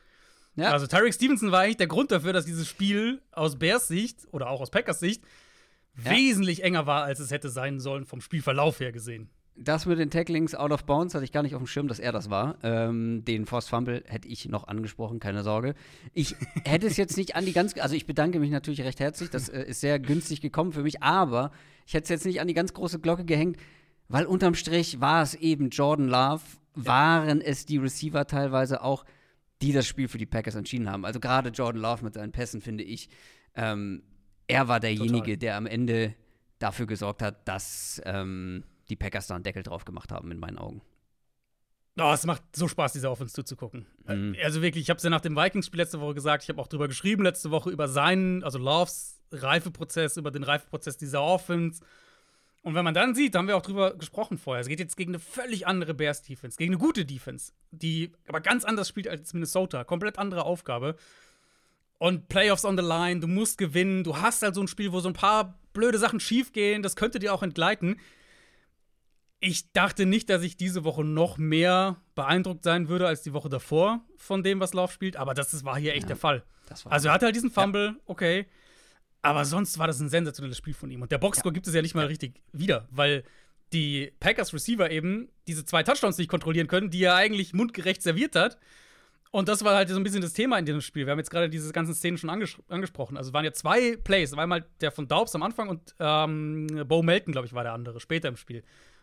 Ja. 0.56 0.70
Also 0.70 0.86
Tyreek 0.86 1.12
Stevenson 1.12 1.50
war 1.50 1.60
eigentlich 1.60 1.76
der 1.76 1.88
Grund 1.88 2.12
dafür, 2.12 2.32
dass 2.32 2.44
dieses 2.44 2.68
Spiel 2.68 3.20
aus 3.32 3.58
Bears 3.58 3.88
Sicht 3.88 4.20
oder 4.30 4.48
auch 4.48 4.60
aus 4.60 4.70
Packers 4.70 5.00
Sicht 5.00 5.24
ja. 6.02 6.10
wesentlich 6.10 6.62
enger 6.62 6.86
war, 6.86 7.04
als 7.04 7.20
es 7.20 7.30
hätte 7.30 7.48
sein 7.48 7.80
sollen, 7.80 8.04
vom 8.04 8.20
Spielverlauf 8.20 8.80
her 8.80 8.92
gesehen. 8.92 9.30
Das 9.56 9.86
mit 9.86 10.00
den 10.00 10.10
Tacklings 10.10 10.56
out 10.56 10.72
of 10.72 10.84
bounds 10.84 11.14
hatte 11.14 11.24
ich 11.24 11.30
gar 11.30 11.44
nicht 11.44 11.54
auf 11.54 11.62
dem 11.62 11.68
Schirm, 11.68 11.86
dass 11.86 12.00
er 12.00 12.10
das 12.10 12.28
war. 12.28 12.56
Ähm, 12.64 13.24
den 13.24 13.46
Force 13.46 13.68
Fumble 13.68 14.02
hätte 14.06 14.26
ich 14.26 14.48
noch 14.48 14.66
angesprochen, 14.66 15.20
keine 15.20 15.44
Sorge. 15.44 15.74
Ich 16.12 16.34
hätte 16.64 16.88
es 16.88 16.96
jetzt 16.96 17.16
nicht 17.16 17.36
an 17.36 17.44
die 17.44 17.52
ganz, 17.52 17.78
also 17.78 17.94
ich 17.94 18.06
bedanke 18.06 18.40
mich 18.40 18.50
natürlich 18.50 18.80
recht 18.80 18.98
herzlich, 18.98 19.30
das 19.30 19.48
äh, 19.48 19.62
ist 19.62 19.80
sehr 19.80 20.00
günstig 20.00 20.40
gekommen 20.40 20.72
für 20.72 20.82
mich, 20.82 21.04
aber 21.04 21.52
ich 21.86 21.94
hätte 21.94 22.04
es 22.04 22.08
jetzt 22.08 22.26
nicht 22.26 22.40
an 22.40 22.48
die 22.48 22.54
ganz 22.54 22.74
große 22.74 22.98
Glocke 22.98 23.24
gehängt, 23.24 23.56
weil 24.08 24.26
unterm 24.26 24.54
Strich 24.54 25.00
war 25.00 25.22
es 25.22 25.34
eben 25.34 25.70
Jordan 25.70 26.08
Love, 26.08 26.42
waren 26.74 27.40
es 27.40 27.64
die 27.64 27.78
Receiver 27.78 28.26
teilweise 28.26 28.82
auch 28.82 29.04
die 29.62 29.72
das 29.72 29.86
Spiel 29.86 30.08
für 30.08 30.18
die 30.18 30.26
Packers 30.26 30.56
entschieden 30.56 30.90
haben. 30.90 31.04
Also 31.04 31.20
gerade 31.20 31.50
Jordan 31.50 31.80
Love 31.80 32.04
mit 32.04 32.14
seinen 32.14 32.32
Pässen, 32.32 32.60
finde 32.60 32.84
ich, 32.84 33.08
ähm, 33.54 34.02
er 34.46 34.68
war 34.68 34.80
derjenige, 34.80 35.18
Total. 35.18 35.36
der 35.36 35.56
am 35.56 35.66
Ende 35.66 36.14
dafür 36.58 36.86
gesorgt 36.86 37.22
hat, 37.22 37.46
dass 37.48 38.00
ähm, 38.04 38.64
die 38.88 38.96
Packers 38.96 39.26
da 39.26 39.34
einen 39.34 39.44
Deckel 39.44 39.62
drauf 39.62 39.84
gemacht 39.84 40.12
haben, 40.12 40.30
in 40.30 40.38
meinen 40.38 40.58
Augen. 40.58 40.82
Oh, 41.96 42.10
es 42.12 42.26
macht 42.26 42.42
so 42.56 42.66
Spaß, 42.66 42.92
dieser 42.92 43.10
Offense 43.10 43.34
zuzugucken. 43.34 43.86
Mhm. 44.06 44.36
Also 44.42 44.62
wirklich, 44.62 44.82
ich 44.82 44.90
habe 44.90 44.98
es 44.98 45.04
ja 45.04 45.10
nach 45.10 45.20
dem 45.20 45.36
Vikings-Spiel 45.36 45.78
letzte 45.78 46.00
Woche 46.00 46.14
gesagt, 46.14 46.42
ich 46.42 46.48
habe 46.48 46.60
auch 46.60 46.66
drüber 46.66 46.88
geschrieben 46.88 47.22
letzte 47.22 47.50
Woche 47.50 47.70
über 47.70 47.86
seinen, 47.86 48.42
also 48.42 48.58
Loves 48.58 49.20
Reifeprozess, 49.30 50.16
über 50.16 50.30
den 50.30 50.42
Reifeprozess 50.42 50.96
dieser 50.96 51.22
Offense. 51.22 51.82
Und 52.62 52.74
wenn 52.74 52.84
man 52.84 52.94
dann 52.94 53.14
sieht, 53.14 53.34
da 53.34 53.40
haben 53.40 53.46
wir 53.46 53.56
auch 53.56 53.62
drüber 53.62 53.94
gesprochen 53.96 54.38
vorher, 54.38 54.62
es 54.62 54.68
geht 54.68 54.80
jetzt 54.80 54.96
gegen 54.96 55.12
eine 55.12 55.18
völlig 55.18 55.66
andere 55.66 55.94
Bears-Defense, 55.94 56.56
gegen 56.56 56.72
eine 56.72 56.80
gute 56.80 57.04
Defense, 57.04 57.52
die 57.70 58.12
aber 58.26 58.40
ganz 58.40 58.64
anders 58.64 58.88
spielt 58.88 59.06
als 59.06 59.32
Minnesota. 59.34 59.84
Komplett 59.84 60.18
andere 60.18 60.44
Aufgabe. 60.44 60.96
Und 61.98 62.28
Playoffs 62.28 62.64
on 62.64 62.76
the 62.76 62.84
line, 62.84 63.20
du 63.20 63.28
musst 63.28 63.58
gewinnen. 63.58 64.04
Du 64.04 64.18
hast 64.18 64.42
halt 64.42 64.54
so 64.54 64.60
ein 64.60 64.68
Spiel, 64.68 64.92
wo 64.92 65.00
so 65.00 65.08
ein 65.08 65.14
paar 65.14 65.58
blöde 65.72 65.98
Sachen 65.98 66.20
schiefgehen. 66.20 66.82
Das 66.82 66.96
könnte 66.96 67.18
dir 67.18 67.32
auch 67.32 67.42
entgleiten. 67.42 68.00
Ich 69.40 69.72
dachte 69.72 70.06
nicht, 70.06 70.30
dass 70.30 70.42
ich 70.42 70.56
diese 70.56 70.84
Woche 70.84 71.04
noch 71.04 71.36
mehr 71.36 72.00
beeindruckt 72.14 72.64
sein 72.64 72.88
würde 72.88 73.06
als 73.06 73.22
die 73.22 73.32
Woche 73.32 73.48
davor 73.48 74.04
von 74.16 74.42
dem, 74.42 74.60
was 74.60 74.72
Lauf 74.72 74.92
spielt. 74.92 75.16
Aber 75.16 75.34
das, 75.34 75.50
das 75.50 75.64
war 75.64 75.78
hier 75.78 75.92
echt 75.92 76.04
ja, 76.04 76.08
der 76.08 76.16
Fall. 76.16 76.44
also 76.84 77.08
er 77.08 77.14
hatte 77.14 77.26
halt 77.26 77.36
diesen 77.36 77.50
Fumble, 77.50 77.88
ja. 77.88 78.02
okay. 78.06 78.46
Aber 79.22 79.44
sonst 79.44 79.78
war 79.78 79.86
das 79.86 80.00
ein 80.00 80.08
sensationelles 80.08 80.58
Spiel 80.58 80.74
von 80.74 80.90
ihm. 80.90 81.02
Und 81.02 81.12
der 81.12 81.18
Boxscore 81.18 81.52
ja. 81.52 81.54
gibt 81.54 81.66
es 81.66 81.74
ja 81.74 81.82
nicht 81.82 81.94
mal 81.94 82.06
richtig 82.06 82.40
wieder, 82.52 82.88
weil 82.90 83.24
die 83.72 84.12
Packers 84.20 84.52
Receiver 84.52 84.90
eben 84.90 85.28
diese 85.46 85.64
zwei 85.64 85.82
Touchdowns 85.82 86.18
nicht 86.18 86.28
kontrollieren 86.28 86.68
können, 86.68 86.90
die 86.90 87.02
er 87.02 87.14
eigentlich 87.14 87.54
mundgerecht 87.54 88.02
serviert 88.02 88.36
hat. 88.36 88.58
Und 89.34 89.48
das 89.48 89.64
war 89.64 89.74
halt 89.74 89.88
so 89.88 89.96
ein 89.96 90.04
bisschen 90.04 90.20
das 90.20 90.32
Thema 90.32 90.60
in 90.60 90.64
diesem 90.64 90.80
Spiel. 90.80 91.06
Wir 91.06 91.10
haben 91.10 91.18
jetzt 91.18 91.32
gerade 91.32 91.50
diese 91.50 91.72
ganzen 91.72 91.92
Szenen 91.92 92.16
schon 92.18 92.30
anges 92.30 92.56
angesprochen. 92.68 93.16
Also 93.16 93.30
es 93.30 93.34
waren 93.34 93.44
ja 93.44 93.52
zwei 93.52 93.96
Plays. 93.96 94.32
Einmal 94.32 94.64
der 94.80 94.92
von 94.92 95.08
Daubs 95.08 95.34
am 95.34 95.42
Anfang 95.42 95.68
und 95.68 95.92
ähm, 95.98 96.68
Bo 96.86 97.02
Melton, 97.02 97.32
glaube 97.32 97.48
ich, 97.48 97.52
war 97.52 97.64
der 97.64 97.72
andere, 97.72 97.98
später 97.98 98.28
im 98.28 98.36
Spiel. 98.36 98.62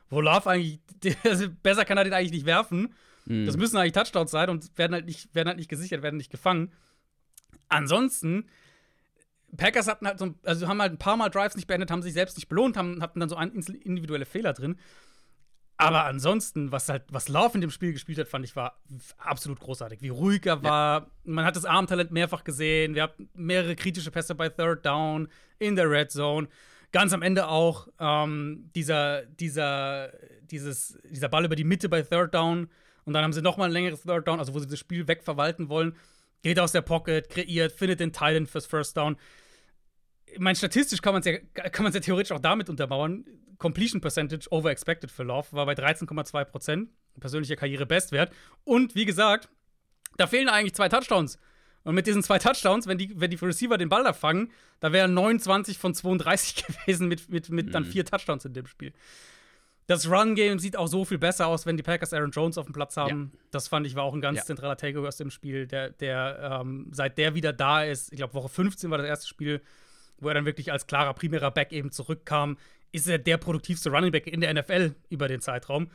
Wo 0.09 0.21
Love 0.21 0.49
eigentlich, 0.49 0.79
also 1.25 1.47
besser 1.61 1.83
kann 1.83 1.97
er 1.97 2.05
den 2.05 2.13
eigentlich 2.13 2.31
nicht 2.31 2.45
werfen. 2.45 2.93
Mhm. 3.25 3.45
Das 3.45 3.57
müssen 3.57 3.75
eigentlich 3.75 3.91
Touchdowns 3.91 4.31
sein 4.31 4.49
und 4.49 4.77
werden 4.77 4.93
halt 4.93 5.05
nicht, 5.05 5.35
werden 5.35 5.49
halt 5.49 5.57
nicht 5.57 5.69
gesichert, 5.69 6.01
werden 6.01 6.15
nicht 6.15 6.31
gefangen. 6.31 6.71
Ansonsten 7.67 8.47
Packers 9.57 9.89
hatten 9.89 10.07
halt 10.07 10.17
so, 10.17 10.33
also 10.43 10.65
haben 10.69 10.81
halt 10.81 10.93
ein 10.93 10.97
paar 10.97 11.17
Mal 11.17 11.27
Drives 11.27 11.57
nicht 11.57 11.67
beendet, 11.67 11.91
haben 11.91 12.03
sich 12.03 12.13
selbst 12.13 12.37
nicht 12.37 12.47
belohnt, 12.47 12.77
haben, 12.77 13.01
hatten 13.01 13.19
dann 13.19 13.27
so 13.27 13.35
individuelle 13.35 14.25
Fehler 14.25 14.53
drin. 14.53 14.77
Aber 15.81 16.05
ansonsten, 16.05 16.71
was 16.71 16.89
halt, 16.89 17.03
was 17.09 17.27
Love 17.27 17.55
in 17.55 17.61
dem 17.61 17.71
Spiel 17.71 17.93
gespielt 17.93 18.19
hat, 18.19 18.27
fand 18.27 18.45
ich, 18.45 18.55
war 18.55 18.79
absolut 19.17 19.59
großartig. 19.59 20.01
Wie 20.01 20.09
ruhig 20.09 20.45
er 20.45 20.61
war. 20.63 21.01
Ja. 21.01 21.07
Man 21.23 21.45
hat 21.45 21.55
das 21.55 21.65
Armtalent 21.65 22.11
mehrfach 22.11 22.43
gesehen. 22.43 22.93
Wir 22.93 23.03
hatten 23.03 23.29
mehrere 23.33 23.75
kritische 23.75 24.11
Pässe 24.11 24.35
bei 24.35 24.49
Third 24.49 24.85
Down 24.85 25.27
in 25.59 25.75
der 25.75 25.89
Red 25.89 26.11
Zone. 26.11 26.47
Ganz 26.91 27.13
am 27.13 27.21
Ende 27.21 27.47
auch 27.47 27.87
ähm, 27.99 28.69
dieser, 28.75 29.25
dieser, 29.25 30.11
dieses, 30.43 30.99
dieser 31.09 31.29
Ball 31.29 31.45
über 31.45 31.55
die 31.55 31.63
Mitte 31.63 31.89
bei 31.89 32.01
Third 32.03 32.33
Down. 32.33 32.69
Und 33.05 33.13
dann 33.13 33.23
haben 33.23 33.33
sie 33.33 33.41
nochmal 33.41 33.69
ein 33.69 33.73
längeres 33.73 34.03
Third 34.03 34.27
Down, 34.27 34.39
also 34.39 34.53
wo 34.53 34.59
sie 34.59 34.67
das 34.67 34.79
Spiel 34.79 35.07
wegverwalten 35.07 35.69
wollen. 35.69 35.95
Geht 36.43 36.59
aus 36.59 36.71
der 36.71 36.81
Pocket, 36.81 37.27
kreiert, 37.29 37.71
findet 37.71 37.99
den 37.99 38.11
Titan 38.11 38.45
fürs 38.45 38.65
First 38.65 38.97
Down 38.97 39.17
mein 40.37 40.55
statistisch 40.55 41.01
kann 41.01 41.13
man 41.13 41.21
es 41.21 41.25
ja, 41.25 41.39
ja 41.55 41.99
theoretisch 41.99 42.31
auch 42.31 42.39
damit 42.39 42.69
untermauern. 42.69 43.25
Completion 43.61 44.01
Percentage 44.01 44.47
over 44.49 44.71
expected 44.71 45.11
für 45.11 45.23
Love 45.23 45.47
war 45.51 45.67
bei 45.67 45.73
13,2 45.73 46.45
Prozent. 46.45 46.89
Persönlicher 47.19 47.55
Karrierebestwert. 47.55 48.33
Und 48.63 48.95
wie 48.95 49.05
gesagt, 49.05 49.49
da 50.17 50.25
fehlen 50.27 50.49
eigentlich 50.49 50.73
zwei 50.73 50.89
Touchdowns. 50.89 51.37
Und 51.83 51.95
mit 51.95 52.07
diesen 52.07 52.23
zwei 52.23 52.39
Touchdowns, 52.39 52.87
wenn 52.87 52.97
die, 52.97 53.19
wenn 53.19 53.29
die 53.29 53.37
Receiver 53.37 53.77
den 53.77 53.89
Ball 53.89 54.03
da 54.03 54.13
fangen, 54.13 54.51
da 54.79 54.91
wären 54.91 55.13
29 55.13 55.77
von 55.77 55.93
32 55.93 56.65
gewesen 56.65 57.07
mit, 57.07 57.29
mit, 57.29 57.49
mit 57.49 57.67
mhm. 57.67 57.71
dann 57.71 57.85
vier 57.85 58.03
Touchdowns 58.03 58.45
in 58.45 58.53
dem 58.53 58.65
Spiel. 58.65 58.93
Das 59.85 60.09
Run-Game 60.09 60.57
sieht 60.57 60.77
auch 60.77 60.87
so 60.87 61.05
viel 61.05 61.17
besser 61.17 61.47
aus, 61.47 61.65
wenn 61.65 61.77
die 61.77 61.83
Packers 61.83 62.13
Aaron 62.13 62.31
Jones 62.31 62.57
auf 62.57 62.65
dem 62.65 62.73
Platz 62.73 62.97
haben. 62.97 63.31
Ja. 63.33 63.39
Das 63.51 63.67
fand 63.67 63.85
ich 63.85 63.95
war 63.95 64.03
auch 64.03 64.13
ein 64.13 64.21
ganz 64.21 64.39
ja. 64.39 64.45
zentraler 64.45 64.77
Takeaway 64.77 65.07
aus 65.07 65.17
dem 65.17 65.29
Spiel. 65.29 65.67
Der, 65.67 65.89
der 65.89 66.61
ähm, 66.61 66.87
seit 66.91 67.17
der 67.17 67.35
wieder 67.35 67.53
da 67.53 67.83
ist, 67.83 68.11
ich 68.11 68.17
glaube, 68.17 68.33
Woche 68.33 68.49
15 68.49 68.89
war 68.89 68.97
das 68.97 69.07
erste 69.07 69.27
Spiel, 69.27 69.61
wo 70.19 70.29
er 70.29 70.33
dann 70.33 70.45
wirklich 70.45 70.71
als 70.71 70.87
klarer 70.87 71.13
primärer 71.13 71.51
Back 71.51 71.73
eben 71.73 71.91
zurückkam, 71.91 72.57
ist 72.91 73.07
er 73.07 73.17
der 73.17 73.37
produktivste 73.37 73.89
Running 73.89 74.11
Back 74.11 74.27
in 74.27 74.41
der 74.41 74.53
NFL 74.53 74.95
über 75.09 75.27
den 75.27 75.41
Zeitraum. 75.41 75.89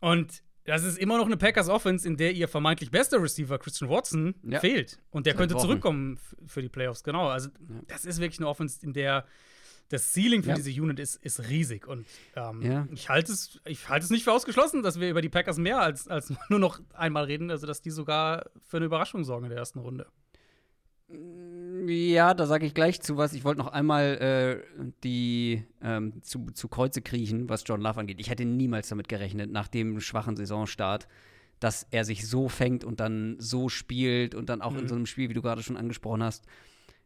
Und 0.00 0.42
das 0.64 0.84
ist 0.84 0.98
immer 0.98 1.16
noch 1.16 1.26
eine 1.26 1.36
Packers 1.36 1.68
Offense, 1.68 2.06
in 2.06 2.16
der 2.16 2.32
ihr 2.32 2.46
vermeintlich 2.46 2.90
bester 2.90 3.22
Receiver 3.22 3.58
Christian 3.58 3.88
Watson 3.88 4.34
ja. 4.42 4.60
fehlt. 4.60 4.98
Und 5.10 5.26
der 5.26 5.34
könnte 5.34 5.56
zurückkommen 5.56 6.18
für 6.46 6.60
die 6.60 6.68
Playoffs, 6.68 7.02
genau. 7.02 7.28
Also, 7.28 7.48
das 7.86 8.04
ist 8.04 8.20
wirklich 8.20 8.38
eine 8.38 8.48
Offense, 8.48 8.78
in 8.82 8.92
der 8.92 9.24
das 9.88 10.12
Ceiling 10.12 10.42
für 10.42 10.50
ja. 10.50 10.54
diese 10.56 10.70
Unit 10.82 10.98
ist, 10.98 11.16
ist 11.16 11.48
riesig. 11.48 11.86
Und 11.86 12.06
ähm, 12.36 12.60
ja. 12.60 12.86
ich 12.92 13.08
halte 13.08 13.32
es, 13.32 13.58
halt 13.88 14.02
es 14.02 14.10
nicht 14.10 14.24
für 14.24 14.32
ausgeschlossen, 14.32 14.82
dass 14.82 15.00
wir 15.00 15.08
über 15.08 15.22
die 15.22 15.30
Packers 15.30 15.56
mehr 15.56 15.80
als, 15.80 16.06
als 16.06 16.32
nur 16.50 16.58
noch 16.58 16.80
einmal 16.92 17.24
reden. 17.24 17.50
Also, 17.50 17.66
dass 17.66 17.80
die 17.80 17.90
sogar 17.90 18.50
für 18.66 18.76
eine 18.76 18.86
Überraschung 18.86 19.24
sorgen 19.24 19.46
in 19.46 19.50
der 19.50 19.58
ersten 19.58 19.78
Runde. 19.78 20.06
Ja, 21.10 22.34
da 22.34 22.46
sage 22.46 22.66
ich 22.66 22.74
gleich 22.74 23.00
zu 23.00 23.16
was. 23.16 23.32
Ich 23.32 23.44
wollte 23.44 23.60
noch 23.60 23.68
einmal 23.68 24.62
äh, 24.78 24.90
die 25.04 25.64
ähm, 25.82 26.22
zu, 26.22 26.46
zu 26.52 26.68
Kreuze 26.68 27.00
kriechen, 27.00 27.48
was 27.48 27.64
John 27.66 27.80
Love 27.80 28.00
angeht. 28.00 28.20
Ich 28.20 28.28
hätte 28.28 28.44
niemals 28.44 28.88
damit 28.88 29.08
gerechnet, 29.08 29.50
nach 29.50 29.68
dem 29.68 30.00
schwachen 30.00 30.36
Saisonstart, 30.36 31.08
dass 31.60 31.86
er 31.90 32.04
sich 32.04 32.28
so 32.28 32.48
fängt 32.48 32.84
und 32.84 33.00
dann 33.00 33.36
so 33.38 33.70
spielt 33.70 34.34
und 34.34 34.50
dann 34.50 34.60
auch 34.60 34.72
mhm. 34.72 34.80
in 34.80 34.88
so 34.88 34.94
einem 34.96 35.06
Spiel, 35.06 35.30
wie 35.30 35.34
du 35.34 35.40
gerade 35.40 35.62
schon 35.62 35.78
angesprochen 35.78 36.22
hast, 36.22 36.44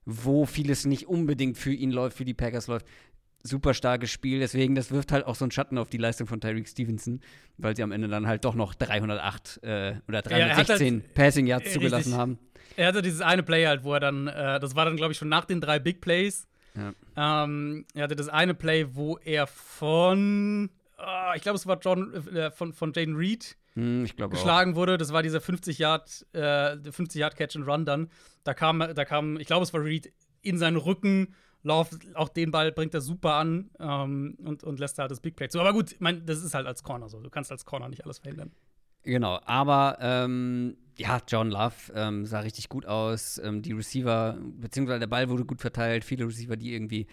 wo 0.05 0.47
vieles 0.47 0.85
nicht 0.85 1.07
unbedingt 1.07 1.57
für 1.57 1.73
ihn 1.73 1.93
läuft, 1.93 2.17
für 2.17 2.25
die 2.25 2.35
Packers 2.35 2.67
läuft. 2.67 2.87
Super 3.45 3.75
starkes 3.75 4.11
Spiel, 4.11 4.39
deswegen, 4.39 4.75
das 4.75 4.91
wirft 4.91 5.11
halt 5.11 5.27
auch 5.27 5.35
so 5.35 5.45
einen 5.45 5.51
Schatten 5.51 5.79
auf 5.79 5.91
die 5.91 5.97
Leistung 5.97 6.27
von 6.27 6.41
Tyreek 6.41 6.69
Stevenson, 6.69 7.21
weil 7.59 7.75
sie 7.75 7.83
am 7.83 7.91
Ende 7.91 8.09
dann 8.09 8.27
halt 8.27 8.45
doch 8.45 8.55
noch 8.55 8.75
308 8.75 9.61
äh, 9.63 9.95
oder 10.09 10.23
316 10.23 10.87
ja, 10.87 11.01
halt, 11.03 11.15
Passing 11.15 11.47
Yards 11.47 11.73
zugelassen 11.73 12.15
haben. 12.15 12.39
Er 12.77 12.89
hatte 12.89 13.03
dieses 13.03 13.21
eine 13.21 13.43
Play 13.43 13.67
halt, 13.67 13.85
wo 13.85 13.95
er 13.95 14.01
dann, 14.01 14.29
äh, 14.29 14.61
das 14.61 14.77
war 14.77 14.85
dann, 14.85 14.97
glaube 14.97 15.13
ich, 15.13 15.19
schon 15.19 15.29
nach 15.29 15.45
den 15.45 15.61
drei 15.61 15.79
Big 15.79 16.01
Plays. 16.01 16.47
Ja. 16.75 17.45
Ähm, 17.45 17.85
er 17.95 18.05
hatte 18.05 18.17
das 18.17 18.29
eine 18.29 18.55
Play, 18.55 18.87
wo 18.95 19.19
er 19.19 19.47
von, 19.47 20.71
oh, 20.99 21.33
ich 21.37 21.43
glaube, 21.43 21.57
es 21.57 21.67
war 21.67 21.79
John, 21.81 22.15
äh, 22.35 22.51
von, 22.51 22.73
von 22.73 22.93
Jaden 22.93 23.17
Reed 23.17 23.57
hm, 23.75 24.07
geschlagen 24.31 24.73
auch. 24.73 24.77
wurde. 24.77 24.99
Das 24.99 25.13
war 25.13 25.23
dieser 25.23 25.41
50 25.41 25.79
Yard, 25.79 26.27
äh, 26.33 26.77
50 26.77 27.21
Yard 27.21 27.37
Catch 27.37 27.57
and 27.57 27.67
Run 27.67 27.85
dann. 27.85 28.11
Da 28.45 28.55
kam, 28.55 28.79
da 28.81 29.05
kam, 29.05 29.39
ich 29.39 29.47
glaube, 29.47 29.65
es 29.65 29.73
war 29.73 29.85
Reed 29.85 30.13
in 30.43 30.59
seinen 30.59 30.77
Rücken. 30.77 31.35
Lauf, 31.63 31.91
auch 32.15 32.29
den 32.29 32.51
Ball 32.51 32.73
bringt 32.73 32.95
er 32.95 33.01
super 33.01 33.35
an 33.35 33.71
ähm, 33.79 34.37
und, 34.45 34.65
und 34.65 34.81
lässt 34.81 34.99
da 34.99 35.03
halt 35.03 35.11
das 35.11 35.21
Big 35.21 35.37
Play 35.37 35.49
zu. 35.49 35.61
Aber 35.61 35.73
gut, 35.73 35.97
mein, 36.01 36.27
das 36.27 36.43
ist 36.43 36.55
halt 36.55 36.67
als 36.67 36.83
Corner 36.83 37.09
so. 37.09 37.21
Du 37.21 37.31
kannst 37.31 37.53
als 37.53 37.65
Corner 37.65 37.89
nicht 37.89 38.05
alles 38.05 38.19
verhindern. 38.19 38.51
Genau, 39.05 39.41
aber 39.45 39.99
ähm, 40.01 40.77
ja, 40.97 41.21
John 41.27 41.51
Love 41.51 41.93
ähm, 41.95 42.27
sah 42.27 42.41
richtig 42.41 42.69
gut 42.69 42.87
aus. 42.87 43.41
Ähm, 43.43 43.63
die 43.63 43.73
Receiver, 43.73 44.39
beziehungsweise 44.41 45.01
der 45.01 45.07
Ball 45.09 45.29
wurde 45.29 45.45
gut 45.45 45.61
verteilt. 45.61 46.05
Viele 46.05 46.27
Receiver, 46.27 46.57
die 46.57 46.75
irgendwie 46.75 47.07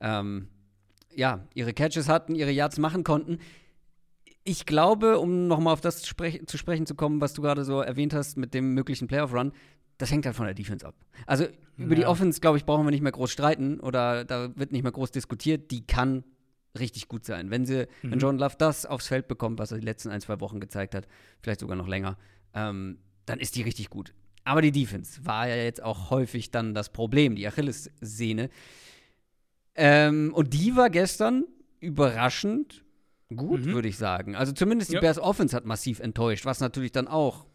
ähm, 0.00 0.48
ja, 1.16 1.46
ihre 1.54 1.72
Catches 1.72 2.08
hatten, 2.08 2.34
ihre 2.34 2.50
Yards 2.50 2.78
machen 2.78 3.04
konnten. 3.04 3.38
Ich 4.44 4.66
glaube, 4.66 5.18
um 5.18 5.46
nochmal 5.46 5.72
auf 5.72 5.80
das 5.80 6.06
sprech 6.06 6.46
zu, 6.46 6.58
sprechen 6.58 6.86
zu 6.86 6.94
kommen, 6.94 7.20
was 7.20 7.32
du 7.32 7.42
gerade 7.42 7.64
so 7.64 7.80
erwähnt 7.80 8.12
hast 8.12 8.36
mit 8.36 8.52
dem 8.52 8.74
möglichen 8.74 9.08
Playoff-Run, 9.08 9.52
das 9.98 10.10
hängt 10.10 10.26
halt 10.26 10.36
von 10.36 10.46
der 10.46 10.54
Defense 10.54 10.86
ab. 10.86 10.94
Also 11.26 11.46
über 11.76 11.94
ja. 11.94 12.00
die 12.00 12.06
Offense, 12.06 12.40
glaube 12.40 12.58
ich, 12.58 12.64
brauchen 12.64 12.84
wir 12.86 12.90
nicht 12.90 13.02
mehr 13.02 13.12
groß 13.12 13.30
streiten 13.30 13.80
oder 13.80 14.24
da 14.24 14.56
wird 14.56 14.72
nicht 14.72 14.82
mehr 14.82 14.92
groß 14.92 15.10
diskutiert. 15.10 15.70
Die 15.70 15.86
kann 15.86 16.24
richtig 16.78 17.08
gut 17.08 17.24
sein. 17.24 17.50
Wenn 17.50 17.64
sie, 17.64 17.86
mhm. 18.02 18.10
wenn 18.10 18.18
John 18.18 18.38
Love 18.38 18.56
das 18.58 18.86
aufs 18.86 19.08
Feld 19.08 19.28
bekommt, 19.28 19.58
was 19.58 19.72
er 19.72 19.78
die 19.78 19.84
letzten 19.84 20.10
ein, 20.10 20.20
zwei 20.20 20.40
Wochen 20.40 20.60
gezeigt 20.60 20.94
hat, 20.94 21.06
vielleicht 21.40 21.60
sogar 21.60 21.76
noch 21.76 21.88
länger, 21.88 22.16
ähm, 22.54 22.98
dann 23.26 23.38
ist 23.38 23.56
die 23.56 23.62
richtig 23.62 23.90
gut. 23.90 24.12
Aber 24.44 24.60
die 24.60 24.72
Defense 24.72 25.24
war 25.24 25.48
ja 25.48 25.56
jetzt 25.56 25.82
auch 25.82 26.10
häufig 26.10 26.50
dann 26.50 26.74
das 26.74 26.92
Problem, 26.92 27.34
die 27.34 27.46
Achillessehne. 27.46 28.50
Ähm, 29.74 30.32
und 30.34 30.52
die 30.52 30.76
war 30.76 30.90
gestern 30.90 31.44
überraschend 31.80 32.84
gut, 33.34 33.64
mhm. 33.64 33.72
würde 33.72 33.88
ich 33.88 33.96
sagen. 33.96 34.36
Also 34.36 34.52
zumindest 34.52 34.90
die 34.90 34.96
ja. 34.96 35.00
Bears 35.00 35.18
Offense 35.18 35.56
hat 35.56 35.64
massiv 35.64 36.00
enttäuscht, 36.00 36.44
was 36.44 36.60
natürlich 36.60 36.92
dann 36.92 37.08
auch 37.08 37.46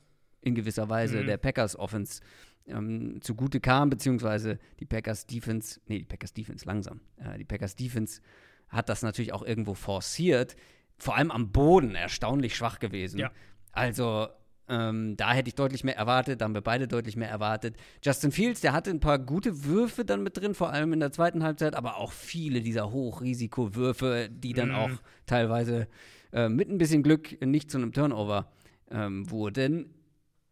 in 0.41 0.55
gewisser 0.55 0.89
Weise 0.89 1.21
mhm. 1.21 1.27
der 1.27 1.37
Packers 1.37 1.77
Offense 1.77 2.21
ähm, 2.67 3.21
zugute 3.21 3.59
kam, 3.59 3.89
beziehungsweise 3.89 4.59
die 4.79 4.85
Packers 4.85 5.25
Defense, 5.25 5.79
nee, 5.87 5.99
die 5.99 6.05
Packers 6.05 6.33
Defense 6.33 6.65
langsam. 6.65 7.01
Äh, 7.17 7.37
die 7.37 7.45
Packers 7.45 7.75
Defense 7.75 8.21
hat 8.69 8.89
das 8.89 9.01
natürlich 9.01 9.33
auch 9.33 9.43
irgendwo 9.43 9.73
forciert. 9.73 10.55
Vor 10.97 11.15
allem 11.15 11.31
am 11.31 11.51
Boden 11.51 11.95
erstaunlich 11.95 12.55
schwach 12.55 12.79
gewesen. 12.79 13.19
Ja. 13.19 13.31
Also 13.71 14.27
ähm, 14.69 15.17
da 15.17 15.33
hätte 15.33 15.47
ich 15.47 15.55
deutlich 15.55 15.83
mehr 15.83 15.97
erwartet, 15.97 16.41
da 16.41 16.45
haben 16.45 16.53
wir 16.53 16.61
beide 16.61 16.87
deutlich 16.87 17.15
mehr 17.15 17.29
erwartet. 17.29 17.75
Justin 18.03 18.31
Fields, 18.31 18.61
der 18.61 18.71
hatte 18.71 18.91
ein 18.91 18.99
paar 18.99 19.17
gute 19.17 19.65
Würfe 19.65 20.05
dann 20.05 20.21
mit 20.21 20.37
drin, 20.37 20.53
vor 20.53 20.69
allem 20.69 20.93
in 20.93 20.99
der 20.99 21.11
zweiten 21.11 21.43
Halbzeit, 21.43 21.75
aber 21.75 21.97
auch 21.97 22.11
viele 22.11 22.61
dieser 22.61 22.91
Hochrisikowürfe, 22.91 24.29
die 24.31 24.53
dann 24.53 24.69
mhm. 24.69 24.75
auch 24.75 24.91
teilweise 25.25 25.87
äh, 26.31 26.49
mit 26.49 26.69
ein 26.69 26.77
bisschen 26.77 27.01
Glück 27.01 27.41
nicht 27.43 27.71
zu 27.71 27.79
einem 27.79 27.93
Turnover 27.93 28.51
ähm, 28.91 29.29
wurden. 29.31 29.93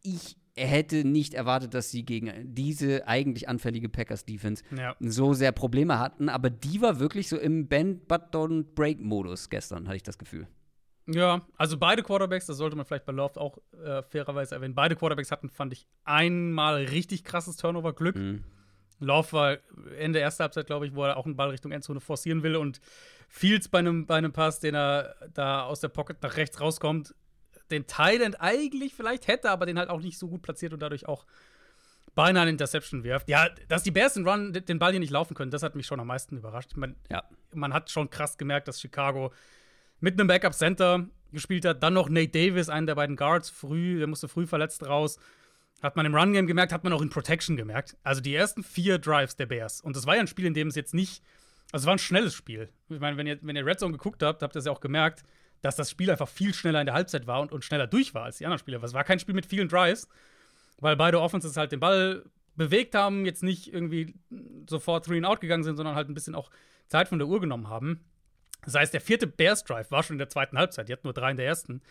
Ich 0.09 0.37
hätte 0.55 1.03
nicht 1.03 1.33
erwartet, 1.33 1.73
dass 1.73 1.91
sie 1.91 2.03
gegen 2.05 2.31
diese 2.55 3.07
eigentlich 3.07 3.49
anfällige 3.49 3.89
Packers-Defense 3.89 4.63
ja. 4.75 4.95
so 4.99 5.33
sehr 5.33 5.51
Probleme 5.51 5.99
hatten. 5.99 6.29
Aber 6.29 6.49
die 6.49 6.81
war 6.81 6.99
wirklich 6.99 7.27
so 7.27 7.37
im 7.37 7.67
Bend-But-Don't-Break-Modus 7.67 9.49
gestern, 9.49 9.87
hatte 9.87 9.97
ich 9.97 10.03
das 10.03 10.17
Gefühl. 10.17 10.47
Ja, 11.09 11.45
also 11.57 11.77
beide 11.77 12.03
Quarterbacks, 12.03 12.45
das 12.47 12.57
sollte 12.57 12.75
man 12.75 12.85
vielleicht 12.85 13.05
bei 13.05 13.11
Loft 13.11 13.37
auch 13.37 13.57
äh, 13.83 14.01
fairerweise 14.03 14.55
erwähnen, 14.55 14.75
beide 14.75 14.95
Quarterbacks 14.95 15.31
hatten, 15.31 15.49
fand 15.49 15.73
ich, 15.73 15.87
einmal 16.03 16.83
richtig 16.85 17.23
krasses 17.23 17.57
Turnover-Glück. 17.57 18.15
Mhm. 18.15 18.43
Love 18.99 19.31
war 19.31 19.57
Ende 19.99 20.19
erster 20.19 20.45
Halbzeit, 20.45 20.67
glaube 20.67 20.87
ich, 20.87 20.95
wo 20.95 21.03
er 21.03 21.17
auch 21.17 21.25
einen 21.25 21.35
Ball 21.35 21.49
Richtung 21.49 21.71
Endzone 21.71 21.99
forcieren 21.99 22.43
will 22.43 22.55
und 22.55 22.79
Fields 23.29 23.69
bei 23.69 23.79
einem, 23.79 24.05
bei 24.05 24.15
einem 24.15 24.33
Pass, 24.33 24.59
den 24.59 24.73
er 24.73 25.15
da 25.33 25.63
aus 25.63 25.81
der 25.81 25.89
Pocket 25.89 26.21
nach 26.23 26.37
rechts 26.37 26.59
rauskommt, 26.59 27.13
den 27.71 27.87
Thailand 27.87 28.41
eigentlich 28.41 28.93
vielleicht 28.93 29.27
hätte, 29.27 29.49
aber 29.49 29.65
den 29.65 29.77
halt 29.77 29.89
auch 29.89 30.01
nicht 30.01 30.17
so 30.17 30.27
gut 30.27 30.41
platziert 30.41 30.73
und 30.73 30.81
dadurch 30.81 31.07
auch 31.07 31.25
beinahe 32.15 32.41
eine 32.43 32.51
Interception 32.51 33.03
wirft. 33.03 33.29
Ja, 33.29 33.49
dass 33.67 33.83
die 33.83 33.91
Bears 33.91 34.15
den 34.15 34.27
Run 34.27 34.51
den 34.51 34.79
Ball 34.79 34.91
hier 34.91 34.99
nicht 34.99 35.11
laufen 35.11 35.35
können, 35.35 35.51
das 35.51 35.63
hat 35.63 35.75
mich 35.75 35.85
schon 35.85 35.99
am 35.99 36.07
meisten 36.07 36.37
überrascht. 36.37 36.75
Man, 36.75 36.95
ja. 37.09 37.23
man 37.53 37.73
hat 37.73 37.89
schon 37.91 38.09
krass 38.09 38.37
gemerkt, 38.37 38.67
dass 38.67 38.81
Chicago 38.81 39.31
mit 39.99 40.19
einem 40.19 40.27
Backup 40.27 40.53
Center 40.53 41.07
gespielt 41.31 41.65
hat. 41.65 41.83
Dann 41.83 41.93
noch 41.93 42.09
Nate 42.09 42.29
Davis, 42.29 42.69
einen 42.69 42.87
der 42.87 42.95
beiden 42.95 43.15
Guards, 43.15 43.49
früh, 43.49 43.99
der 43.99 44.07
musste 44.07 44.27
früh 44.27 44.47
verletzt 44.47 44.85
raus. 44.85 45.19
Hat 45.81 45.95
man 45.95 46.07
im 46.07 46.15
Run-Game 46.15 46.47
gemerkt, 46.47 46.71
hat 46.71 46.83
man 46.83 46.91
auch 46.91 47.03
in 47.03 47.09
Protection 47.09 47.55
gemerkt. 47.55 47.95
Also 48.03 48.19
die 48.19 48.33
ersten 48.33 48.63
vier 48.63 48.97
Drives 48.97 49.35
der 49.35 49.45
Bears. 49.45 49.81
Und 49.81 49.95
das 49.95 50.07
war 50.07 50.15
ja 50.15 50.21
ein 50.21 50.27
Spiel, 50.27 50.45
in 50.45 50.55
dem 50.55 50.69
es 50.69 50.75
jetzt 50.75 50.95
nicht. 50.95 51.21
Also 51.71 51.83
es 51.83 51.85
war 51.85 51.95
ein 51.95 51.99
schnelles 51.99 52.33
Spiel. 52.33 52.69
Ich 52.89 52.99
meine, 52.99 53.17
wenn 53.17 53.27
ihr, 53.27 53.37
wenn 53.41 53.55
ihr 53.55 53.65
Red 53.65 53.79
Zone 53.79 53.91
geguckt 53.91 54.23
habt, 54.23 54.41
habt 54.41 54.55
ihr 54.55 54.59
es 54.59 54.65
ja 54.65 54.71
auch 54.71 54.79
gemerkt 54.79 55.23
dass 55.61 55.75
das 55.75 55.89
Spiel 55.89 56.11
einfach 56.11 56.27
viel 56.27 56.53
schneller 56.53 56.79
in 56.79 56.85
der 56.85 56.95
Halbzeit 56.95 57.27
war 57.27 57.41
und, 57.41 57.51
und 57.51 57.63
schneller 57.65 57.87
durch 57.87 58.13
war 58.13 58.23
als 58.23 58.37
die 58.37 58.45
anderen 58.45 58.59
Spiele. 58.59 58.79
Es 58.81 58.93
war 58.93 59.03
kein 59.03 59.19
Spiel 59.19 59.35
mit 59.35 59.45
vielen 59.45 59.67
Drives, 59.67 60.07
weil 60.79 60.95
beide 60.95 61.21
Offenses 61.21 61.57
halt 61.57 61.71
den 61.71 61.79
Ball 61.79 62.23
bewegt 62.55 62.95
haben, 62.95 63.25
jetzt 63.25 63.43
nicht 63.43 63.71
irgendwie 63.71 64.15
sofort 64.67 65.05
three 65.05 65.17
and 65.17 65.25
out 65.25 65.41
gegangen 65.41 65.63
sind, 65.63 65.77
sondern 65.77 65.95
halt 65.95 66.09
ein 66.09 66.13
bisschen 66.13 66.35
auch 66.35 66.49
Zeit 66.87 67.07
von 67.07 67.19
der 67.19 67.27
Uhr 67.27 67.39
genommen 67.39 67.69
haben. 67.69 68.03
Das 68.65 68.75
heißt, 68.75 68.93
der 68.93 69.01
vierte 69.01 69.27
Bears 69.27 69.63
Drive 69.63 69.91
war 69.91 70.03
schon 70.03 70.15
in 70.15 70.19
der 70.19 70.29
zweiten 70.29 70.57
Halbzeit. 70.57 70.89
Die 70.89 70.93
hatten 70.93 71.07
nur 71.07 71.13
drei 71.13 71.31
in 71.31 71.37
der 71.37 71.45
ersten. 71.45 71.81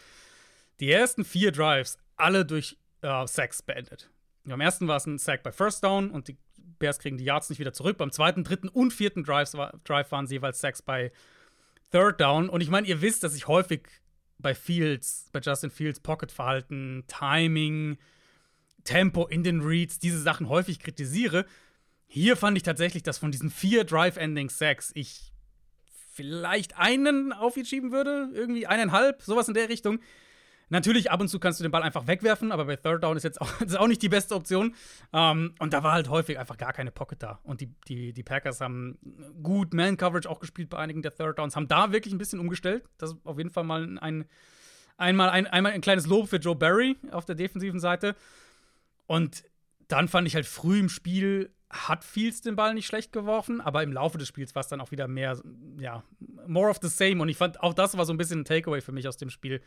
Die 0.81 0.91
ersten 0.91 1.25
vier 1.25 1.53
Drives 1.53 1.99
alle 2.17 2.45
durch 2.45 2.77
äh, 3.03 3.27
Sacks 3.27 3.63
beendet. 3.63 4.11
Am 4.49 4.61
ersten 4.61 4.87
war 4.89 4.97
es 4.97 5.07
ein 5.07 5.19
Sack 5.19 5.43
bei 5.43 5.53
First 5.53 5.83
Down 5.83 6.11
und 6.11 6.29
die 6.29 6.37
Bears 6.79 6.99
kriegen 6.99 7.17
die 7.17 7.25
Yards 7.25 7.49
nicht 7.49 7.59
wieder 7.59 7.73
zurück. 7.73 7.97
Beim 7.97 8.13
zweiten, 8.13 8.45
dritten 8.45 8.69
und 8.69 8.93
vierten 8.93 9.25
Drives, 9.25 9.57
Drive 9.85 10.13
waren 10.13 10.27
sie 10.27 10.37
jeweils 10.37 10.61
Sacks 10.61 10.83
bei 10.83 11.13
Third 11.91 12.21
Down. 12.21 12.49
Und 12.49 12.61
ich 12.61 12.71
meine, 12.71 12.87
ihr 12.87 13.01
wisst, 13.01 13.23
dass 13.25 13.35
ich 13.35 13.49
häufig 13.49 13.83
bei 14.39 14.55
Fields, 14.55 15.29
bei 15.33 15.41
Justin 15.41 15.71
Fields 15.71 16.01
Pocket-Verhalten, 16.01 17.05
Timing, 17.09 17.99
Tempo 18.85 19.27
in 19.27 19.43
den 19.43 19.61
Reads, 19.61 19.99
diese 19.99 20.21
Sachen 20.21 20.49
häufig 20.49 20.79
kritisiere. 20.79 21.47
Hier 22.07 22.37
fand 22.37 22.57
ich 22.57 22.63
tatsächlich, 22.63 23.03
dass 23.03 23.19
von 23.19 23.33
diesen 23.33 23.51
vier 23.51 23.85
Drive-Ending-Sacks 23.85 24.93
ich 24.95 25.33
vielleicht 26.13 26.79
einen 26.79 27.33
auf 27.33 27.57
ihn 27.57 27.67
schieben 27.67 27.93
würde, 27.93 28.31
irgendwie 28.33 28.67
eineinhalb, 28.67 29.23
sowas 29.23 29.49
in 29.49 29.55
der 29.55 29.69
Richtung. 29.69 30.01
Natürlich, 30.69 31.13
ab 31.13 31.21
und 31.21 31.29
zu 31.29 31.39
kannst 31.39 31.61
du 31.61 31.63
den 31.63 31.71
Ball 31.71 31.83
einfach 31.83 32.09
wegwerfen, 32.09 32.51
aber 32.51 32.65
bei 32.65 32.77
Third 32.77 33.05
Down 33.05 33.17
ist 33.17 33.23
jetzt 33.23 33.41
auch, 33.41 33.61
ist 33.61 33.79
auch 33.79 33.87
nicht 33.87 34.03
die 34.03 34.09
beste 34.09 34.35
Option. 34.35 34.75
Ähm, 35.13 35.55
und 35.59 35.73
da 35.73 35.83
war 35.83 35.93
halt 35.93 36.09
häufig 36.09 36.39
einfach 36.39 36.57
gar 36.57 36.73
keine 36.73 36.91
Pocket 36.91 37.23
da. 37.23 37.41
Und 37.45 37.61
die, 37.61 37.73
die, 37.89 38.13
die 38.13 38.23
Packers 38.23 38.61
haben 38.61 38.99
gut 39.43 39.75
Man-Coverage 39.75 40.29
auch 40.29 40.41
gespielt 40.41 40.71
bei 40.71 40.79
einigen 40.79 41.03
der 41.03 41.15
Third 41.15 41.39
Downs, 41.39 41.55
haben 41.55 41.69
da 41.69 41.93
wirklich 41.93 42.13
ein 42.13 42.19
bisschen 42.19 42.41
umgestellt. 42.41 42.85
Das 42.99 43.13
ist 43.13 43.19
auf 43.25 43.39
jeden 43.39 43.51
Fall 43.51 43.65
mal 43.65 43.97
ein, 44.01 44.25
einmal, 44.97 45.31
ein, 45.31 45.47
einmal 45.47 45.73
ein 45.73 45.81
kleines 45.81 46.07
Lob 46.07 46.29
für 46.29 46.37
Joe 46.37 46.57
Barry 46.57 46.97
auf 47.13 47.25
der 47.25 47.37
defensiven 47.37 47.79
Seite. 47.79 48.17
Und 49.07 49.45
dann 49.87 50.09
fand 50.09 50.27
ich 50.27 50.35
halt 50.35 50.47
früh 50.47 50.81
im 50.81 50.89
Spiel 50.89 51.53
hat 51.69 52.05
Fields 52.05 52.41
den 52.43 52.57
Ball 52.57 52.75
nicht 52.75 52.87
schlecht 52.87 53.13
geworfen, 53.13 53.61
aber 53.61 53.83
im 53.83 53.93
Laufe 53.93 54.19
des 54.19 54.29
Spiels 54.29 54.55
war 54.55 54.61
es 54.61 54.69
dann 54.69 54.81
auch 54.81 54.93
wieder 54.93 55.09
mehr, 55.09 55.37
ja, 55.79 56.05
more 56.47 56.71
of 56.71 56.79
the 56.81 56.89
same. 56.89 57.21
Und 57.21 57.29
ich 57.29 57.37
fand, 57.37 57.61
auch 57.61 57.75
das 57.75 57.97
war 57.97 58.05
so 58.05 58.13
ein 58.13 58.17
bisschen 58.17 58.41
ein 58.41 58.45
Takeaway 58.45 58.81
für 58.81 58.93
mich 58.93 59.09
aus 59.09 59.17
dem 59.17 59.31
Spiel 59.31 59.61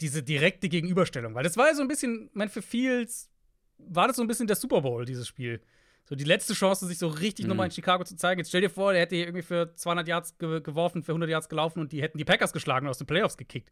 diese 0.00 0.22
direkte 0.22 0.68
Gegenüberstellung. 0.68 1.34
Weil 1.34 1.44
das 1.44 1.56
war 1.56 1.68
ja 1.68 1.74
so 1.74 1.82
ein 1.82 1.88
bisschen, 1.88 2.30
mein, 2.32 2.48
für 2.48 2.62
Fields 2.62 3.30
war 3.78 4.06
das 4.06 4.16
so 4.16 4.22
ein 4.22 4.28
bisschen 4.28 4.46
der 4.46 4.56
Super 4.56 4.82
Bowl, 4.82 5.04
dieses 5.04 5.26
Spiel. 5.28 5.60
So 6.04 6.16
die 6.16 6.24
letzte 6.24 6.54
Chance, 6.54 6.86
sich 6.86 6.98
so 6.98 7.08
richtig 7.08 7.44
mhm. 7.44 7.50
nochmal 7.50 7.66
in 7.66 7.72
Chicago 7.72 8.04
zu 8.04 8.16
zeigen. 8.16 8.40
Jetzt 8.40 8.48
stell 8.48 8.60
dir 8.60 8.70
vor, 8.70 8.92
der 8.92 9.02
hätte 9.02 9.14
hier 9.14 9.26
irgendwie 9.26 9.42
für 9.42 9.74
200 9.74 10.08
Yards 10.08 10.38
ge 10.38 10.60
geworfen, 10.60 11.02
für 11.02 11.12
100 11.12 11.30
Yards 11.30 11.48
gelaufen 11.48 11.80
und 11.80 11.92
die 11.92 12.02
hätten 12.02 12.18
die 12.18 12.24
Packers 12.24 12.52
geschlagen 12.52 12.86
und 12.86 12.90
aus 12.90 12.98
den 12.98 13.06
Playoffs 13.06 13.36
gekickt. 13.36 13.70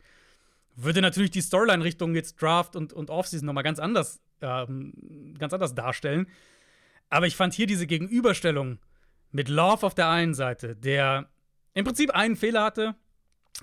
Würde 0.76 1.02
natürlich 1.02 1.32
die 1.32 1.40
Storyline 1.40 1.82
Richtung 1.84 2.14
jetzt 2.14 2.40
Draft 2.40 2.76
und, 2.76 2.92
und 2.92 3.10
Offseason 3.10 3.46
nochmal 3.46 3.64
ganz 3.64 3.78
anders, 3.78 4.20
ähm, 4.40 5.34
ganz 5.38 5.52
anders 5.52 5.74
darstellen. 5.74 6.28
Aber 7.08 7.26
ich 7.26 7.34
fand 7.34 7.52
hier 7.52 7.66
diese 7.66 7.86
Gegenüberstellung 7.86 8.78
mit 9.32 9.48
Love 9.48 9.84
auf 9.84 9.94
der 9.94 10.08
einen 10.08 10.34
Seite, 10.34 10.76
der 10.76 11.28
im 11.74 11.84
Prinzip 11.84 12.10
einen 12.10 12.36
Fehler 12.36 12.62
hatte, 12.62 12.94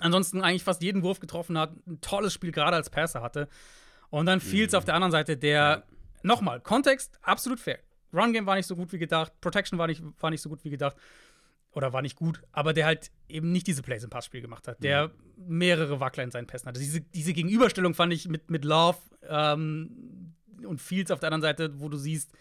ansonsten 0.00 0.40
eigentlich 0.42 0.64
fast 0.64 0.82
jeden 0.82 1.02
Wurf 1.02 1.20
getroffen 1.20 1.58
hat, 1.58 1.74
ein 1.86 2.00
tolles 2.00 2.32
Spiel 2.32 2.52
gerade 2.52 2.76
als 2.76 2.90
Passer 2.90 3.22
hatte. 3.22 3.48
Und 4.10 4.26
dann 4.26 4.40
Fields 4.40 4.72
mhm. 4.72 4.78
auf 4.78 4.84
der 4.84 4.94
anderen 4.94 5.12
Seite, 5.12 5.36
der, 5.36 5.84
nochmal, 6.22 6.60
Kontext, 6.60 7.18
absolut 7.22 7.60
fair. 7.60 7.78
Run 8.12 8.32
Game 8.32 8.46
war 8.46 8.56
nicht 8.56 8.66
so 8.66 8.76
gut 8.76 8.92
wie 8.92 8.98
gedacht, 8.98 9.32
Protection 9.40 9.78
war 9.78 9.86
nicht, 9.86 10.02
war 10.20 10.30
nicht 10.30 10.40
so 10.40 10.48
gut 10.48 10.64
wie 10.64 10.70
gedacht. 10.70 10.96
Oder 11.72 11.92
war 11.92 12.00
nicht 12.00 12.16
gut, 12.16 12.42
aber 12.50 12.72
der 12.72 12.86
halt 12.86 13.10
eben 13.28 13.52
nicht 13.52 13.66
diese 13.66 13.82
Plays 13.82 14.02
im 14.02 14.08
Passspiel 14.08 14.40
gemacht 14.40 14.66
hat, 14.66 14.82
der 14.82 15.08
mhm. 15.08 15.58
mehrere 15.58 16.00
Wackler 16.00 16.24
in 16.24 16.30
seinen 16.30 16.46
Pässen 16.46 16.66
hatte. 16.66 16.80
Diese, 16.80 17.02
diese 17.02 17.34
Gegenüberstellung 17.34 17.94
fand 17.94 18.12
ich 18.12 18.26
mit, 18.26 18.50
mit 18.50 18.64
Love 18.64 18.98
ähm, 19.28 20.34
und 20.66 20.80
Fields 20.80 21.10
auf 21.10 21.20
der 21.20 21.28
anderen 21.28 21.42
Seite, 21.42 21.78
wo 21.78 21.90
du 21.90 21.98
siehst, 21.98 22.32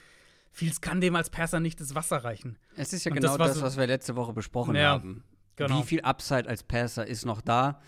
Fields 0.51 0.81
kann 0.81 1.01
dem 1.01 1.15
als 1.15 1.29
Passer 1.29 1.59
nicht 1.59 1.79
das 1.81 1.93
Wasser 1.93 2.17
reichen. 2.17 2.57
Es 2.77 2.93
ist 2.93 3.03
ja 3.03 3.11
und 3.11 3.17
genau 3.17 3.37
das, 3.37 3.53
das, 3.55 3.61
was 3.61 3.77
wir 3.77 3.85
letzte 3.85 4.15
Woche 4.15 4.33
besprochen 4.33 4.75
ja. 4.75 4.91
haben. 4.91 5.23
Genau. 5.57 5.79
Wie 5.79 5.83
viel 5.83 6.01
Upside 6.01 6.47
als 6.47 6.63
Passer 6.63 7.05
ist 7.05 7.25
noch 7.25 7.41
da? 7.41 7.81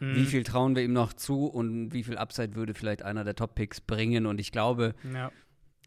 Mhm. 0.00 0.14
Wie 0.14 0.24
viel 0.24 0.44
trauen 0.44 0.76
wir 0.76 0.82
ihm 0.82 0.92
noch 0.92 1.12
zu 1.12 1.46
und 1.46 1.92
wie 1.92 2.02
viel 2.02 2.16
Upside 2.16 2.54
würde 2.54 2.74
vielleicht 2.74 3.02
einer 3.02 3.24
der 3.24 3.34
Top-Picks 3.34 3.80
bringen? 3.80 4.26
Und 4.26 4.40
ich 4.40 4.52
glaube, 4.52 4.94
ja. 5.12 5.30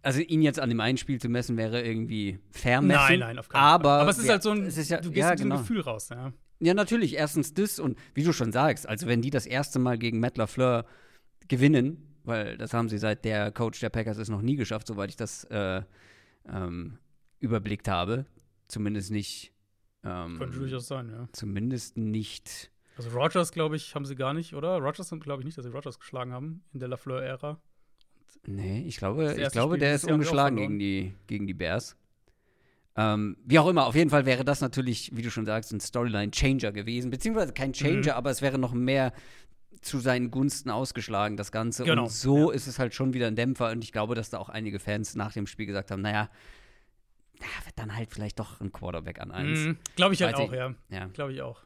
also 0.02 0.20
ihn 0.20 0.42
jetzt 0.42 0.60
an 0.60 0.70
dem 0.70 0.80
einen 0.80 0.98
Spiel 0.98 1.20
zu 1.20 1.30
messen, 1.30 1.58
wäre 1.58 1.82
irgendwie 1.82 2.40
fair 2.52 2.82
messen. 2.82 3.02
Nein, 3.02 3.20
nein, 3.20 3.40
auf 3.40 3.50
keinen 3.50 3.62
Fall. 3.62 4.02
Aber 4.02 4.10
es 4.10 4.20
ist 4.20 4.30
halt 4.30 4.44
so 4.44 4.52
ein, 4.52 4.70
ja, 4.70 5.02
du 5.02 5.12
gehst 5.12 5.18
ja, 5.18 5.30
mit 5.32 5.40
genau. 5.40 5.58
Gefühl 5.58 5.82
raus, 5.82 6.10
ja. 6.10 6.34
Ja, 6.60 6.74
natürlich. 6.74 7.16
Erstens 7.16 7.54
das 7.54 7.80
und 7.80 7.98
wie 8.14 8.24
du 8.24 8.34
schon 8.34 8.52
sagst, 8.52 8.88
also 8.88 9.08
wenn 9.08 9.22
die 9.22 9.30
das 9.30 9.46
erste 9.46 9.80
Mal 9.80 9.98
gegen 9.98 10.20
Matt 10.20 10.38
LaFleur 10.38 10.86
gewinnen, 11.48 12.16
weil 12.24 12.58
das 12.58 12.74
haben 12.74 12.90
sie 12.90 12.98
seit 12.98 13.24
der 13.24 13.52
Coach 13.52 13.80
der 13.80 13.90
Packers 13.90 14.18
ist 14.18 14.30
noch 14.30 14.42
nie 14.42 14.56
geschafft, 14.56 14.88
soweit 14.88 15.10
ich 15.10 15.16
das 15.16 15.46
äh, 15.46 15.82
ähm, 16.52 16.98
überblickt 17.40 17.88
habe. 17.88 18.26
Zumindest 18.68 19.12
nicht 19.12 19.54
ähm, 20.04 20.38
Könnte 20.38 20.60
durchaus 20.60 20.88
sein, 20.88 21.10
ja. 21.10 21.28
Zumindest 21.34 21.98
nicht. 21.98 22.72
Also 22.98 23.10
Rogers, 23.12 23.52
glaube 23.52 23.76
ich, 23.76 23.96
haben 23.96 24.06
sie 24.06 24.16
gar 24.16 24.34
nicht, 24.34 24.54
oder? 24.54 24.78
Rogers 24.78 25.10
glaube 25.10 25.42
ich 25.42 25.46
nicht, 25.46 25.58
dass 25.58 25.66
sie 25.66 25.72
Rogers 25.72 26.00
geschlagen 26.00 26.34
haben 26.34 26.64
in 26.74 26.80
der 26.80 26.90
Lafleur-Ära. 26.90 27.60
Nee, 28.46 28.84
ich 28.88 28.98
glaube, 28.98 29.36
ich 29.38 29.52
glaube 29.52 29.78
der 29.78 29.96
ist 29.96 30.06
ungeschlagen 30.06 30.58
gegen 30.58 30.80
die, 30.80 31.14
gegen 31.28 31.48
die 31.48 31.54
Bears. 31.54 31.96
Ähm, 32.96 33.38
wie 33.46 33.60
auch 33.60 33.68
immer, 33.68 33.86
auf 33.86 33.96
jeden 33.96 34.10
Fall 34.10 34.26
wäre 34.26 34.44
das 34.44 34.62
natürlich, 34.62 35.16
wie 35.16 35.22
du 35.22 35.32
schon 35.32 35.46
sagst, 35.46 35.72
ein 35.72 35.80
Storyline-Changer 35.80 36.72
gewesen. 36.72 37.12
Beziehungsweise 37.12 37.54
kein 37.54 37.74
Changer, 37.74 38.12
mhm. 38.12 38.18
aber 38.18 38.30
es 38.30 38.42
wäre 38.42 38.58
noch 38.58 38.74
mehr 38.74 39.14
zu 39.82 40.00
seinen 40.00 40.32
Gunsten 40.32 40.70
ausgeschlagen, 40.70 41.38
das 41.38 41.52
Ganze. 41.52 41.86
Genau. 41.86 42.04
Und 42.04 42.12
so 42.12 42.50
ja. 42.50 42.56
ist 42.56 42.68
es 42.68 42.80
halt 42.80 42.94
schon 42.94 43.14
wieder 43.14 43.28
ein 43.28 43.36
Dämpfer. 43.36 43.72
Und 43.72 43.84
ich 43.84 43.92
glaube, 43.92 44.16
dass 44.16 44.30
da 44.30 44.38
auch 44.38 44.50
einige 44.50 44.80
Fans 44.80 45.16
nach 45.16 45.32
dem 45.32 45.48
Spiel 45.48 45.66
gesagt 45.66 45.92
haben: 45.92 46.02
Naja, 46.02 46.30
dann 47.76 47.96
halt 47.96 48.12
vielleicht 48.12 48.40
doch 48.40 48.60
ein 48.60 48.72
Quarterback 48.72 49.20
an 49.20 49.32
eins. 49.32 49.60
Mhm, 49.60 49.78
Glaube 49.96 50.14
ich 50.14 50.22
halt 50.22 50.36
auch, 50.36 50.52
ich, 50.52 50.58
ja. 50.58 50.76
ja. 50.90 51.06
Glaube 51.08 51.34
ich 51.34 51.42
auch. 51.42 51.64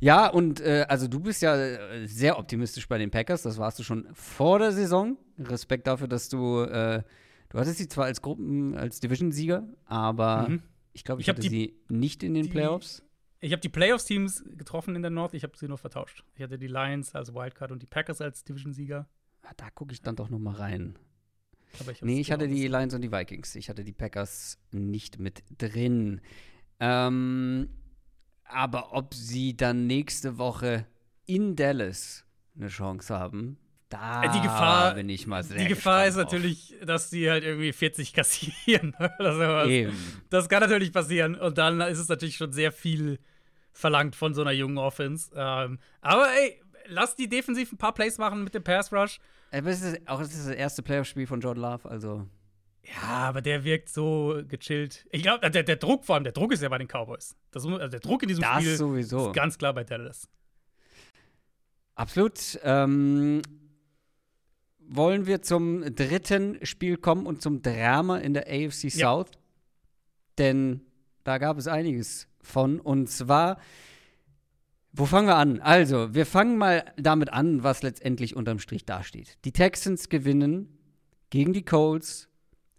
Ja, 0.00 0.28
und 0.28 0.60
äh, 0.60 0.86
also 0.88 1.08
du 1.08 1.20
bist 1.20 1.42
ja 1.42 1.56
äh, 1.56 2.06
sehr 2.06 2.38
optimistisch 2.38 2.88
bei 2.88 2.98
den 2.98 3.10
Packers. 3.10 3.42
Das 3.42 3.58
warst 3.58 3.78
du 3.78 3.82
schon 3.82 4.08
vor 4.14 4.58
der 4.58 4.72
Saison. 4.72 5.16
Respekt 5.38 5.86
dafür, 5.86 6.08
dass 6.08 6.28
du, 6.28 6.62
äh, 6.62 7.02
du 7.48 7.58
hattest 7.58 7.78
sie 7.78 7.88
zwar 7.88 8.06
als 8.06 8.22
Gruppen, 8.22 8.76
als 8.76 9.00
Division-Sieger, 9.00 9.66
aber 9.86 10.48
mhm. 10.48 10.62
ich 10.92 11.04
glaube, 11.04 11.20
ich, 11.20 11.26
ich 11.26 11.28
hatte 11.28 11.42
die, 11.42 11.48
sie 11.48 11.74
nicht 11.88 12.22
in 12.22 12.34
den 12.34 12.44
die, 12.44 12.50
Playoffs. 12.50 13.02
Ich 13.40 13.52
habe 13.52 13.60
die 13.60 13.68
Playoffs-Teams 13.68 14.44
getroffen 14.56 14.96
in 14.96 15.02
der 15.02 15.10
North, 15.10 15.34
ich 15.34 15.42
habe 15.42 15.56
sie 15.56 15.68
nur 15.68 15.78
vertauscht. 15.78 16.24
Ich 16.34 16.42
hatte 16.42 16.58
die 16.58 16.66
Lions 16.66 17.14
als 17.14 17.34
Wildcard 17.34 17.72
und 17.72 17.82
die 17.82 17.86
Packers 17.86 18.20
als 18.20 18.44
Division-Sieger. 18.44 19.08
Ah, 19.42 19.52
da 19.56 19.70
gucke 19.70 19.92
ich 19.92 20.02
dann 20.02 20.16
doch 20.16 20.28
noch 20.28 20.38
mal 20.38 20.54
rein. 20.54 20.96
Ich 21.90 22.02
nee, 22.02 22.20
ich 22.20 22.32
hatte 22.32 22.48
die 22.48 22.66
Lions 22.66 22.94
und 22.94 23.02
die 23.02 23.12
Vikings. 23.12 23.54
Ich 23.54 23.68
hatte 23.68 23.84
die 23.84 23.92
Packers 23.92 24.58
nicht 24.72 25.18
mit 25.18 25.42
drin. 25.58 26.20
Ähm, 26.80 27.68
aber 28.44 28.94
ob 28.94 29.14
sie 29.14 29.56
dann 29.56 29.86
nächste 29.86 30.38
Woche 30.38 30.86
in 31.26 31.56
Dallas 31.56 32.24
eine 32.56 32.68
Chance 32.68 33.16
haben, 33.16 33.58
da 33.88 34.28
die 34.28 34.40
Gefahr, 34.40 34.94
bin 34.94 35.08
ich 35.08 35.26
mal 35.26 35.42
sehr 35.42 35.58
Die 35.58 35.68
Gefahr 35.68 36.06
ist 36.06 36.16
natürlich, 36.16 36.74
dass 36.84 37.08
sie 37.08 37.30
halt 37.30 37.42
irgendwie 37.44 37.72
40 37.72 38.12
kassieren. 38.12 38.94
das, 39.18 39.92
das 40.28 40.48
kann 40.48 40.60
natürlich 40.60 40.92
passieren. 40.92 41.34
Und 41.34 41.56
dann 41.56 41.80
ist 41.80 41.98
es 41.98 42.08
natürlich 42.08 42.36
schon 42.36 42.52
sehr 42.52 42.70
viel 42.70 43.18
verlangt 43.72 44.14
von 44.14 44.34
so 44.34 44.42
einer 44.42 44.52
jungen 44.52 44.76
Offense. 44.76 45.30
Ähm, 45.34 45.78
aber 46.02 46.26
ey, 46.34 46.60
lass 46.88 47.16
die 47.16 47.28
defensiv 47.28 47.72
ein 47.72 47.78
paar 47.78 47.94
Plays 47.94 48.18
machen 48.18 48.44
mit 48.44 48.54
dem 48.54 48.64
Pass 48.64 48.92
Rush. 48.92 49.20
Aber 49.50 49.70
es 49.70 49.82
ist 49.82 50.08
auch 50.08 50.20
es 50.20 50.34
ist 50.34 50.46
das 50.48 50.54
erste 50.54 50.82
Playoff-Spiel 50.82 51.26
von 51.26 51.40
Jordan 51.40 51.62
Love, 51.62 51.88
also. 51.88 52.26
Ja, 52.82 53.08
aber 53.28 53.42
der 53.42 53.64
wirkt 53.64 53.88
so 53.88 54.40
gechillt. 54.48 55.06
Ich 55.10 55.22
glaube, 55.22 55.50
der, 55.50 55.62
der, 55.62 55.76
Druck 55.76 56.04
vor 56.04 56.14
allem, 56.14 56.24
der 56.24 56.32
Druck 56.32 56.52
ist 56.52 56.62
ja 56.62 56.68
bei 56.68 56.78
den 56.78 56.88
Cowboys. 56.88 57.36
Das, 57.50 57.66
also 57.66 57.88
der 57.88 58.00
Druck 58.00 58.22
in 58.22 58.28
diesem 58.28 58.42
das 58.42 58.62
Spiel 58.62 58.76
sowieso. 58.76 59.28
ist 59.28 59.34
ganz 59.34 59.58
klar 59.58 59.74
bei 59.74 59.84
Dallas. 59.84 60.28
Absolut. 61.94 62.58
Ähm, 62.62 63.42
wollen 64.78 65.26
wir 65.26 65.42
zum 65.42 65.94
dritten 65.94 66.64
Spiel 66.64 66.96
kommen 66.96 67.26
und 67.26 67.42
zum 67.42 67.60
Drama 67.60 68.18
in 68.18 68.32
der 68.32 68.46
AFC 68.46 68.90
South? 68.90 69.30
Ja. 69.32 69.40
Denn 70.38 70.80
da 71.24 71.38
gab 71.38 71.58
es 71.58 71.66
einiges 71.66 72.28
von. 72.40 72.80
Und 72.80 73.08
zwar 73.08 73.58
wo 74.92 75.06
fangen 75.06 75.28
wir 75.28 75.36
an? 75.36 75.60
Also, 75.60 76.14
wir 76.14 76.26
fangen 76.26 76.56
mal 76.56 76.84
damit 76.96 77.32
an, 77.32 77.62
was 77.62 77.82
letztendlich 77.82 78.34
unterm 78.36 78.58
Strich 78.58 78.84
dasteht. 78.84 79.38
Die 79.44 79.52
Texans 79.52 80.08
gewinnen 80.08 80.78
gegen 81.30 81.52
die 81.52 81.64
Colts, 81.64 82.28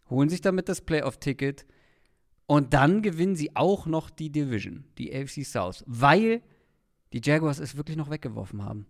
holen 0.09 0.29
sich 0.29 0.41
damit 0.41 0.69
das 0.69 0.81
Playoff-Ticket 0.81 1.65
und 2.47 2.73
dann 2.73 3.01
gewinnen 3.01 3.35
sie 3.35 3.55
auch 3.55 3.85
noch 3.85 4.09
die 4.09 4.31
Division, 4.31 4.85
die 4.97 5.13
AFC 5.13 5.45
South, 5.45 5.83
weil 5.85 6.41
die 7.13 7.21
Jaguars 7.23 7.59
es 7.59 7.77
wirklich 7.77 7.95
noch 7.95 8.09
weggeworfen 8.09 8.63
haben. 8.63 8.87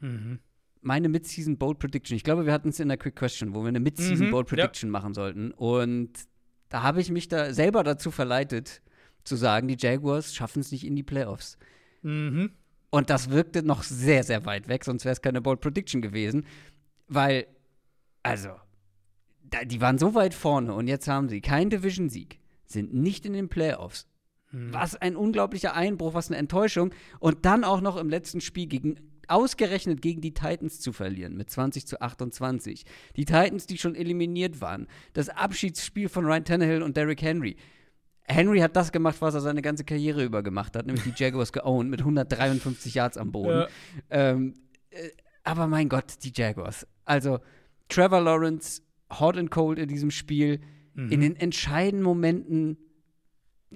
Mhm. 0.00 0.38
Meine 0.80 1.08
Mid-Season 1.08 1.56
Bold 1.56 1.78
Prediction, 1.78 2.16
ich 2.16 2.24
glaube, 2.24 2.46
wir 2.46 2.52
hatten 2.52 2.68
es 2.70 2.80
in 2.80 2.88
der 2.88 2.96
Quick 2.96 3.16
Question, 3.16 3.54
wo 3.54 3.62
wir 3.62 3.68
eine 3.68 3.80
Mid-Season 3.80 4.28
mhm, 4.28 4.30
Bold 4.30 4.48
Prediction 4.48 4.88
ja. 4.88 4.92
machen 4.92 5.14
sollten. 5.14 5.50
Und 5.52 6.12
da 6.68 6.82
habe 6.82 7.00
ich 7.00 7.10
mich 7.10 7.28
da 7.28 7.52
selber 7.52 7.84
dazu 7.84 8.10
verleitet, 8.10 8.82
zu 9.24 9.36
sagen, 9.36 9.68
die 9.68 9.76
Jaguars 9.78 10.34
schaffen 10.34 10.60
es 10.60 10.72
nicht 10.72 10.86
in 10.86 10.96
die 10.96 11.02
Playoffs. 11.02 11.58
Mhm. 12.04 12.50
Und 12.90 13.10
das 13.10 13.30
wirkte 13.30 13.64
noch 13.64 13.82
sehr, 13.82 14.22
sehr 14.22 14.46
weit 14.46 14.68
weg, 14.68 14.84
sonst 14.84 15.04
wäre 15.04 15.14
es 15.14 15.22
keine 15.22 15.40
Bold 15.40 15.60
Prediction 15.60 16.00
gewesen. 16.00 16.46
Weil, 17.08 17.46
also, 18.22 18.50
da, 19.42 19.64
die 19.64 19.80
waren 19.80 19.98
so 19.98 20.14
weit 20.14 20.34
vorne 20.34 20.72
und 20.74 20.86
jetzt 20.86 21.08
haben 21.08 21.28
sie 21.28 21.40
keinen 21.40 21.70
Division-Sieg, 21.70 22.38
sind 22.66 22.94
nicht 22.94 23.26
in 23.26 23.32
den 23.32 23.48
Playoffs. 23.48 24.06
Hm. 24.50 24.72
Was 24.72 24.94
ein 24.94 25.16
unglaublicher 25.16 25.74
Einbruch, 25.74 26.14
was 26.14 26.30
eine 26.30 26.38
Enttäuschung. 26.38 26.94
Und 27.18 27.44
dann 27.44 27.64
auch 27.64 27.80
noch 27.80 27.96
im 27.96 28.08
letzten 28.08 28.40
Spiel 28.40 28.66
gegen 28.66 29.00
ausgerechnet 29.26 30.02
gegen 30.02 30.20
die 30.20 30.34
Titans 30.34 30.80
zu 30.80 30.92
verlieren 30.92 31.36
mit 31.36 31.50
20 31.50 31.86
zu 31.86 32.00
28. 32.00 32.84
Die 33.16 33.24
Titans, 33.24 33.66
die 33.66 33.78
schon 33.78 33.94
eliminiert 33.94 34.60
waren. 34.60 34.86
Das 35.14 35.28
Abschiedsspiel 35.28 36.08
von 36.08 36.26
Ryan 36.26 36.44
Tannehill 36.44 36.82
und 36.82 36.96
Derrick 36.96 37.22
Henry. 37.22 37.56
Henry 38.26 38.60
hat 38.60 38.74
das 38.76 38.90
gemacht, 38.90 39.16
was 39.20 39.34
er 39.34 39.40
seine 39.40 39.62
ganze 39.62 39.84
Karriere 39.84 40.24
über 40.24 40.42
gemacht 40.42 40.76
hat, 40.76 40.86
nämlich 40.86 41.04
die 41.04 41.12
Jaguars 41.14 41.52
geowned 41.52 41.90
mit 41.90 42.00
153 42.00 42.94
Yards 42.94 43.18
am 43.18 43.32
Boden. 43.32 43.50
Ja. 43.50 43.68
Ähm, 44.10 44.54
äh, 44.90 45.10
aber 45.42 45.66
mein 45.66 45.88
Gott, 45.88 46.14
die 46.22 46.32
Jaguars. 46.34 46.86
Also 47.04 47.40
Trevor 47.88 48.22
Lawrence, 48.22 48.82
hot 49.18 49.36
and 49.36 49.50
cold 49.50 49.78
in 49.78 49.88
diesem 49.88 50.10
Spiel. 50.10 50.60
Mhm. 50.94 51.12
In 51.12 51.20
den 51.20 51.36
entscheidenden 51.36 52.02
Momenten 52.02 52.78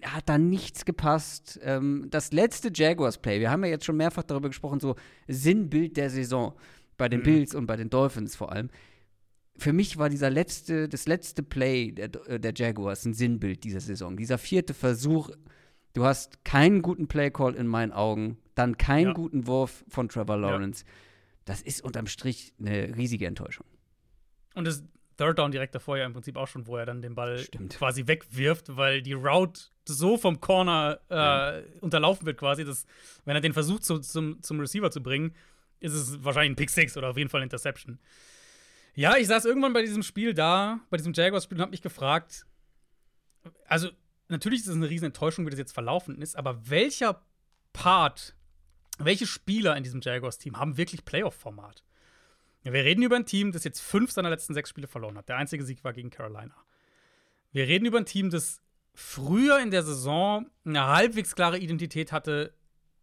hat 0.03 0.29
da 0.29 0.39
nichts 0.39 0.85
gepasst. 0.85 1.61
Ähm, 1.63 2.07
das 2.11 2.33
letzte 2.33 2.71
Jaguars-Play, 2.73 3.41
wir 3.41 3.51
haben 3.51 3.65
ja 3.65 3.71
jetzt 3.71 3.85
schon 3.85 3.97
mehrfach 3.97 4.23
darüber 4.23 4.49
gesprochen, 4.49 4.81
so 4.81 4.97
Sinnbild 5.27 5.97
der 5.97 6.11
Saison. 6.11 6.55
bei 6.97 7.09
den 7.09 7.21
mhm. 7.21 7.25
Bills 7.25 7.55
und 7.55 7.67
bei 7.67 7.77
den 7.77 7.91
Dolphins 7.91 8.35
vor 8.35 8.51
allem. 8.51 8.71
Für 9.59 9.73
mich 9.73 9.99
war 9.99 10.09
dieser 10.09 10.31
letzte, 10.31 10.89
das 10.89 11.07
letzte 11.07 11.43
Play 11.43 11.91
der, 11.91 12.09
der 12.09 12.53
Jaguars 12.55 13.05
ein 13.05 13.13
Sinnbild 13.13 13.65
dieser 13.65 13.81
Saison. 13.81 14.17
Dieser 14.17 14.39
vierte 14.39 14.73
Versuch, 14.73 15.31
du 15.95 16.05
hast 16.05 16.45
keinen 16.45 16.81
guten 16.81 17.09
Playcall 17.09 17.55
in 17.55 17.67
meinen 17.67 17.93
Augen, 17.93 18.39
dann 18.55 18.79
keinen 18.79 19.09
ja. 19.09 19.13
guten 19.15 19.47
Wurf 19.49 19.85
von 19.89 20.09
Trevor 20.09 20.37
Lawrence. 20.37 20.85
Ja. 20.85 20.93
Das 21.45 21.63
ist 21.63 21.83
unterm 21.83 22.07
Strich 22.07 22.55
eine 22.61 22.97
riesige 22.97 23.27
Enttäuschung. 23.27 23.67
Und 24.55 24.65
das 24.65 24.85
Third 25.17 25.39
Down 25.39 25.51
direkt 25.51 25.75
davor 25.75 25.99
ja 25.99 26.07
im 26.07 26.13
Prinzip 26.13 26.37
auch 26.37 26.47
schon, 26.47 26.67
wo 26.69 26.77
er 26.77 26.87
dann 26.87 27.03
den 27.03 27.15
Ball 27.17 27.39
Stimmt. 27.39 27.75
quasi 27.77 28.07
wegwirft, 28.07 28.77
weil 28.77 29.03
die 29.03 29.15
Route 29.15 29.61
so 29.85 30.17
vom 30.17 30.41
Corner 30.41 31.01
äh, 31.11 31.15
ja. 31.15 31.63
unterlaufen 31.81 32.27
wird 32.27 32.39
quasi, 32.39 32.65
dass 32.65 32.87
wenn 33.25 33.35
er 33.35 33.41
den 33.41 33.53
versucht 33.53 33.85
zu, 33.85 33.99
zum, 33.99 34.41
zum 34.43 34.61
Receiver 34.61 34.91
zu 34.91 35.03
bringen, 35.03 35.35
ist 35.81 35.95
es 35.95 36.23
wahrscheinlich 36.23 36.53
ein 36.53 36.57
Pick 36.57 36.71
Six 36.71 36.97
oder 36.97 37.11
auf 37.11 37.17
jeden 37.17 37.31
Fall 37.31 37.41
ein 37.41 37.45
Interception. 37.45 37.99
Ja, 38.99 39.17
ich 39.17 39.29
saß 39.29 39.45
irgendwann 39.45 39.73
bei 39.73 39.83
diesem 39.83 40.03
Spiel 40.03 40.35
da, 40.35 40.81
bei 40.91 40.97
diesem 40.97 41.13
Jaguars-Spiel 41.13 41.57
und 41.57 41.63
habe 41.63 41.71
mich 41.71 41.83
gefragt, 41.83 42.45
also 43.69 43.91
natürlich 44.27 44.63
ist 44.63 44.67
es 44.67 44.75
eine 44.75 44.91
riesen 44.91 45.05
Enttäuschung, 45.05 45.47
wie 45.47 45.51
das 45.51 45.59
jetzt 45.61 45.71
verlaufen 45.71 46.21
ist, 46.21 46.35
aber 46.35 46.69
welcher 46.69 47.23
Part, 47.73 48.35
welche 48.99 49.29
Spieler 49.29 49.77
in 49.77 49.85
diesem 49.85 50.01
Jaguars-Team 50.01 50.59
haben 50.59 50.79
wirklich 50.79 51.05
Playoff-Format? 51.05 51.85
Wir 52.65 52.73
reden 52.73 53.05
über 53.05 53.15
ein 53.15 53.25
Team, 53.25 53.53
das 53.53 53.63
jetzt 53.63 53.81
fünf 53.81 54.11
seiner 54.11 54.31
letzten 54.31 54.53
sechs 54.53 54.71
Spiele 54.71 54.89
verloren 54.89 55.17
hat. 55.17 55.29
Der 55.29 55.37
einzige 55.37 55.65
Sieg 55.65 55.85
war 55.85 55.93
gegen 55.93 56.11
Carolina. 56.11 56.57
Wir 57.53 57.69
reden 57.69 57.87
über 57.87 57.99
ein 57.99 58.05
Team, 58.05 58.31
das 58.31 58.61
früher 58.95 59.61
in 59.61 59.71
der 59.71 59.85
Saison 59.85 60.51
eine 60.65 60.89
halbwegs 60.89 61.37
klare 61.37 61.61
Identität 61.61 62.11
hatte, 62.11 62.53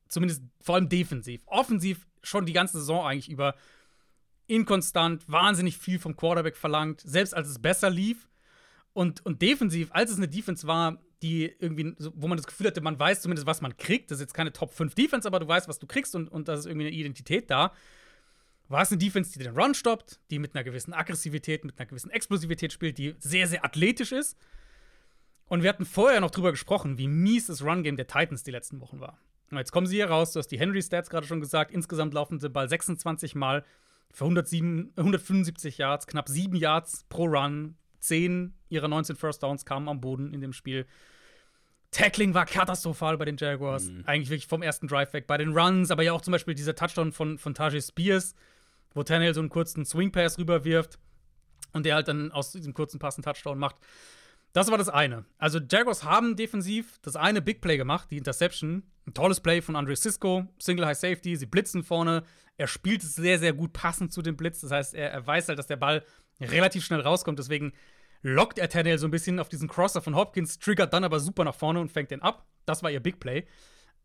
zumindest 0.09 0.43
vor 0.59 0.75
allem 0.75 0.89
defensiv. 0.89 1.43
Offensiv 1.45 2.05
schon 2.21 2.45
die 2.45 2.51
ganze 2.51 2.79
Saison 2.79 3.05
eigentlich 3.05 3.29
über 3.29 3.55
inkonstant, 4.47 5.29
wahnsinnig 5.29 5.77
viel 5.77 5.99
vom 5.99 6.15
Quarterback 6.15 6.55
verlangt, 6.55 7.01
selbst 7.01 7.33
als 7.33 7.49
es 7.49 7.59
besser 7.59 7.89
lief. 7.89 8.27
Und, 8.93 9.25
und 9.25 9.41
defensiv, 9.41 9.89
als 9.91 10.11
es 10.11 10.17
eine 10.17 10.27
Defense 10.27 10.67
war, 10.67 11.01
die 11.21 11.53
irgendwie, 11.59 11.95
wo 12.13 12.27
man 12.27 12.37
das 12.37 12.47
Gefühl 12.47 12.67
hatte, 12.67 12.81
man 12.81 12.99
weiß 12.99 13.21
zumindest, 13.21 13.47
was 13.47 13.61
man 13.61 13.75
kriegt. 13.77 14.11
Das 14.11 14.17
ist 14.17 14.21
jetzt 14.21 14.33
keine 14.33 14.53
Top 14.53 14.73
5 14.73 14.95
Defense, 14.95 15.27
aber 15.27 15.39
du 15.39 15.47
weißt, 15.47 15.67
was 15.67 15.79
du 15.79 15.87
kriegst 15.87 16.15
und, 16.15 16.29
und 16.29 16.47
da 16.47 16.53
ist 16.53 16.65
irgendwie 16.65 16.87
eine 16.87 16.95
Identität 16.95 17.49
da. 17.49 17.73
War 18.67 18.81
es 18.81 18.91
eine 18.91 18.97
Defense, 18.97 19.31
die 19.31 19.43
den 19.43 19.55
Run 19.55 19.73
stoppt, 19.73 20.19
die 20.31 20.39
mit 20.39 20.55
einer 20.55 20.63
gewissen 20.63 20.93
Aggressivität, 20.93 21.65
mit 21.65 21.77
einer 21.77 21.85
gewissen 21.85 22.09
Explosivität 22.09 22.73
spielt, 22.73 22.97
die 22.97 23.15
sehr, 23.19 23.47
sehr 23.47 23.63
athletisch 23.63 24.11
ist. 24.11 24.37
Und 25.47 25.61
wir 25.61 25.69
hatten 25.69 25.85
vorher 25.85 26.21
noch 26.21 26.31
drüber 26.31 26.51
gesprochen, 26.51 26.97
wie 26.97 27.07
mies 27.07 27.45
das 27.45 27.61
Run-Game 27.61 27.97
der 27.97 28.07
Titans 28.07 28.43
die 28.43 28.51
letzten 28.51 28.81
Wochen 28.81 28.99
war. 28.99 29.19
Und 29.51 29.57
jetzt 29.59 29.71
kommen 29.71 29.85
sie 29.85 29.97
hier 29.97 30.09
raus, 30.09 30.31
du 30.31 30.39
hast 30.39 30.47
die 30.47 30.59
Henry-Stats 30.59 31.09
gerade 31.09 31.27
schon 31.27 31.39
gesagt. 31.39 31.71
Insgesamt 31.71 32.13
laufen 32.13 32.39
sie 32.39 32.49
Ball 32.49 32.67
26 32.67 33.35
Mal 33.35 33.63
für 34.15 34.23
107, 34.23 34.93
175 34.95 35.77
Yards, 35.77 36.07
knapp 36.07 36.29
7 36.29 36.55
Yards 36.55 37.05
pro 37.09 37.25
Run. 37.25 37.75
10 37.99 38.53
ihrer 38.69 38.87
19 38.87 39.15
First 39.15 39.43
Downs 39.43 39.65
kamen 39.65 39.89
am 39.89 39.99
Boden 39.99 40.33
in 40.33 40.39
dem 40.39 40.53
Spiel. 40.53 40.85
Tackling 41.91 42.33
war 42.33 42.45
katastrophal 42.45 43.17
bei 43.17 43.25
den 43.25 43.35
Jaguars. 43.37 43.89
Mhm. 43.89 44.03
Eigentlich 44.05 44.29
wirklich 44.29 44.47
vom 44.47 44.61
ersten 44.61 44.87
Drive 44.87 45.11
weg. 45.13 45.27
Bei 45.27 45.37
den 45.37 45.57
Runs, 45.57 45.91
aber 45.91 46.03
ja 46.03 46.13
auch 46.13 46.21
zum 46.21 46.31
Beispiel 46.31 46.53
dieser 46.53 46.75
Touchdown 46.75 47.11
von, 47.11 47.37
von 47.37 47.53
Tajay 47.53 47.81
Spears, 47.81 48.35
wo 48.93 49.03
Tannehill 49.03 49.33
so 49.33 49.41
einen 49.41 49.49
kurzen 49.49 49.85
Swing 49.85 50.11
Pass 50.11 50.37
rüberwirft 50.37 50.97
und 51.73 51.85
der 51.85 51.95
halt 51.95 52.07
dann 52.07 52.31
aus 52.31 52.51
diesem 52.51 52.73
kurzen 52.73 52.99
Pass 52.99 53.15
einen 53.15 53.23
Touchdown 53.23 53.59
macht. 53.59 53.75
Das 54.55 54.71
war 54.71 54.77
das 54.77 54.87
eine. 54.87 55.25
Also 55.37 55.59
Jaguars 55.59 56.05
haben 56.05 56.37
defensiv 56.37 56.97
das 57.01 57.17
eine 57.17 57.41
Big 57.41 57.59
Play 57.59 57.75
gemacht, 57.75 58.09
die 58.09 58.17
Interception. 58.17 58.83
Ein 59.05 59.13
tolles 59.13 59.41
Play 59.41 59.61
von 59.61 59.75
Andre 59.75 59.97
Cisco, 59.97 60.47
Single 60.59 60.85
High 60.85 60.97
Safety, 60.97 61.35
sie 61.35 61.45
blitzen 61.45 61.83
vorne. 61.83 62.23
Er 62.55 62.67
spielt 62.67 63.03
es 63.03 63.15
sehr, 63.15 63.37
sehr 63.37 63.51
gut 63.51 63.73
passend 63.73 64.13
zu 64.13 64.21
dem 64.21 64.37
Blitz. 64.37 64.61
Das 64.61 64.71
heißt, 64.71 64.93
er, 64.93 65.11
er 65.11 65.27
weiß 65.27 65.49
halt, 65.49 65.59
dass 65.59 65.67
der 65.67 65.75
Ball 65.75 66.05
relativ 66.39 66.85
schnell 66.85 67.01
rauskommt. 67.01 67.37
Deswegen 67.37 67.73
lockt 68.21 68.57
er 68.57 68.69
Tannehill 68.69 68.97
so 68.97 69.05
ein 69.07 69.11
bisschen 69.11 69.41
auf 69.41 69.49
diesen 69.49 69.67
Crosser 69.67 70.01
von 70.01 70.15
Hopkins, 70.15 70.57
triggert 70.57 70.93
dann 70.93 71.03
aber 71.03 71.19
super 71.19 71.43
nach 71.43 71.53
vorne 71.53 71.81
und 71.81 71.91
fängt 71.91 72.11
den 72.11 72.21
ab. 72.21 72.47
Das 72.65 72.81
war 72.81 72.89
ihr 72.89 73.01
Big 73.01 73.19
Play. 73.19 73.45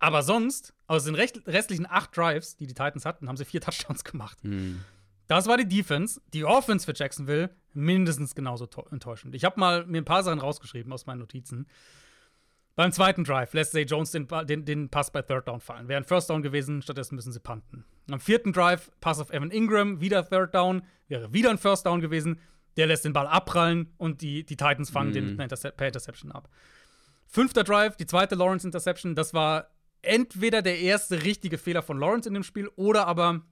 Aber 0.01 0.25
sonst, 0.25 0.75
aus 0.89 1.05
den 1.05 1.15
restlichen 1.15 1.87
acht 1.89 2.17
Drives, 2.17 2.57
die 2.57 2.67
die 2.67 2.75
Titans 2.75 3.05
hatten, 3.05 3.29
haben 3.29 3.37
sie 3.37 3.45
vier 3.45 3.61
Touchdowns 3.61 4.03
gemacht. 4.05 4.43
Mhm. 4.43 4.81
Das 5.31 5.47
war 5.47 5.57
die 5.57 5.69
Defense. 5.69 6.21
Die 6.35 6.45
Offense 6.45 6.85
für 6.85 6.93
Jacksonville 6.93 7.51
mindestens 7.73 8.35
genauso 8.35 8.67
enttäuschend. 8.91 9.33
Ich 9.37 9.45
habe 9.45 9.61
mal 9.61 9.87
mir 9.87 9.99
ein 9.99 10.05
paar 10.05 10.25
Sachen 10.25 10.41
rausgeschrieben 10.41 10.93
aus 10.93 11.07
meinen 11.07 11.21
Notizen. 11.21 11.69
Beim 12.75 12.91
zweiten 12.91 13.23
Drive 13.23 13.53
lässt 13.53 13.71
Zay 13.71 13.83
Jones 13.83 14.11
den, 14.11 14.27
den, 14.27 14.65
den, 14.65 14.89
Pass 14.89 15.13
bei 15.13 15.23
Third 15.23 15.47
Down 15.47 15.61
fallen. 15.61 15.87
Wäre 15.87 16.01
ein 16.01 16.05
First 16.05 16.31
Down 16.31 16.43
gewesen, 16.43 16.83
stattdessen 16.83 17.15
müssen 17.15 17.33
sie 17.33 17.39
punten. 17.39 17.85
Am 18.11 18.19
vierten 18.19 18.53
Drive, 18.53 18.91
Pass 19.01 19.21
auf 19.21 19.31
Evan 19.31 19.53
Ingram, 19.53 20.01
wieder 20.01 20.29
Third 20.29 20.53
Down, 20.53 20.83
wäre 21.07 21.33
wieder 21.33 21.51
ein 21.51 21.59
First 21.59 21.87
Down 21.87 22.01
gewesen. 22.01 22.41
Der 22.77 22.89
lässt 22.89 23.05
den 23.05 23.13
Ball 23.13 23.29
abprallen 23.29 23.95
und 23.99 24.23
die, 24.23 24.45
die 24.45 24.57
Titans 24.57 24.91
fangen 24.91 25.11
mm. 25.11 25.13
den 25.13 25.31
mit 25.37 25.43
Intercep 25.43 25.77
per 25.77 25.87
Interception 25.87 26.33
ab. 26.33 26.49
Fünfter 27.29 27.63
Drive, 27.63 27.97
die 27.97 28.07
zweite 28.07 28.35
Lawrence 28.35 28.67
Interception, 28.67 29.15
das 29.15 29.33
war 29.33 29.69
entweder 30.03 30.61
der 30.61 30.81
erste 30.81 31.23
richtige 31.23 31.57
Fehler 31.57 31.83
von 31.83 32.01
Lawrence 32.01 32.27
in 32.27 32.35
dem 32.35 32.43
Spiel 32.43 32.69
oder 32.75 33.07
aber 33.07 33.43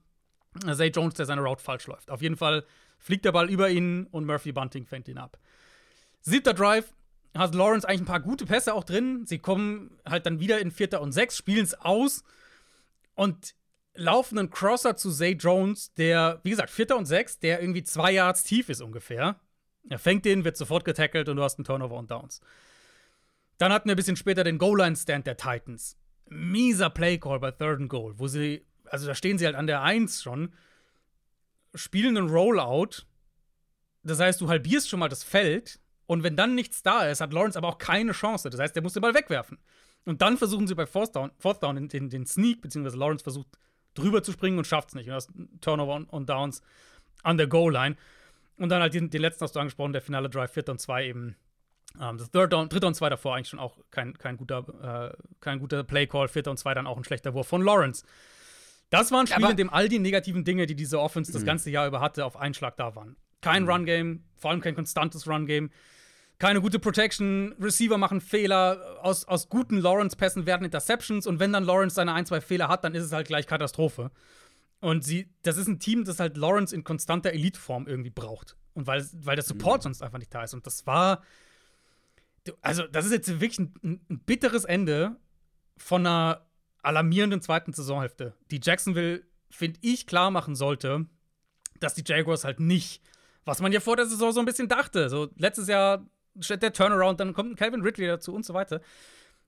Zay 0.61 0.87
Jones, 0.87 1.15
der 1.15 1.25
seine 1.25 1.41
Route 1.41 1.63
falsch 1.63 1.87
läuft. 1.87 2.11
Auf 2.11 2.21
jeden 2.21 2.37
Fall 2.37 2.63
fliegt 2.97 3.25
der 3.25 3.31
Ball 3.31 3.49
über 3.49 3.69
ihn 3.69 4.07
und 4.07 4.25
Murphy 4.25 4.51
Bunting 4.51 4.85
fängt 4.85 5.07
ihn 5.07 5.17
ab. 5.17 5.37
Siebter 6.21 6.53
Drive 6.53 6.93
hat 7.37 7.55
Lawrence 7.55 7.87
eigentlich 7.87 8.01
ein 8.01 8.05
paar 8.05 8.19
gute 8.19 8.45
Pässe 8.45 8.73
auch 8.73 8.83
drin. 8.83 9.25
Sie 9.25 9.39
kommen 9.39 9.99
halt 10.05 10.25
dann 10.25 10.39
wieder 10.39 10.59
in 10.59 10.71
Vierter 10.71 11.01
und 11.01 11.11
Sechs, 11.11 11.37
spielen 11.37 11.63
es 11.63 11.73
aus 11.73 12.23
und 13.15 13.55
laufen 13.93 14.37
einen 14.37 14.49
Crosser 14.49 14.95
zu 14.95 15.11
Zay 15.11 15.33
Jones, 15.33 15.93
der, 15.93 16.39
wie 16.43 16.51
gesagt, 16.51 16.69
Vierter 16.69 16.97
und 16.97 17.05
Sechs, 17.05 17.39
der 17.39 17.61
irgendwie 17.61 17.83
zwei 17.83 18.11
Yards 18.11 18.43
tief 18.43 18.69
ist 18.69 18.81
ungefähr. 18.81 19.39
Er 19.89 19.99
fängt 19.99 20.25
den, 20.25 20.43
wird 20.43 20.57
sofort 20.57 20.85
getackelt 20.85 21.29
und 21.29 21.37
du 21.37 21.43
hast 21.43 21.57
einen 21.57 21.65
Turnover 21.65 21.97
und 21.97 22.11
Downs. 22.11 22.41
Dann 23.57 23.73
hatten 23.73 23.89
wir 23.89 23.95
ein 23.95 23.97
bisschen 23.97 24.15
später 24.15 24.43
den 24.43 24.57
Goal-Line-Stand 24.57 25.27
der 25.27 25.37
Titans. 25.37 25.97
Mieser 26.29 26.89
Play-Call 26.89 27.39
bei 27.39 27.51
Third 27.51 27.81
and 27.81 27.89
Goal, 27.89 28.13
wo 28.17 28.27
sie 28.27 28.65
also 28.91 29.07
da 29.07 29.15
stehen 29.15 29.37
sie 29.37 29.45
halt 29.45 29.55
an 29.55 29.67
der 29.67 29.81
1 29.81 30.21
schon, 30.21 30.53
spielen 31.75 32.17
einen 32.17 32.29
Rollout. 32.29 33.03
Das 34.03 34.19
heißt, 34.19 34.41
du 34.41 34.49
halbierst 34.49 34.89
schon 34.89 34.99
mal 34.99 35.09
das 35.09 35.23
Feld 35.23 35.79
und 36.05 36.23
wenn 36.23 36.35
dann 36.35 36.55
nichts 36.55 36.81
da 36.81 37.05
ist, 37.05 37.21
hat 37.21 37.33
Lawrence 37.33 37.57
aber 37.57 37.67
auch 37.67 37.77
keine 37.77 38.13
Chance. 38.13 38.49
Das 38.49 38.59
heißt, 38.59 38.75
der 38.75 38.81
muss 38.81 38.93
den 38.93 39.01
Ball 39.01 39.13
wegwerfen. 39.13 39.59
Und 40.05 40.23
dann 40.23 40.37
versuchen 40.37 40.65
sie 40.65 40.73
bei 40.73 40.87
Fourth 40.87 41.15
Down, 41.15 41.31
Fourth 41.37 41.61
Down 41.61 41.87
den, 41.87 42.09
den, 42.09 42.25
Sneak, 42.25 42.61
beziehungsweise 42.61 42.97
Lawrence 42.97 43.23
versucht 43.23 43.47
drüber 43.93 44.23
zu 44.23 44.31
springen 44.31 44.57
und 44.57 44.65
schafft 44.65 44.89
es 44.89 44.95
nicht. 44.95 45.07
Und 45.07 45.13
das 45.13 45.27
Turnover 45.61 45.93
und, 45.93 46.05
und 46.05 46.27
Downs 46.27 46.63
an 47.21 47.37
der 47.37 47.45
Goal-Line. 47.45 47.95
Und 48.57 48.69
dann 48.69 48.81
halt 48.81 48.93
den, 48.93 49.09
den, 49.09 49.21
letzten 49.21 49.43
hast 49.43 49.55
du 49.55 49.59
angesprochen, 49.59 49.93
der 49.93 50.01
finale 50.01 50.29
Drive, 50.29 50.51
4 50.51 50.69
und 50.69 50.81
2 50.81 51.05
eben. 51.05 51.35
Ähm, 52.01 52.17
das 52.17 52.31
Third 52.31 52.53
Down, 52.53 52.69
dritter 52.69 52.87
und 52.87 52.95
2 52.95 53.09
davor 53.09 53.35
eigentlich 53.35 53.49
schon 53.49 53.59
auch 53.59 53.77
kein, 53.91 54.17
kein 54.17 54.37
guter, 54.37 55.13
äh, 55.13 55.23
kein 55.41 55.59
guter 55.59 55.83
Play-Call, 55.83 56.27
4 56.27 56.47
und 56.47 56.57
2 56.57 56.73
dann 56.73 56.87
auch 56.87 56.97
ein 56.97 57.03
schlechter 57.03 57.35
Wurf 57.35 57.47
von 57.47 57.61
Lawrence. 57.61 58.03
Das 58.89 59.11
war 59.11 59.21
ein 59.21 59.27
Spiel, 59.27 59.43
aber 59.43 59.51
in 59.51 59.57
dem 59.57 59.69
all 59.69 59.87
die 59.87 59.99
negativen 59.99 60.43
Dinge, 60.43 60.65
die 60.65 60.75
diese 60.75 60.99
Offense 60.99 61.31
das 61.31 61.43
mhm. 61.43 61.47
ganze 61.47 61.69
Jahr 61.69 61.87
über 61.87 62.01
hatte, 62.01 62.25
auf 62.25 62.37
einen 62.37 62.53
Schlag 62.53 62.77
da 62.77 62.95
waren. 62.95 63.17
Kein 63.41 63.63
mhm. 63.63 63.69
Run-Game, 63.69 64.23
vor 64.35 64.51
allem 64.51 64.61
kein 64.61 64.75
konstantes 64.75 65.27
Run-Game. 65.27 65.69
Keine 66.39 66.61
gute 66.61 66.79
Protection, 66.79 67.53
Receiver 67.59 67.97
machen 67.97 68.21
Fehler, 68.21 68.99
aus, 69.01 69.25
aus 69.25 69.49
guten 69.49 69.77
Lawrence-Pässen 69.77 70.45
werden 70.45 70.63
Interceptions 70.63 71.27
und 71.27 71.39
wenn 71.39 71.51
dann 71.51 71.65
Lawrence 71.65 71.95
seine 71.95 72.13
ein, 72.13 72.25
zwei 72.25 72.39
Fehler 72.39 72.69
hat, 72.69 72.83
dann 72.85 72.95
ist 72.95 73.03
es 73.03 73.11
halt 73.11 73.27
gleich 73.27 73.45
Katastrophe. 73.45 74.09
Und 74.79 75.03
sie, 75.03 75.29
das 75.43 75.57
ist 75.57 75.67
ein 75.67 75.79
Team, 75.79 76.05
das 76.05 76.19
halt 76.19 76.37
Lawrence 76.37 76.73
in 76.73 76.83
konstanter 76.83 77.33
Elite-Form 77.33 77.87
irgendwie 77.87 78.09
braucht. 78.09 78.55
Und 78.73 78.87
weil, 78.87 79.05
weil 79.13 79.35
der 79.35 79.43
Support 79.43 79.81
mhm. 79.81 79.83
sonst 79.83 80.01
einfach 80.01 80.19
nicht 80.19 80.33
da 80.33 80.43
ist. 80.43 80.53
Und 80.53 80.65
das 80.65 80.87
war. 80.87 81.21
Also, 82.61 82.87
das 82.87 83.05
ist 83.05 83.11
jetzt 83.11 83.41
wirklich 83.41 83.59
ein, 83.59 84.01
ein 84.09 84.19
bitteres 84.19 84.63
Ende 84.63 85.17
von 85.75 86.05
einer 86.05 86.48
alarmierenden 86.81 87.41
zweiten 87.41 87.73
Saisonhälfte, 87.73 88.33
die 88.51 88.59
Jacksonville, 88.63 89.23
finde 89.49 89.79
ich, 89.81 90.07
klar 90.07 90.31
machen 90.31 90.55
sollte, 90.55 91.05
dass 91.79 91.95
die 91.95 92.03
Jaguars 92.05 92.43
halt 92.43 92.59
nicht, 92.59 93.01
was 93.45 93.61
man 93.61 93.71
ja 93.71 93.79
vor 93.79 93.95
der 93.95 94.05
Saison 94.05 94.31
so 94.31 94.39
ein 94.39 94.45
bisschen 94.45 94.67
dachte, 94.67 95.09
so 95.09 95.29
letztes 95.37 95.67
Jahr 95.67 96.05
steht 96.39 96.61
der 96.61 96.73
Turnaround, 96.73 97.19
dann 97.19 97.33
kommt 97.33 97.57
Calvin 97.57 97.81
Ridley 97.81 98.07
dazu 98.07 98.33
und 98.33 98.45
so 98.45 98.53
weiter, 98.53 98.81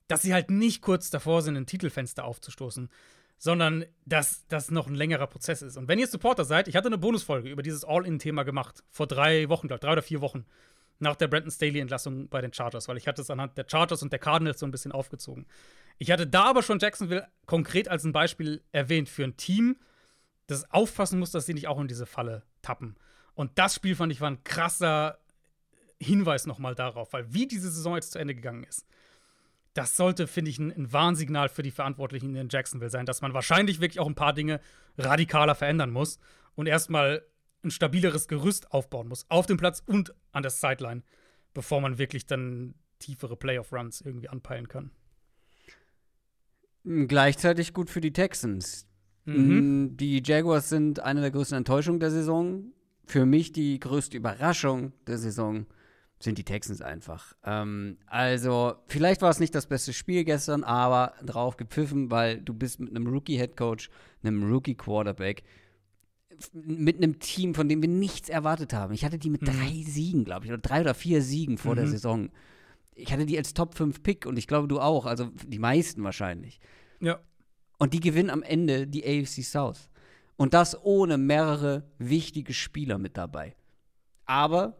dass 0.07 0.23
sie 0.23 0.33
halt 0.33 0.49
nicht 0.49 0.81
kurz 0.81 1.09
davor 1.09 1.41
sind, 1.41 1.55
ein 1.55 1.65
Titelfenster 1.65 2.25
aufzustoßen, 2.25 2.89
sondern 3.37 3.85
dass 4.05 4.45
das 4.47 4.71
noch 4.71 4.87
ein 4.87 4.95
längerer 4.95 5.27
Prozess 5.27 5.61
ist. 5.61 5.77
Und 5.77 5.87
wenn 5.87 5.99
ihr 5.99 6.07
Supporter 6.07 6.43
seid, 6.43 6.67
ich 6.67 6.75
hatte 6.75 6.87
eine 6.87 6.97
Bonusfolge 6.97 7.49
über 7.49 7.63
dieses 7.63 7.85
All-In-Thema 7.85 8.43
gemacht, 8.43 8.83
vor 8.89 9.07
drei 9.07 9.47
Wochen, 9.49 9.67
glaube 9.67 9.79
drei 9.79 9.93
oder 9.93 10.01
vier 10.01 10.21
Wochen, 10.21 10.45
nach 10.99 11.15
der 11.15 11.27
Brandon 11.27 11.51
Staley-Entlassung 11.51 12.29
bei 12.29 12.41
den 12.41 12.53
Chargers, 12.53 12.87
weil 12.87 12.97
ich 12.97 13.07
hatte 13.07 13.21
es 13.21 13.29
anhand 13.29 13.57
der 13.57 13.65
Chargers 13.67 14.03
und 14.03 14.11
der 14.11 14.19
Cardinals 14.19 14.59
so 14.59 14.65
ein 14.67 14.71
bisschen 14.71 14.91
aufgezogen. 14.91 15.47
Ich 16.01 16.09
hatte 16.09 16.25
da 16.25 16.45
aber 16.45 16.63
schon 16.63 16.79
Jacksonville 16.79 17.27
konkret 17.45 17.87
als 17.87 18.03
ein 18.05 18.11
Beispiel 18.11 18.63
erwähnt 18.71 19.07
für 19.07 19.23
ein 19.23 19.37
Team, 19.37 19.77
das 20.47 20.71
aufpassen 20.71 21.19
muss, 21.19 21.29
dass 21.29 21.45
sie 21.45 21.53
nicht 21.53 21.67
auch 21.67 21.79
in 21.79 21.87
diese 21.87 22.07
Falle 22.07 22.41
tappen. 22.63 22.95
Und 23.35 23.59
das 23.59 23.75
Spiel 23.75 23.95
fand 23.95 24.11
ich 24.11 24.19
war 24.19 24.31
ein 24.31 24.43
krasser 24.43 25.19
Hinweis 26.01 26.47
nochmal 26.47 26.73
darauf, 26.73 27.13
weil 27.13 27.31
wie 27.35 27.47
diese 27.47 27.69
Saison 27.69 27.93
jetzt 27.93 28.13
zu 28.13 28.17
Ende 28.17 28.33
gegangen 28.33 28.63
ist, 28.63 28.87
das 29.75 29.95
sollte, 29.95 30.25
finde 30.25 30.49
ich, 30.49 30.57
ein, 30.57 30.71
ein, 30.71 30.91
Warnsignal 30.91 31.49
für 31.49 31.61
die 31.61 31.69
Verantwortlichen 31.69 32.35
in 32.35 32.49
Jacksonville 32.49 32.89
sein, 32.89 33.05
dass 33.05 33.21
man 33.21 33.35
wahrscheinlich 33.35 33.79
wirklich 33.79 33.99
auch 33.99 34.07
ein 34.07 34.15
paar 34.15 34.33
Dinge 34.33 34.59
radikaler 34.97 35.53
verändern 35.53 35.91
muss. 35.91 36.17
und 36.55 36.65
erstmal 36.65 37.23
ein 37.63 37.69
stabileres 37.69 38.27
Gerüst 38.27 38.71
aufbauen 38.71 39.07
muss, 39.07 39.29
auf 39.29 39.45
dem 39.45 39.57
Platz 39.57 39.83
und 39.85 40.15
an 40.31 40.41
der 40.41 40.49
Sideline, 40.49 41.03
bevor 41.53 41.79
man 41.79 41.99
wirklich 41.99 42.25
dann 42.25 42.73
tiefere 42.97 43.35
Playoff-Runs 43.35 44.01
irgendwie 44.01 44.29
anpeilen 44.29 44.67
kann. 44.67 44.89
Gleichzeitig 46.83 47.73
gut 47.73 47.89
für 47.89 48.01
die 48.01 48.13
Texans. 48.13 48.87
Mhm. 49.25 49.97
Die 49.97 50.21
Jaguars 50.23 50.69
sind 50.69 50.99
eine 50.99 51.21
der 51.21 51.31
größten 51.31 51.57
Enttäuschungen 51.57 51.99
der 51.99 52.11
Saison. 52.11 52.73
Für 53.05 53.25
mich 53.25 53.51
die 53.51 53.79
größte 53.79 54.17
Überraschung 54.17 54.93
der 55.05 55.17
Saison 55.17 55.65
sind 56.19 56.37
die 56.37 56.43
Texans 56.43 56.81
einfach. 56.81 57.35
Ähm, 57.43 57.97
also, 58.05 58.75
vielleicht 58.87 59.21
war 59.21 59.29
es 59.29 59.39
nicht 59.39 59.55
das 59.55 59.67
beste 59.67 59.93
Spiel 59.93 60.23
gestern, 60.23 60.63
aber 60.63 61.13
drauf 61.25 61.57
gepfiffen, 61.57 62.11
weil 62.11 62.39
du 62.39 62.53
bist 62.53 62.79
mit 62.79 62.89
einem 62.89 63.07
Rookie-Headcoach, 63.07 63.89
einem 64.23 64.51
Rookie-Quarterback, 64.51 65.43
mit 66.53 66.97
einem 66.97 67.19
Team, 67.19 67.53
von 67.53 67.69
dem 67.69 67.81
wir 67.81 67.89
nichts 67.89 68.29
erwartet 68.29 68.73
haben. 68.73 68.93
Ich 68.93 69.05
hatte 69.05 69.19
die 69.19 69.29
mit 69.29 69.41
mhm. 69.41 69.47
drei 69.47 69.83
Siegen, 69.85 70.23
glaube 70.23 70.45
ich, 70.45 70.51
oder 70.51 70.61
drei 70.61 70.81
oder 70.81 70.93
vier 70.93 71.21
Siegen 71.21 71.57
vor 71.57 71.73
mhm. 71.73 71.77
der 71.77 71.87
Saison. 71.87 72.29
Ich 73.01 73.11
hatte 73.11 73.25
die 73.25 73.37
als 73.37 73.53
Top 73.53 73.75
5 73.75 74.03
Pick 74.03 74.25
und 74.25 74.37
ich 74.37 74.47
glaube, 74.47 74.67
du 74.67 74.79
auch, 74.79 75.05
also 75.05 75.29
die 75.45 75.59
meisten 75.59 76.03
wahrscheinlich. 76.03 76.59
Ja. 76.99 77.19
Und 77.79 77.93
die 77.93 77.99
gewinnen 77.99 78.29
am 78.29 78.43
Ende 78.43 78.87
die 78.87 79.03
AFC 79.03 79.43
South. 79.43 79.89
Und 80.37 80.53
das 80.53 80.79
ohne 80.83 81.17
mehrere 81.17 81.83
wichtige 81.97 82.53
Spieler 82.53 82.97
mit 82.97 83.17
dabei. 83.17 83.55
Aber 84.25 84.77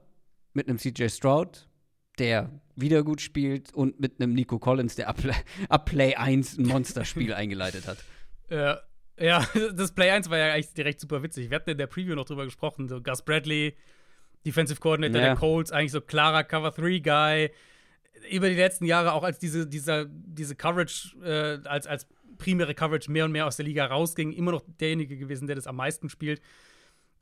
mit 0.54 0.68
einem 0.68 0.78
CJ 0.78 1.10
Stroud, 1.10 1.68
der 2.20 2.50
wieder 2.76 3.04
gut 3.04 3.22
spielt, 3.22 3.74
und 3.74 4.00
mit 4.00 4.20
einem 4.20 4.34
Nico 4.34 4.60
Collins, 4.60 4.96
der 4.96 5.10
ab, 5.10 5.18
ab 5.70 5.86
Play 5.86 6.16
1 6.16 6.58
ein 6.58 6.66
Monsterspiel 6.68 7.34
eingeleitet 7.36 7.88
hat. 7.88 7.98
Ja, 8.50 8.82
ja, 9.20 9.48
das 9.76 9.94
Play 9.94 10.10
1 10.10 10.30
war 10.30 10.38
ja 10.38 10.54
eigentlich 10.54 10.74
direkt 10.74 11.00
super 11.00 11.24
witzig. 11.24 11.50
Wir 11.50 11.56
hatten 11.56 11.70
in 11.70 11.78
der 11.78 11.88
Preview 11.88 12.16
noch 12.16 12.26
drüber 12.26 12.46
gesprochen. 12.46 12.88
So 12.88 13.02
Gus 13.02 13.22
Bradley, 13.22 13.76
Defensive 14.46 14.80
Coordinator 14.80 15.22
ja. 15.22 15.28
der 15.28 15.36
Colts, 15.36 15.72
eigentlich 15.72 15.92
so 15.92 16.02
klarer 16.02 16.44
Cover 16.44 16.72
3 16.72 17.00
Guy. 17.00 17.52
Über 18.30 18.50
die 18.50 18.56
letzten 18.56 18.86
Jahre 18.86 19.14
auch 19.14 19.24
als 19.24 19.40
diese, 19.40 19.68
dieser, 19.68 20.06
diese 20.06 20.56
Coverage, 20.56 21.16
äh, 21.24 21.68
als, 21.68 21.88
als 21.88 22.08
primäre 22.38 22.74
Coverage 22.74 23.10
mehr 23.12 23.26
und 23.26 23.32
mehr 23.32 23.46
aus 23.46 23.58
der 23.58 23.66
Liga 23.66 23.86
rausging, 23.86 24.32
immer 24.32 24.52
noch 24.52 24.64
derjenige 24.80 25.18
gewesen, 25.18 25.48
der 25.48 25.56
das 25.56 25.68
am 25.68 25.76
meisten 25.76 26.10
spielt. 26.10 26.42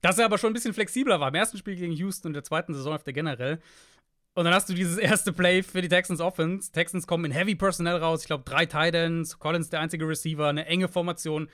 Dass 0.02 0.18
er 0.18 0.26
aber 0.26 0.38
schon 0.38 0.52
ein 0.52 0.54
bisschen 0.54 0.74
flexibler 0.74 1.20
war. 1.20 1.30
Im 1.30 1.36
ersten 1.36 1.58
Spiel 1.58 1.76
gegen 1.76 1.92
Houston 1.94 2.30
und 2.30 2.34
der 2.34 2.44
zweiten 2.44 2.74
Saison 2.74 2.94
auf 2.94 3.04
der 3.04 3.14
generell. 3.14 3.60
Und 4.34 4.46
dann 4.46 4.54
hast 4.54 4.70
du 4.70 4.74
dieses 4.74 4.98
erste 5.00 5.34
Play 5.34 5.64
für 5.64 5.82
die 5.82 5.90
Texans 5.90 6.22
Offense. 6.22 6.72
Texans 6.72 7.08
kommen 7.08 7.26
in 7.26 7.32
Heavy 7.32 7.56
Personnel 7.56 7.98
raus. 7.98 8.22
Ich 8.22 8.28
glaube, 8.28 8.46
drei 8.46 8.66
Titans, 8.66 9.40
Collins 9.40 9.70
der 9.70 9.82
einzige 9.82 10.08
Receiver, 10.08 10.48
eine 10.48 10.66
enge 10.66 10.88
Formation. 10.88 11.50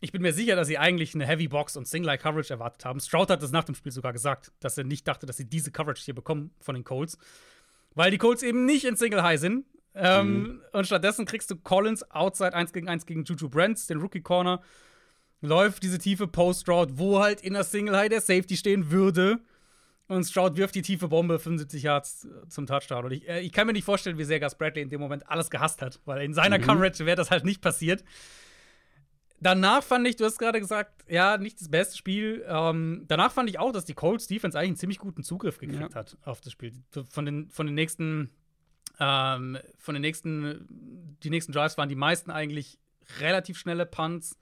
Ich 0.00 0.12
bin 0.12 0.22
mir 0.22 0.32
sicher, 0.32 0.56
dass 0.56 0.68
sie 0.68 0.78
eigentlich 0.78 1.14
eine 1.14 1.26
Heavy 1.26 1.48
Box 1.48 1.76
und 1.76 1.86
Single 1.86 2.16
Coverage 2.16 2.52
erwartet 2.52 2.84
haben. 2.84 3.00
Stroud 3.00 3.30
hat 3.30 3.42
das 3.42 3.50
nach 3.50 3.64
dem 3.64 3.74
Spiel 3.74 3.92
sogar 3.92 4.12
gesagt, 4.12 4.52
dass 4.60 4.78
er 4.78 4.84
nicht 4.84 5.06
dachte, 5.06 5.26
dass 5.26 5.36
sie 5.36 5.44
diese 5.44 5.72
Coverage 5.72 6.02
hier 6.04 6.14
bekommen 6.14 6.52
von 6.60 6.74
den 6.74 6.84
Colts. 6.84 7.18
Weil 7.94 8.10
die 8.10 8.18
Colts 8.18 8.42
eben 8.42 8.64
nicht 8.66 8.84
in 8.84 8.96
Single 8.96 9.22
High 9.22 9.40
sind, 9.40 9.64
ähm, 9.94 10.42
mhm. 10.42 10.60
Und 10.72 10.86
stattdessen 10.86 11.26
kriegst 11.26 11.50
du 11.50 11.56
Collins 11.56 12.08
outside 12.10 12.54
1 12.54 12.72
gegen 12.72 12.88
1 12.88 13.06
gegen 13.06 13.24
Juju 13.24 13.48
Brents, 13.48 13.86
den 13.86 13.98
Rookie 13.98 14.20
Corner. 14.20 14.60
Läuft 15.40 15.82
diese 15.82 15.98
tiefe 15.98 16.28
Post-Route, 16.28 16.98
wo 16.98 17.20
halt 17.20 17.40
in 17.40 17.54
der 17.54 17.64
Single 17.64 17.96
High 17.96 18.08
der 18.08 18.20
Safety 18.20 18.56
stehen 18.56 18.90
würde. 18.90 19.40
Und 20.06 20.24
Stroud 20.24 20.56
wirft 20.56 20.74
die 20.74 20.82
tiefe 20.82 21.08
Bombe 21.08 21.38
75 21.38 21.82
Yards 21.82 22.28
zum 22.48 22.66
Touchdown. 22.66 23.04
Und 23.04 23.12
ich, 23.12 23.28
äh, 23.28 23.40
ich 23.40 23.52
kann 23.52 23.66
mir 23.66 23.72
nicht 23.72 23.84
vorstellen, 23.84 24.18
wie 24.18 24.24
sehr 24.24 24.40
Gus 24.40 24.56
Bradley 24.56 24.82
in 24.82 24.90
dem 24.90 25.00
Moment 25.00 25.28
alles 25.28 25.50
gehasst 25.50 25.82
hat, 25.82 26.00
weil 26.04 26.22
in 26.22 26.34
seiner 26.34 26.58
mhm. 26.58 26.62
Coverage 26.62 27.06
wäre 27.06 27.16
das 27.16 27.30
halt 27.30 27.44
nicht 27.44 27.60
passiert. 27.60 28.04
Danach 29.40 29.82
fand 29.82 30.06
ich, 30.06 30.16
du 30.16 30.24
hast 30.24 30.38
gerade 30.38 30.60
gesagt, 30.60 31.04
ja, 31.08 31.38
nicht 31.38 31.60
das 31.60 31.70
beste 31.70 31.96
Spiel. 31.96 32.44
Ähm, 32.46 33.04
danach 33.08 33.32
fand 33.32 33.48
ich 33.48 33.58
auch, 33.58 33.72
dass 33.72 33.86
die 33.86 33.94
Colts 33.94 34.26
Defense 34.26 34.58
eigentlich 34.58 34.68
einen 34.68 34.76
ziemlich 34.76 34.98
guten 34.98 35.22
Zugriff 35.22 35.58
gekriegt 35.58 35.80
ja. 35.80 35.94
hat 35.94 36.18
auf 36.24 36.40
das 36.40 36.52
Spiel. 36.52 36.72
Von 37.08 37.24
den, 37.24 37.48
von 37.48 37.66
den 37.66 37.74
nächsten 37.74 38.30
ähm, 39.00 39.58
von 39.78 39.94
den 39.94 40.02
nächsten, 40.02 41.16
die 41.22 41.30
nächsten 41.30 41.52
Drives 41.52 41.78
waren 41.78 41.88
die 41.88 41.96
meisten 41.96 42.30
eigentlich 42.30 42.78
relativ 43.18 43.58
schnelle 43.58 43.86
Punts 43.86 44.38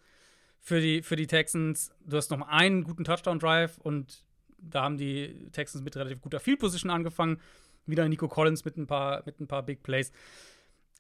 für 0.61 0.81
die, 0.81 1.03
für 1.03 1.17
die 1.17 1.29
Texans. 1.29 1.93
Du 2.05 2.17
hast 2.17 2.31
noch 2.31 2.47
einen 2.47 2.83
guten 2.83 3.05
Touchdown-Drive 3.05 3.79
und 3.79 4.25
da 4.59 4.83
haben 4.83 4.99
die 4.99 5.49
Texans 5.53 5.85
mit 5.85 5.97
relativ 5.97 6.21
guter 6.21 6.41
Field 6.41 6.59
Position 6.59 6.91
angefangen. 6.91 7.41
Wieder 7.87 8.07
Nico 8.09 8.27
Collins 8.27 8.65
mit 8.65 8.77
ein 8.77 8.89
paar, 8.89 9.23
mit 9.25 9.41
ein 9.41 9.47
paar 9.47 9.63
Big 9.63 9.85
Plays. 9.85 10.11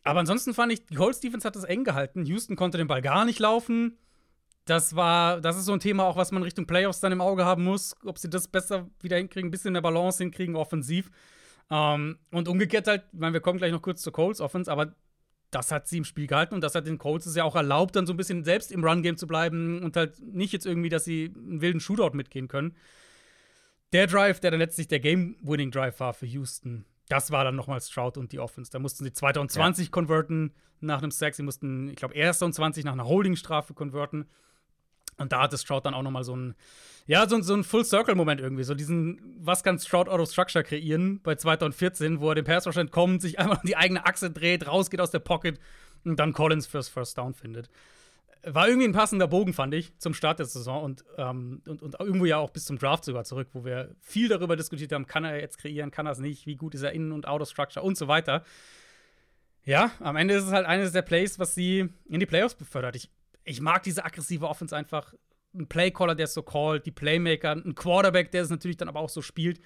Aber 0.04 0.20
ansonsten 0.20 0.54
fand 0.54 0.72
ich, 0.72 0.86
die 0.86 0.94
Colts 0.94 1.20
Defense 1.20 1.46
hat 1.46 1.56
das 1.56 1.64
eng 1.64 1.84
gehalten. 1.84 2.24
Houston 2.24 2.56
konnte 2.56 2.78
den 2.78 2.86
Ball 2.86 3.02
gar 3.02 3.24
nicht 3.24 3.38
laufen. 3.38 3.98
Das 4.64 4.96
war, 4.96 5.40
das 5.40 5.56
ist 5.56 5.64
so 5.64 5.72
ein 5.72 5.80
Thema 5.80 6.04
auch, 6.04 6.16
was 6.16 6.30
man 6.30 6.42
Richtung 6.42 6.66
Playoffs 6.66 7.00
dann 7.00 7.12
im 7.12 7.22
Auge 7.22 7.44
haben 7.44 7.64
muss, 7.64 7.96
ob 8.04 8.18
sie 8.18 8.28
das 8.28 8.48
besser 8.48 8.88
wieder 9.00 9.16
hinkriegen, 9.16 9.48
ein 9.48 9.50
bisschen 9.50 9.72
mehr 9.72 9.82
Balance 9.82 10.22
hinkriegen, 10.22 10.56
offensiv. 10.56 11.10
Ähm, 11.70 12.18
und 12.30 12.48
umgekehrt 12.48 12.86
halt, 12.86 13.04
ich 13.12 13.18
meine, 13.18 13.32
wir 13.32 13.40
kommen 13.40 13.58
gleich 13.58 13.72
noch 13.72 13.82
kurz 13.82 14.02
zur 14.02 14.12
Colts 14.12 14.40
Offense, 14.40 14.70
aber 14.70 14.94
das 15.50 15.72
hat 15.72 15.88
sie 15.88 15.98
im 15.98 16.04
Spiel 16.04 16.26
gehalten 16.26 16.54
und 16.54 16.62
das 16.62 16.74
hat 16.74 16.86
den 16.86 16.98
Colts 16.98 17.26
es 17.26 17.34
ja 17.34 17.44
auch 17.44 17.56
erlaubt, 17.56 17.96
dann 17.96 18.06
so 18.06 18.12
ein 18.12 18.18
bisschen 18.18 18.44
selbst 18.44 18.70
im 18.70 18.84
Run-Game 18.84 19.16
zu 19.16 19.26
bleiben 19.26 19.82
und 19.82 19.96
halt 19.96 20.20
nicht 20.20 20.52
jetzt 20.52 20.66
irgendwie, 20.66 20.90
dass 20.90 21.04
sie 21.04 21.32
einen 21.34 21.62
wilden 21.62 21.80
Shootout 21.80 22.14
mitgehen 22.14 22.48
können. 22.48 22.76
Der 23.92 24.06
Drive, 24.06 24.40
der 24.40 24.50
dann 24.50 24.60
letztlich 24.60 24.88
der 24.88 25.00
Game-Winning-Drive 25.00 25.98
war 26.00 26.12
für 26.12 26.26
Houston, 26.26 26.84
das 27.08 27.30
war 27.30 27.44
dann 27.44 27.56
nochmal 27.56 27.80
Stroud 27.80 28.16
und 28.16 28.32
die 28.32 28.38
Offense. 28.38 28.70
Da 28.70 28.78
mussten 28.78 29.04
sie 29.04 29.12
2020 29.12 29.86
ja. 29.86 29.90
konverten 29.90 30.52
nach 30.80 30.98
einem 30.98 31.10
Sack. 31.10 31.34
Sie 31.34 31.42
mussten, 31.42 31.88
ich 31.88 31.96
glaube, 31.96 32.14
erst 32.14 32.40
20 32.40 32.84
nach 32.84 32.92
einer 32.92 33.06
Holding-Strafe 33.06 33.74
konverten. 33.74 34.26
Und 35.16 35.32
da 35.32 35.42
hatte 35.42 35.58
Stroud 35.58 35.84
dann 35.84 35.94
auch 35.94 36.02
noch 36.02 36.10
mal 36.10 36.22
so 36.22 36.36
ein, 36.36 36.54
ja, 37.06 37.28
so, 37.28 37.40
so 37.42 37.54
ein 37.54 37.64
Full-Circle-Moment 37.64 38.40
irgendwie. 38.40 38.62
So 38.62 38.74
diesen, 38.74 39.20
was 39.40 39.64
kann 39.64 39.78
Stroud 39.78 40.08
out 40.08 40.20
of 40.20 40.30
Structure 40.30 40.62
kreieren 40.62 41.20
bei 41.22 41.34
2014, 41.34 42.20
wo 42.20 42.28
er 42.30 42.36
den 42.36 42.44
Pass 42.44 42.66
entkommt, 42.66 43.22
sich 43.22 43.38
einmal 43.40 43.60
die 43.64 43.76
eigene 43.76 44.06
Achse 44.06 44.30
dreht, 44.30 44.66
rausgeht 44.66 45.00
aus 45.00 45.10
der 45.10 45.18
Pocket 45.18 45.58
und 46.04 46.20
dann 46.20 46.32
Collins 46.32 46.66
fürs 46.66 46.88
First 46.88 47.18
Down 47.18 47.34
findet. 47.34 47.68
War 48.44 48.68
irgendwie 48.68 48.86
ein 48.86 48.92
passender 48.92 49.26
Bogen, 49.26 49.52
fand 49.52 49.74
ich, 49.74 49.96
zum 49.98 50.14
Start 50.14 50.38
der 50.38 50.46
Saison 50.46 50.82
und, 50.82 51.04
ähm, 51.16 51.62
und, 51.66 51.82
und 51.82 51.96
irgendwo 51.98 52.24
ja 52.24 52.38
auch 52.38 52.50
bis 52.50 52.64
zum 52.64 52.78
Draft 52.78 53.04
sogar 53.04 53.24
zurück, 53.24 53.48
wo 53.52 53.64
wir 53.64 53.94
viel 54.00 54.28
darüber 54.28 54.56
diskutiert 54.56 54.92
haben, 54.92 55.06
kann 55.06 55.24
er 55.24 55.40
jetzt 55.40 55.58
kreieren, 55.58 55.90
kann 55.90 56.06
er 56.06 56.12
es 56.12 56.18
nicht, 56.18 56.46
wie 56.46 56.56
gut 56.56 56.74
ist 56.74 56.82
er 56.82 56.92
innen 56.92 57.12
und 57.12 57.26
out 57.26 57.40
of 57.40 57.48
Structure 57.48 57.84
und 57.84 57.96
so 57.96 58.08
weiter. 58.08 58.44
Ja, 59.64 59.90
am 60.00 60.16
Ende 60.16 60.34
ist 60.34 60.44
es 60.44 60.52
halt 60.52 60.66
eines 60.66 60.92
der 60.92 61.02
Plays, 61.02 61.38
was 61.38 61.54
sie 61.54 61.88
in 62.08 62.20
die 62.20 62.26
Playoffs 62.26 62.54
befördert. 62.54 62.96
Ich 62.96 63.10
ich 63.48 63.60
mag 63.60 63.82
diese 63.82 64.04
aggressive 64.04 64.46
Offense 64.46 64.76
einfach. 64.76 65.14
Ein 65.54 65.66
Playcaller, 65.66 66.14
der 66.14 66.24
es 66.24 66.34
so 66.34 66.42
callt, 66.42 66.84
die 66.84 66.90
Playmaker, 66.90 67.52
ein 67.52 67.74
Quarterback, 67.74 68.30
der 68.30 68.42
es 68.42 68.50
natürlich 68.50 68.76
dann 68.76 68.88
aber 68.88 69.00
auch 69.00 69.08
so 69.08 69.22
spielt. 69.22 69.60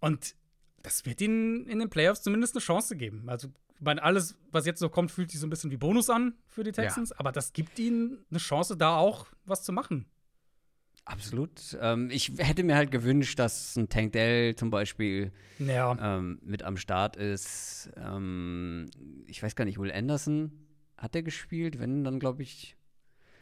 Und 0.00 0.34
das 0.82 1.04
wird 1.04 1.20
ihnen 1.20 1.66
in 1.66 1.78
den 1.78 1.90
Playoffs 1.90 2.22
zumindest 2.22 2.54
eine 2.54 2.62
Chance 2.62 2.96
geben. 2.96 3.28
Also, 3.28 3.48
ich 3.78 3.84
meine, 3.84 4.02
alles, 4.02 4.36
was 4.50 4.66
jetzt 4.66 4.80
so 4.80 4.88
kommt, 4.88 5.10
fühlt 5.10 5.30
sich 5.30 5.40
so 5.40 5.46
ein 5.46 5.50
bisschen 5.50 5.70
wie 5.70 5.76
Bonus 5.76 6.08
an 6.10 6.34
für 6.48 6.64
die 6.64 6.72
Texans, 6.72 7.10
ja. 7.10 7.16
aber 7.18 7.32
das 7.32 7.52
gibt 7.52 7.78
ihnen 7.78 8.24
eine 8.30 8.38
Chance, 8.38 8.76
da 8.76 8.96
auch 8.96 9.26
was 9.44 9.62
zu 9.62 9.72
machen. 9.72 10.06
Absolut. 11.04 11.78
Ähm, 11.80 12.10
ich 12.10 12.32
hätte 12.38 12.64
mir 12.64 12.74
halt 12.74 12.90
gewünscht, 12.90 13.38
dass 13.38 13.76
ein 13.76 13.88
Tank 13.88 14.12
Dell 14.12 14.56
zum 14.56 14.70
Beispiel 14.70 15.30
ja. 15.58 15.96
ähm, 16.00 16.40
mit 16.42 16.64
am 16.64 16.76
Start 16.76 17.16
ist. 17.16 17.90
Ähm, 17.96 18.90
ich 19.26 19.40
weiß 19.40 19.54
gar 19.54 19.64
nicht, 19.66 19.78
Will 19.78 19.92
Anderson 19.92 20.50
hat 20.96 21.14
er 21.14 21.22
gespielt? 21.22 21.78
Wenn, 21.78 22.02
dann 22.02 22.18
glaube 22.18 22.42
ich 22.42 22.76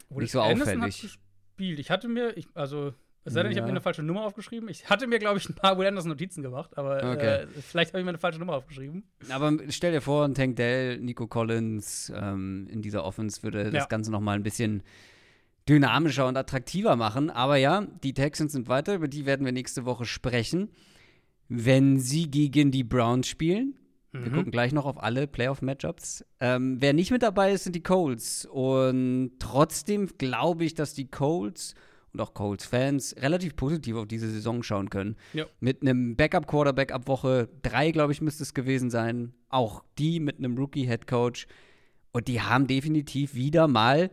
nicht 0.09 0.31
so 0.31 0.41
Anderson 0.41 0.77
auffällig. 0.77 0.95
Hat 0.95 1.01
gespielt. 1.01 1.79
Ich 1.79 1.89
hatte 1.89 2.07
mir, 2.07 2.37
ich, 2.37 2.47
also, 2.53 2.93
es 3.25 3.33
sei 3.33 3.41
denn, 3.41 3.51
ich 3.51 3.57
habe 3.57 3.65
mir 3.65 3.71
eine 3.71 3.81
falsche 3.81 4.03
Nummer 4.03 4.21
aufgeschrieben. 4.21 4.69
Ich 4.69 4.87
hatte 4.87 5.07
mir, 5.07 5.17
glaube 5.17 5.39
ich, 5.39 5.49
ein 5.49 5.55
paar 5.55 5.79
Will 5.79 5.87
Anderson 5.87 6.11
Notizen 6.11 6.43
gemacht, 6.43 6.77
aber 6.77 6.97
okay. 6.97 7.41
äh, 7.41 7.47
vielleicht 7.47 7.91
habe 7.91 7.99
ich 7.99 8.05
mir 8.05 8.09
eine 8.09 8.19
falsche 8.19 8.37
Nummer 8.37 8.53
aufgeschrieben. 8.53 9.03
Aber 9.29 9.51
stell 9.69 9.91
dir 9.91 10.01
vor, 10.01 10.25
ein 10.25 10.35
Tank 10.35 10.57
Dell, 10.57 10.99
Nico 10.99 11.25
Collins 11.25 12.13
ähm, 12.15 12.67
in 12.69 12.83
dieser 12.83 13.03
Offense 13.03 13.41
würde 13.41 13.63
ja. 13.63 13.71
das 13.71 13.89
Ganze 13.89 14.11
noch 14.11 14.19
mal 14.19 14.35
ein 14.35 14.43
bisschen 14.43 14.83
dynamischer 15.67 16.27
und 16.27 16.37
attraktiver 16.37 16.95
machen. 16.95 17.31
Aber 17.31 17.57
ja, 17.57 17.87
die 18.03 18.13
Texans 18.13 18.51
sind 18.51 18.67
weiter, 18.67 18.93
über 18.93 19.07
die 19.07 19.25
werden 19.25 19.43
wir 19.43 19.51
nächste 19.51 19.85
Woche 19.85 20.05
sprechen. 20.05 20.69
Wenn 21.49 21.99
sie 21.99 22.29
gegen 22.29 22.69
die 22.69 22.83
Browns 22.83 23.27
spielen, 23.27 23.75
wir 24.11 24.29
mhm. 24.29 24.35
gucken 24.35 24.51
gleich 24.51 24.71
noch 24.71 24.85
auf 24.85 25.01
alle 25.01 25.25
Playoff-Matchups. 25.25 26.23
Ähm, 26.39 26.77
wer 26.79 26.93
nicht 26.93 27.09
mit 27.09 27.23
dabei 27.23 27.53
ist, 27.53 27.63
sind 27.63 27.75
die 27.75 27.83
Colts. 27.83 28.45
Und 28.45 29.31
trotzdem 29.39 30.09
glaube 30.19 30.63
ich, 30.63 30.75
dass 30.75 30.93
die 30.93 31.09
Colts 31.09 31.73
und 32.15 32.21
auch 32.21 32.33
Colts-Fans 32.33 33.15
relativ 33.19 33.55
positiv 33.55 33.95
auf 33.95 34.07
diese 34.07 34.29
Saison 34.29 34.63
schauen 34.63 34.89
können. 34.89 35.15
Ja. 35.33 35.45
Mit 35.59 35.81
einem 35.81 36.15
Backup-Quarterback 36.15 36.91
ab 36.91 37.07
Woche 37.07 37.49
drei, 37.61 37.91
glaube 37.91 38.13
ich, 38.13 38.21
müsste 38.21 38.43
es 38.43 38.53
gewesen 38.53 38.89
sein. 38.89 39.33
Auch 39.49 39.83
die 39.97 40.19
mit 40.19 40.39
einem 40.39 40.57
Rookie-Head-Coach. 40.57 41.47
Und 42.11 42.27
die 42.27 42.41
haben 42.41 42.67
definitiv 42.67 43.35
wieder 43.35 43.67
mal, 43.67 44.09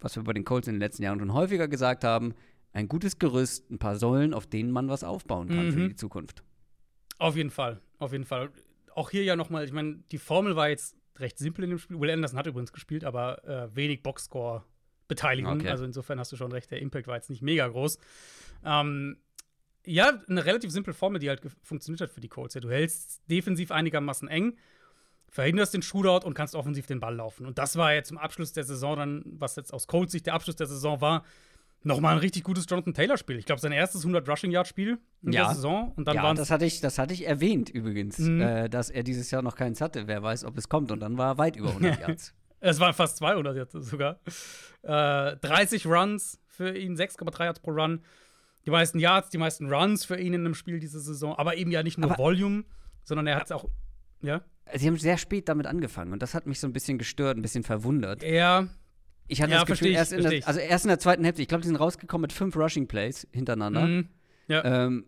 was 0.00 0.16
wir 0.16 0.22
bei 0.22 0.32
den 0.32 0.44
Colts 0.44 0.68
in 0.68 0.74
den 0.74 0.80
letzten 0.80 1.02
Jahren 1.02 1.18
schon 1.18 1.34
häufiger 1.34 1.68
gesagt 1.68 2.04
haben, 2.04 2.34
ein 2.72 2.88
gutes 2.88 3.18
Gerüst, 3.18 3.70
ein 3.70 3.78
paar 3.78 3.96
Säulen, 3.96 4.32
auf 4.32 4.46
denen 4.46 4.70
man 4.70 4.88
was 4.88 5.04
aufbauen 5.04 5.48
kann 5.48 5.66
mhm. 5.66 5.72
für 5.72 5.88
die 5.88 5.96
Zukunft. 5.96 6.42
Auf 7.18 7.36
jeden 7.36 7.50
Fall, 7.50 7.80
auf 7.98 8.12
jeden 8.12 8.24
Fall 8.24 8.50
auch 8.94 9.10
hier 9.10 9.24
ja 9.24 9.36
nochmal, 9.36 9.64
ich 9.64 9.72
meine, 9.72 10.02
die 10.10 10.18
Formel 10.18 10.56
war 10.56 10.68
jetzt 10.68 10.96
recht 11.18 11.38
simpel 11.38 11.64
in 11.64 11.70
dem 11.70 11.78
Spiel. 11.78 12.00
Will 12.00 12.10
Anderson 12.10 12.38
hat 12.38 12.46
übrigens 12.46 12.72
gespielt, 12.72 13.04
aber 13.04 13.44
äh, 13.44 13.74
wenig 13.74 14.02
Boxscore 14.02 14.64
Beteiligung. 15.14 15.60
Okay. 15.60 15.68
Also 15.68 15.84
insofern 15.84 16.18
hast 16.18 16.32
du 16.32 16.36
schon 16.36 16.52
recht, 16.52 16.70
der 16.70 16.80
Impact 16.80 17.06
war 17.06 17.16
jetzt 17.16 17.30
nicht 17.30 17.42
mega 17.42 17.66
groß. 17.68 17.98
Ähm, 18.64 19.18
ja, 19.84 20.12
eine 20.28 20.44
relativ 20.44 20.70
simple 20.70 20.94
Formel, 20.94 21.18
die 21.18 21.28
halt 21.28 21.40
funktioniert 21.62 22.00
hat 22.00 22.10
für 22.10 22.20
die 22.20 22.28
Colts. 22.28 22.54
Ja, 22.54 22.60
du 22.60 22.70
hältst 22.70 23.20
defensiv 23.28 23.70
einigermaßen 23.70 24.28
eng, 24.28 24.56
verhinderst 25.28 25.74
den 25.74 25.82
Shootout 25.82 26.26
und 26.26 26.34
kannst 26.34 26.54
offensiv 26.54 26.86
den 26.86 27.00
Ball 27.00 27.16
laufen. 27.16 27.46
Und 27.46 27.58
das 27.58 27.76
war 27.76 27.92
jetzt 27.92 28.08
zum 28.08 28.18
Abschluss 28.18 28.52
der 28.52 28.64
Saison 28.64 28.96
dann, 28.96 29.22
was 29.26 29.56
jetzt 29.56 29.72
aus 29.74 29.86
Colts 29.86 30.12
Sicht 30.12 30.26
der 30.26 30.34
Abschluss 30.34 30.56
der 30.56 30.66
Saison 30.66 31.00
war, 31.00 31.24
nochmal 31.84 32.14
ein 32.14 32.18
richtig 32.18 32.44
gutes 32.44 32.66
Jonathan 32.68 32.94
Taylor-Spiel. 32.94 33.38
Ich 33.38 33.46
glaube, 33.46 33.60
sein 33.60 33.72
erstes 33.72 34.02
100 34.02 34.28
Rushing-Yard-Spiel 34.28 34.98
in 35.22 35.32
ja. 35.32 35.46
der 35.46 35.54
Saison. 35.54 35.92
Und 35.96 36.06
dann 36.06 36.16
ja, 36.16 36.34
das 36.34 36.50
hatte, 36.50 36.64
ich, 36.64 36.80
das 36.80 36.98
hatte 36.98 37.12
ich 37.14 37.26
erwähnt 37.26 37.70
übrigens, 37.70 38.18
mhm. 38.18 38.40
äh, 38.40 38.68
dass 38.68 38.90
er 38.90 39.02
dieses 39.02 39.30
Jahr 39.30 39.42
noch 39.42 39.56
keins 39.56 39.80
hatte. 39.80 40.06
Wer 40.06 40.22
weiß, 40.22 40.44
ob 40.44 40.56
es 40.58 40.68
kommt. 40.68 40.92
Und 40.92 41.00
dann 41.00 41.18
war 41.18 41.32
er 41.32 41.38
weit 41.38 41.56
über 41.56 41.68
100 41.70 42.00
Yards. 42.08 42.34
Es 42.62 42.80
waren 42.80 42.94
fast 42.94 43.16
200 43.18 43.56
jetzt 43.56 43.72
sogar. 43.72 44.20
Äh, 44.82 45.36
30 45.36 45.86
Runs 45.86 46.40
für 46.48 46.76
ihn, 46.76 46.96
6,3 46.96 47.44
Yards 47.44 47.60
pro 47.60 47.72
Run. 47.72 48.02
Die 48.64 48.70
meisten 48.70 48.98
Yards, 48.98 49.30
die 49.30 49.38
meisten 49.38 49.72
Runs 49.72 50.04
für 50.04 50.18
ihn 50.18 50.34
in 50.34 50.46
einem 50.46 50.54
Spiel 50.54 50.78
diese 50.78 51.00
Saison. 51.00 51.36
Aber 51.36 51.56
eben 51.56 51.70
ja 51.70 51.82
nicht 51.82 51.98
nur 51.98 52.10
Aber 52.12 52.22
Volume, 52.22 52.64
sondern 53.02 53.26
er 53.26 53.36
hat 53.36 53.46
es 53.46 53.52
auch. 53.52 53.68
Ja? 54.22 54.42
Sie 54.74 54.86
haben 54.86 54.96
sehr 54.96 55.18
spät 55.18 55.48
damit 55.48 55.66
angefangen 55.66 56.12
und 56.12 56.22
das 56.22 56.34
hat 56.34 56.46
mich 56.46 56.60
so 56.60 56.68
ein 56.68 56.72
bisschen 56.72 56.98
gestört, 56.98 57.36
ein 57.36 57.42
bisschen 57.42 57.64
verwundert. 57.64 58.22
Ja, 58.22 58.68
ich 59.26 59.40
hatte 59.40 59.52
ja, 59.52 59.60
das 59.60 59.66
Gefühl, 59.66 59.92
erst, 59.92 60.12
in 60.12 60.22
der, 60.22 60.46
also 60.46 60.60
erst 60.60 60.84
in 60.84 60.88
der 60.88 60.98
zweiten 60.98 61.24
Hälfte, 61.24 61.42
ich 61.42 61.48
glaube, 61.48 61.62
die 61.62 61.68
sind 61.68 61.76
rausgekommen 61.76 62.22
mit 62.22 62.32
fünf 62.32 62.56
Rushing 62.56 62.86
Plays 62.86 63.26
hintereinander. 63.32 63.86
Mhm. 63.86 64.08
Ja. 64.48 64.64
Ähm, 64.64 65.06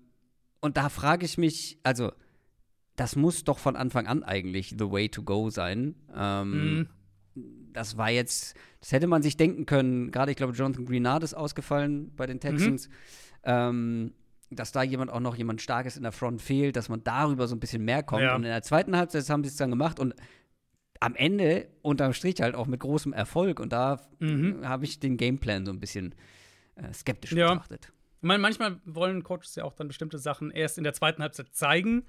und 0.61 0.77
da 0.77 0.89
frage 0.89 1.27
ich 1.27 1.37
mich, 1.37 1.79
also, 1.83 2.13
das 2.97 3.17
muss 3.17 3.45
doch 3.45 3.59
von 3.59 3.77
Anfang 3.77 4.07
an 4.07 4.23
eigentlich 4.23 4.71
the 4.79 4.91
way 4.91 5.09
to 5.09 5.23
go 5.23 5.51
sein. 5.51 5.95
Ähm, 6.17 6.79
mhm. 6.79 6.89
Das 7.75 7.99
war 7.99 8.11
jetzt, 8.11 8.57
das 8.81 8.93
hätte 8.93 9.07
man 9.07 9.22
sich 9.22 9.37
denken 9.37 9.66
können, 9.66 10.11
gerade 10.11 10.31
ich 10.31 10.37
glaube, 10.37 10.55
Jonathan 10.55 10.87
Greenard 10.87 11.22
ist 11.22 11.35
ausgefallen 11.35 12.14
bei 12.16 12.27
den 12.27 12.41
Texans. 12.41 12.89
Mhm. 12.89 12.95
Ähm, 13.45 14.12
dass 14.51 14.72
da 14.72 14.83
jemand 14.83 15.11
auch 15.11 15.20
noch 15.20 15.37
jemand 15.37 15.61
Starkes 15.61 15.97
in 15.97 16.03
der 16.03 16.12
Front 16.12 16.41
fehlt, 16.41 16.77
dass 16.77 16.89
man 16.89 17.03
darüber 17.03 17.49
so 17.49 17.57
ein 17.57 17.61
bisschen 17.61 17.85
mehr 17.85 18.03
kommt. 18.03 18.22
Ja. 18.22 18.35
Und 18.35 18.45
in 18.45 18.51
der 18.51 18.62
zweiten 18.62 18.97
Halbzeit 18.97 19.29
haben 19.29 19.43
sie 19.43 19.49
es 19.49 19.57
dann 19.57 19.70
gemacht 19.70 19.99
und 19.99 20.14
am 21.01 21.14
Ende 21.16 21.68
unterm 21.83 22.12
Strich 22.12 22.41
halt 22.41 22.55
auch 22.55 22.66
mit 22.66 22.81
großem 22.81 23.12
Erfolg. 23.12 23.61
Und 23.61 23.72
da 23.72 24.01
mhm. 24.20 24.66
habe 24.66 24.85
ich 24.85 25.01
den 25.01 25.16
Gameplan 25.16 25.66
so 25.66 25.72
ein 25.72 25.81
bisschen 25.81 26.14
äh, 26.77 26.93
skeptisch 26.93 27.33
ja. 27.33 27.49
betrachtet. 27.49 27.93
Ich 28.20 28.27
meine, 28.27 28.41
manchmal 28.41 28.81
wollen 28.87 29.22
Coaches 29.22 29.55
ja 29.57 29.64
auch 29.64 29.75
dann 29.75 29.89
bestimmte 29.89 30.18
Sachen 30.18 30.51
erst 30.51 30.79
in 30.79 30.85
der 30.85 30.95
zweiten 30.95 31.22
Halbzeit 31.22 31.55
zeigen, 31.55 32.05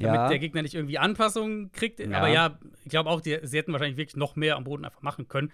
damit 0.00 0.20
ja. 0.20 0.28
der 0.28 0.38
Gegner 0.38 0.62
nicht 0.62 0.74
irgendwie 0.74 0.98
Anpassungen 0.98 1.72
kriegt. 1.72 2.00
Ja. 2.00 2.18
Aber 2.18 2.28
ja, 2.28 2.58
ich 2.84 2.90
glaube 2.90 3.10
auch, 3.10 3.20
die, 3.20 3.38
sie 3.42 3.58
hätten 3.58 3.72
wahrscheinlich 3.72 3.96
wirklich 3.96 4.16
noch 4.16 4.36
mehr 4.36 4.56
am 4.56 4.64
Boden 4.64 4.84
einfach 4.84 5.02
machen 5.02 5.28
können. 5.28 5.52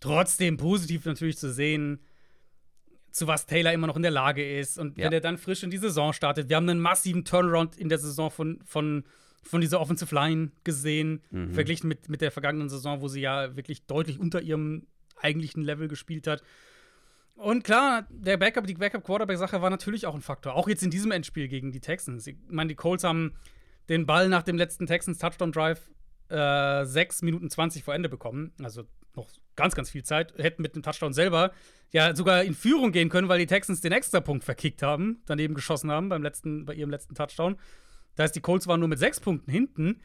Trotzdem 0.00 0.56
positiv 0.56 1.04
natürlich 1.04 1.36
zu 1.36 1.52
sehen, 1.52 2.00
zu 3.10 3.26
was 3.26 3.46
Taylor 3.46 3.72
immer 3.72 3.86
noch 3.86 3.96
in 3.96 4.02
der 4.02 4.10
Lage 4.10 4.58
ist. 4.58 4.78
Und 4.78 4.96
ja. 4.96 5.04
wenn 5.04 5.12
er 5.12 5.20
dann 5.20 5.38
frisch 5.38 5.62
in 5.62 5.70
die 5.70 5.78
Saison 5.78 6.12
startet, 6.12 6.48
wir 6.48 6.56
haben 6.56 6.68
einen 6.68 6.80
massiven 6.80 7.24
Turnaround 7.24 7.76
in 7.76 7.88
der 7.88 7.98
Saison 7.98 8.30
von, 8.30 8.60
von 8.64 9.04
von 9.42 9.60
dieser 9.60 9.80
Offensive 9.80 10.14
Line 10.14 10.50
gesehen, 10.64 11.22
mhm. 11.30 11.52
verglichen 11.52 11.88
mit, 11.88 12.08
mit 12.08 12.20
der 12.20 12.30
vergangenen 12.30 12.68
Saison, 12.68 13.00
wo 13.00 13.08
sie 13.08 13.20
ja 13.20 13.56
wirklich 13.56 13.86
deutlich 13.86 14.18
unter 14.20 14.42
ihrem 14.42 14.86
eigentlichen 15.16 15.62
Level 15.62 15.88
gespielt 15.88 16.26
hat. 16.26 16.42
Und 17.34 17.64
klar, 17.64 18.06
der 18.10 18.36
Backup, 18.36 18.66
die 18.66 18.74
Backup-Quarterback-Sache 18.74 19.62
war 19.62 19.70
natürlich 19.70 20.06
auch 20.06 20.14
ein 20.14 20.20
Faktor. 20.20 20.54
Auch 20.54 20.68
jetzt 20.68 20.82
in 20.82 20.90
diesem 20.90 21.10
Endspiel 21.10 21.48
gegen 21.48 21.72
die 21.72 21.80
Texans. 21.80 22.26
Ich 22.26 22.36
meine, 22.48 22.68
die 22.68 22.74
Colts 22.74 23.02
haben 23.02 23.32
den 23.90 24.06
Ball 24.06 24.28
nach 24.28 24.42
dem 24.42 24.56
letzten 24.56 24.86
Texans-Touchdown-Drive 24.86 25.90
äh, 26.30 26.84
6 26.84 27.22
Minuten 27.22 27.50
20 27.50 27.82
vor 27.82 27.94
Ende 27.94 28.08
bekommen. 28.08 28.52
Also 28.62 28.84
noch 29.16 29.28
ganz, 29.56 29.74
ganz 29.74 29.90
viel 29.90 30.04
Zeit. 30.04 30.32
Hätten 30.38 30.62
mit 30.62 30.76
dem 30.76 30.82
Touchdown 30.82 31.12
selber 31.12 31.52
ja 31.92 32.14
sogar 32.14 32.44
in 32.44 32.54
Führung 32.54 32.92
gehen 32.92 33.08
können, 33.08 33.28
weil 33.28 33.40
die 33.40 33.46
Texans 33.46 33.80
den 33.80 33.92
Extrapunkt 33.92 34.44
verkickt 34.44 34.82
haben, 34.82 35.22
daneben 35.26 35.54
geschossen 35.54 35.90
haben 35.90 36.08
beim 36.08 36.22
letzten, 36.22 36.64
bei 36.64 36.74
ihrem 36.74 36.90
letzten 36.90 37.16
Touchdown. 37.16 37.56
Das 38.14 38.24
heißt, 38.24 38.36
die 38.36 38.40
Colts 38.40 38.68
waren 38.68 38.78
nur 38.78 38.88
mit 38.88 39.00
sechs 39.00 39.18
Punkten 39.18 39.50
hinten. 39.50 40.00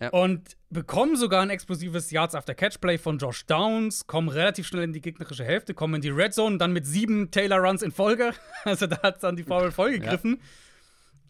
Ja. 0.00 0.10
Und 0.10 0.56
bekommen 0.70 1.16
sogar 1.16 1.42
ein 1.42 1.50
explosives 1.50 2.10
Yards 2.10 2.36
after 2.36 2.54
Catch 2.54 2.80
Play 2.80 2.98
von 2.98 3.18
Josh 3.18 3.44
Downs, 3.46 4.06
kommen 4.06 4.28
relativ 4.28 4.66
schnell 4.66 4.84
in 4.84 4.92
die 4.92 5.00
gegnerische 5.00 5.44
Hälfte, 5.44 5.74
kommen 5.74 5.96
in 5.96 6.00
die 6.00 6.10
Red 6.10 6.32
Zone, 6.32 6.56
dann 6.56 6.72
mit 6.72 6.86
sieben 6.86 7.32
Taylor 7.32 7.58
Runs 7.58 7.82
in 7.82 7.92
Folge. 7.92 8.32
Also 8.64 8.86
da 8.86 9.02
hat 9.02 9.16
es 9.16 9.20
dann 9.22 9.36
die 9.36 9.42
Foul 9.42 9.72
vollgegriffen. 9.72 10.38
Ja. 10.40 10.46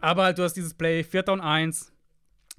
Aber 0.01 0.25
halt, 0.25 0.39
du 0.39 0.43
hast 0.43 0.55
dieses 0.55 0.75
Play, 0.75 1.03
4 1.03 1.23
Down 1.25 1.41
1 1.41 1.93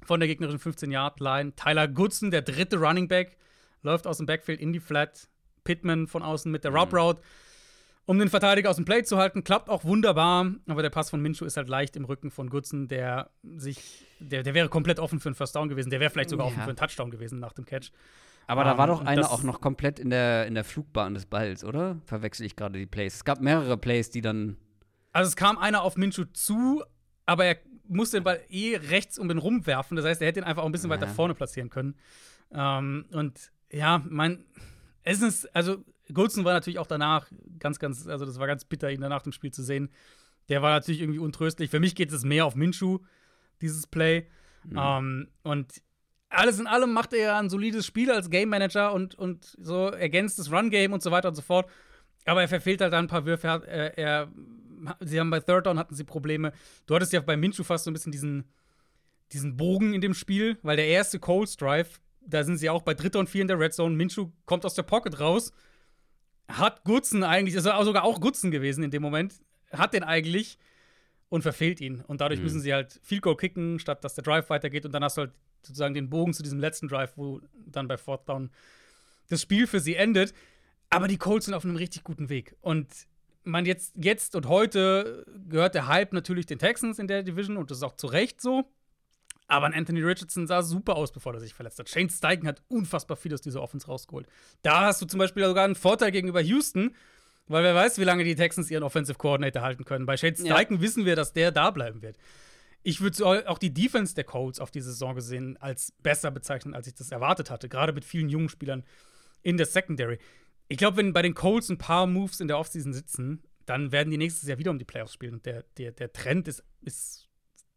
von 0.04 0.20
der 0.20 0.28
gegnerischen 0.28 0.60
15-Yard-Line. 0.60 1.54
Tyler 1.56 1.88
Goodson, 1.88 2.30
der 2.30 2.42
dritte 2.42 2.78
Running 2.78 3.08
Back, 3.08 3.36
läuft 3.82 4.06
aus 4.06 4.18
dem 4.18 4.26
Backfield 4.26 4.60
in 4.60 4.72
die 4.72 4.80
Flat. 4.80 5.28
Pittman 5.62 6.06
von 6.06 6.22
außen 6.22 6.50
mit 6.50 6.64
der 6.64 6.72
Route 6.72 6.96
Route. 6.96 7.20
Mhm 7.20 7.26
um 8.10 8.18
den 8.18 8.28
Verteidiger 8.28 8.70
aus 8.70 8.74
dem 8.74 8.84
Play 8.84 9.04
zu 9.04 9.18
halten. 9.18 9.44
Klappt 9.44 9.70
auch 9.70 9.84
wunderbar, 9.84 10.52
aber 10.66 10.82
der 10.82 10.90
Pass 10.90 11.10
von 11.10 11.20
Minshew 11.20 11.44
ist 11.44 11.56
halt 11.56 11.68
leicht 11.68 11.94
im 11.94 12.04
Rücken 12.04 12.32
von 12.32 12.50
Goodson, 12.50 12.88
der 12.88 13.30
sich, 13.56 14.04
der, 14.18 14.42
der 14.42 14.52
wäre 14.52 14.68
komplett 14.68 14.98
offen 14.98 15.20
für 15.20 15.28
einen 15.28 15.36
First 15.36 15.54
Down 15.54 15.68
gewesen. 15.68 15.90
Der 15.90 16.00
wäre 16.00 16.10
vielleicht 16.10 16.30
sogar 16.30 16.46
ja. 16.46 16.52
offen 16.52 16.62
für 16.62 16.70
einen 16.70 16.76
Touchdown 16.76 17.12
gewesen 17.12 17.38
nach 17.38 17.52
dem 17.52 17.66
Catch. 17.66 17.92
Aber 18.48 18.62
um, 18.62 18.66
da 18.66 18.78
war 18.78 18.88
doch 18.88 19.00
ähm, 19.00 19.06
einer 19.06 19.30
auch 19.30 19.44
noch 19.44 19.60
komplett 19.60 20.00
in 20.00 20.10
der, 20.10 20.46
in 20.46 20.54
der 20.54 20.64
Flugbahn 20.64 21.14
des 21.14 21.26
Balls, 21.26 21.62
oder? 21.62 22.00
Verwechsel 22.04 22.46
ich 22.46 22.56
gerade 22.56 22.80
die 22.80 22.86
Plays. 22.86 23.14
Es 23.14 23.24
gab 23.24 23.40
mehrere 23.40 23.76
Plays, 23.76 24.10
die 24.10 24.22
dann. 24.22 24.56
Also 25.12 25.28
es 25.28 25.36
kam 25.36 25.56
einer 25.56 25.82
auf 25.82 25.96
Minshew 25.96 26.24
zu, 26.32 26.82
aber 27.26 27.44
er 27.44 27.56
musste 27.88 28.18
den 28.18 28.24
Ball 28.24 28.40
eh 28.48 28.76
rechts 28.76 29.18
um 29.18 29.28
den 29.28 29.38
rumwerfen. 29.38 29.96
Das 29.96 30.06
heißt, 30.06 30.20
er 30.20 30.28
hätte 30.28 30.40
ihn 30.40 30.44
einfach 30.44 30.62
auch 30.62 30.66
ein 30.66 30.72
bisschen 30.72 30.90
ja. 30.90 30.96
weiter 30.96 31.08
vorne 31.08 31.34
platzieren 31.34 31.70
können. 31.70 31.96
Um, 32.50 33.04
und 33.12 33.52
ja, 33.70 34.02
mein, 34.08 34.44
es 35.02 35.22
ist, 35.22 35.54
also 35.54 35.84
Goldson 36.12 36.44
war 36.44 36.52
natürlich 36.52 36.78
auch 36.78 36.86
danach 36.86 37.30
ganz, 37.58 37.78
ganz, 37.78 38.06
also 38.06 38.24
das 38.26 38.38
war 38.38 38.46
ganz 38.46 38.64
bitter, 38.64 38.90
ihn 38.90 39.00
danach 39.00 39.24
im 39.24 39.32
Spiel 39.32 39.52
zu 39.52 39.62
sehen. 39.62 39.90
Der 40.48 40.62
war 40.62 40.70
natürlich 40.70 41.00
irgendwie 41.00 41.20
untröstlich. 41.20 41.70
Für 41.70 41.80
mich 41.80 41.94
geht 41.94 42.12
es 42.12 42.24
mehr 42.24 42.44
auf 42.44 42.56
Minshu, 42.56 42.98
dieses 43.60 43.86
Play. 43.86 44.26
Mhm. 44.64 44.78
Um, 44.78 45.28
und 45.42 45.82
alles 46.28 46.60
in 46.60 46.66
allem 46.66 46.92
macht 46.92 47.12
er 47.12 47.36
ein 47.36 47.50
solides 47.50 47.86
Spiel 47.86 48.10
als 48.10 48.30
Game 48.30 48.48
Manager 48.48 48.92
und, 48.92 49.14
und 49.16 49.56
so 49.60 49.88
ergänzt 49.88 50.38
das 50.38 50.50
Run-Game 50.50 50.92
und 50.92 51.02
so 51.02 51.10
weiter 51.10 51.28
und 51.28 51.34
so 51.34 51.42
fort. 51.42 51.68
Aber 52.24 52.42
er 52.42 52.48
verfehlt 52.48 52.80
halt 52.80 52.92
dann 52.92 53.06
ein 53.06 53.08
paar 53.08 53.26
Würfe. 53.26 53.46
Er, 53.46 53.98
er, 53.98 54.28
sie 55.00 55.20
haben 55.20 55.30
bei 55.30 55.40
Third 55.40 55.66
Down 55.66 55.78
hatten 55.78 55.94
sie 55.94 56.04
Probleme. 56.04 56.52
Du 56.86 56.94
hattest 56.94 57.12
ja 57.12 57.20
bei 57.20 57.36
Minshu 57.36 57.64
fast 57.64 57.84
so 57.84 57.90
ein 57.90 57.94
bisschen 57.94 58.12
diesen, 58.12 58.44
diesen 59.32 59.56
Bogen 59.56 59.94
in 59.94 60.00
dem 60.00 60.14
Spiel, 60.14 60.58
weil 60.62 60.76
der 60.76 60.86
erste 60.86 61.18
Coles 61.18 61.56
Drive, 61.56 62.00
da 62.20 62.44
sind 62.44 62.58
sie 62.58 62.70
auch 62.70 62.82
bei 62.82 62.94
Dritter 62.94 63.18
und 63.18 63.28
Vier 63.28 63.42
in 63.42 63.48
der 63.48 63.58
Red 63.58 63.74
Zone. 63.74 63.94
Minshu 63.94 64.32
kommt 64.44 64.64
aus 64.64 64.74
der 64.74 64.82
Pocket 64.82 65.20
raus 65.20 65.52
hat 66.58 66.84
Gutzen 66.84 67.22
eigentlich, 67.22 67.54
ist 67.54 67.66
also 67.66 67.90
sogar 67.90 68.04
auch 68.04 68.20
Gutzen 68.20 68.50
gewesen 68.50 68.82
in 68.82 68.90
dem 68.90 69.02
Moment, 69.02 69.40
hat 69.72 69.94
den 69.94 70.02
eigentlich 70.02 70.58
und 71.28 71.42
verfehlt 71.42 71.80
ihn. 71.80 72.00
Und 72.00 72.20
dadurch 72.20 72.40
mhm. 72.40 72.44
müssen 72.44 72.60
sie 72.60 72.72
halt 72.72 73.00
Field 73.02 73.22
Goal 73.22 73.36
kicken, 73.36 73.78
statt 73.78 74.04
dass 74.04 74.14
der 74.14 74.24
Drive 74.24 74.50
weitergeht. 74.50 74.84
Und 74.84 74.92
dann 74.92 75.04
hast 75.04 75.16
du 75.16 75.22
halt 75.22 75.32
sozusagen 75.62 75.94
den 75.94 76.10
Bogen 76.10 76.32
zu 76.32 76.42
diesem 76.42 76.58
letzten 76.58 76.88
Drive, 76.88 77.12
wo 77.16 77.40
dann 77.66 77.86
bei 77.86 77.96
Fourth 77.96 78.28
Down 78.28 78.50
das 79.28 79.42
Spiel 79.42 79.66
für 79.66 79.80
sie 79.80 79.94
endet. 79.94 80.34
Aber 80.88 81.06
die 81.06 81.18
Colts 81.18 81.46
sind 81.46 81.54
auf 81.54 81.64
einem 81.64 81.76
richtig 81.76 82.02
guten 82.02 82.28
Weg. 82.28 82.56
Und 82.60 82.88
man 83.44 83.64
jetzt, 83.64 83.94
jetzt 83.96 84.36
und 84.36 84.46
heute 84.46 85.24
gehört 85.48 85.74
der 85.74 85.86
Hype 85.86 86.12
natürlich 86.12 86.46
den 86.46 86.58
Texans 86.58 86.98
in 86.98 87.08
der 87.08 87.22
Division 87.22 87.56
und 87.56 87.70
das 87.70 87.78
ist 87.78 87.84
auch 87.84 87.96
zu 87.96 88.06
Recht 88.06 88.40
so. 88.40 88.64
Aber 89.48 89.66
ein 89.66 89.74
Anthony 89.74 90.00
Richardson 90.00 90.46
sah 90.46 90.62
super 90.62 90.94
aus, 90.94 91.10
bevor 91.10 91.34
er 91.34 91.40
sich 91.40 91.54
verletzt 91.54 91.78
hat. 91.80 91.88
Shane 91.88 92.08
Steichen 92.08 92.46
hat 92.46 92.62
unfassbar 92.68 93.16
viel 93.16 93.34
aus 93.34 93.40
dieser 93.40 93.60
Offense 93.60 93.88
rausgeholt. 93.88 94.28
Da 94.62 94.82
hast 94.82 95.02
du 95.02 95.06
zum 95.06 95.18
Beispiel 95.18 95.44
sogar 95.44 95.64
einen 95.64 95.74
Vorteil 95.74 96.12
gegenüber 96.12 96.40
Houston, 96.40 96.94
weil 97.48 97.64
wer 97.64 97.74
weiß, 97.74 97.98
wie 97.98 98.04
lange 98.04 98.22
die 98.22 98.36
Texans 98.36 98.70
ihren 98.70 98.84
Offensive 98.84 99.18
Coordinator 99.18 99.62
halten 99.62 99.84
können. 99.84 100.06
Bei 100.06 100.16
Shane 100.16 100.36
Steichen 100.36 100.76
ja. 100.76 100.80
wissen 100.82 101.04
wir, 101.04 101.16
dass 101.16 101.32
der 101.32 101.50
da 101.50 101.72
bleiben 101.72 102.00
wird. 102.00 102.16
Ich 102.84 103.00
würde 103.00 103.48
auch 103.48 103.58
die 103.58 103.74
Defense 103.74 104.14
der 104.14 104.24
Colts 104.24 104.60
auf 104.60 104.70
die 104.70 104.80
Saison 104.80 105.16
gesehen 105.16 105.56
als 105.60 105.92
besser 106.00 106.30
bezeichnen, 106.30 106.72
als 106.72 106.86
ich 106.86 106.94
das 106.94 107.10
erwartet 107.10 107.50
hatte. 107.50 107.68
Gerade 107.68 107.92
mit 107.92 108.04
vielen 108.04 108.28
jungen 108.28 108.48
Spielern 108.48 108.84
in 109.42 109.56
der 109.56 109.66
Secondary. 109.66 110.18
Ich 110.70 110.78
glaube, 110.78 110.98
wenn 110.98 111.12
bei 111.12 111.20
den 111.20 111.34
Colts 111.34 111.68
ein 111.68 111.78
paar 111.78 112.06
Moves 112.06 112.40
in 112.40 112.46
der 112.46 112.56
Offseason 112.56 112.92
sitzen, 112.92 113.42
dann 113.66 113.90
werden 113.90 114.10
die 114.10 114.16
nächstes 114.16 114.48
Jahr 114.48 114.58
wieder 114.58 114.70
um 114.70 114.78
die 114.78 114.84
Playoffs 114.84 115.12
spielen. 115.12 115.34
Und 115.34 115.44
der, 115.44 115.64
der, 115.76 115.90
der 115.90 116.12
Trend 116.12 116.46
ist, 116.46 116.62
ist 116.80 117.28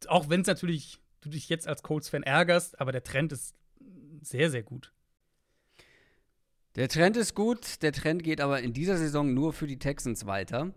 auch 0.07 0.29
wenn 0.29 0.41
es 0.41 0.47
natürlich 0.47 0.99
du 1.21 1.29
dich 1.29 1.49
jetzt 1.49 1.67
als 1.67 1.81
Colts-Fan 1.81 2.23
ärgerst, 2.23 2.79
aber 2.79 2.91
der 2.91 3.03
Trend 3.03 3.31
ist 3.31 3.55
sehr, 4.21 4.51
sehr 4.51 4.61
gut. 4.61 4.93
Der 6.75 6.87
Trend 6.87 7.17
ist 7.17 7.33
gut, 7.33 7.81
der 7.81 7.93
Trend 7.93 8.23
geht 8.23 8.41
aber 8.41 8.61
in 8.61 8.73
dieser 8.73 8.97
Saison 8.97 9.33
nur 9.33 9.53
für 9.53 9.67
die 9.67 9.79
Texans 9.79 10.27
weiter. 10.27 10.71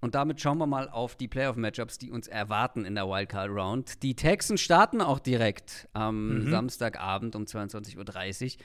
Und 0.00 0.14
damit 0.14 0.40
schauen 0.40 0.58
wir 0.58 0.66
mal 0.66 0.88
auf 0.88 1.16
die 1.16 1.26
Playoff-Matchups, 1.26 1.98
die 1.98 2.12
uns 2.12 2.28
erwarten 2.28 2.84
in 2.84 2.94
der 2.94 3.08
Wildcard-Round. 3.08 4.02
Die 4.04 4.14
Texans 4.14 4.60
starten 4.60 5.00
auch 5.00 5.18
direkt 5.18 5.88
am 5.94 6.44
mhm. 6.44 6.50
Samstagabend 6.50 7.34
um 7.34 7.44
22.30 7.44 7.96
Uhr 7.96 8.64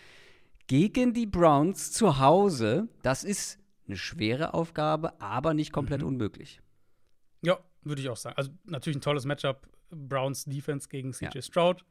gegen 0.72 1.14
die 1.14 1.26
Browns 1.26 1.92
zu 1.92 2.20
Hause. 2.20 2.88
Das 3.02 3.26
ist 3.26 3.60
eine 3.88 3.98
schwere 3.98 4.54
Aufgabe, 4.54 5.20
aber 5.20 5.54
nicht 5.54 5.74
komplett 5.74 6.00
mhm. 6.00 6.08
unmöglich. 6.08 6.62
Ja, 7.42 7.60
würde 7.82 8.02
ich 8.02 8.08
auch 8.08 8.16
sagen. 8.16 8.38
Also 8.38 8.52
natürlich 8.64 8.96
ein 8.96 9.02
tolles 9.02 9.26
Matchup. 9.26 9.68
Browns 9.90 10.46
Defense 10.46 10.88
gegen 10.88 11.12
CJ 11.12 11.26
ja. 11.34 11.42
Stroud. 11.42 11.84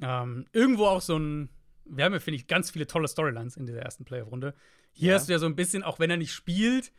Ja. 0.00 0.22
Ähm, 0.22 0.46
irgendwo 0.52 0.86
auch 0.86 1.02
so 1.02 1.18
ein, 1.18 1.50
Wir 1.84 2.06
haben 2.06 2.14
ja, 2.14 2.18
finde 2.18 2.36
ich, 2.36 2.46
ganz 2.46 2.70
viele 2.70 2.86
tolle 2.86 3.06
Storylines 3.06 3.58
in 3.58 3.66
dieser 3.66 3.82
ersten 3.82 4.06
Playoff-Runde. 4.06 4.54
Hier 4.92 5.10
ja. 5.10 5.16
hast 5.16 5.28
du 5.28 5.32
ja 5.32 5.38
so 5.38 5.44
ein 5.44 5.54
bisschen, 5.54 5.82
auch 5.82 5.98
wenn 5.98 6.08
er 6.08 6.16
nicht 6.16 6.32
spielt, 6.32 6.92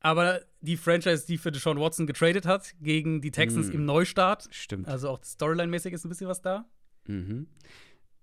aber 0.00 0.42
die 0.60 0.76
Franchise, 0.76 1.26
die 1.26 1.38
für 1.38 1.50
Deshaun 1.50 1.80
Watson 1.80 2.06
getradet 2.06 2.44
hat, 2.44 2.74
gegen 2.82 3.22
die 3.22 3.30
Texans 3.30 3.68
mhm. 3.68 3.76
im 3.76 3.84
Neustart. 3.86 4.46
Stimmt. 4.50 4.88
Also 4.88 5.08
auch 5.08 5.22
Storyline-mäßig 5.22 5.94
ist 5.94 6.04
ein 6.04 6.10
bisschen 6.10 6.28
was 6.28 6.42
da. 6.42 6.66
Mhm. 7.06 7.46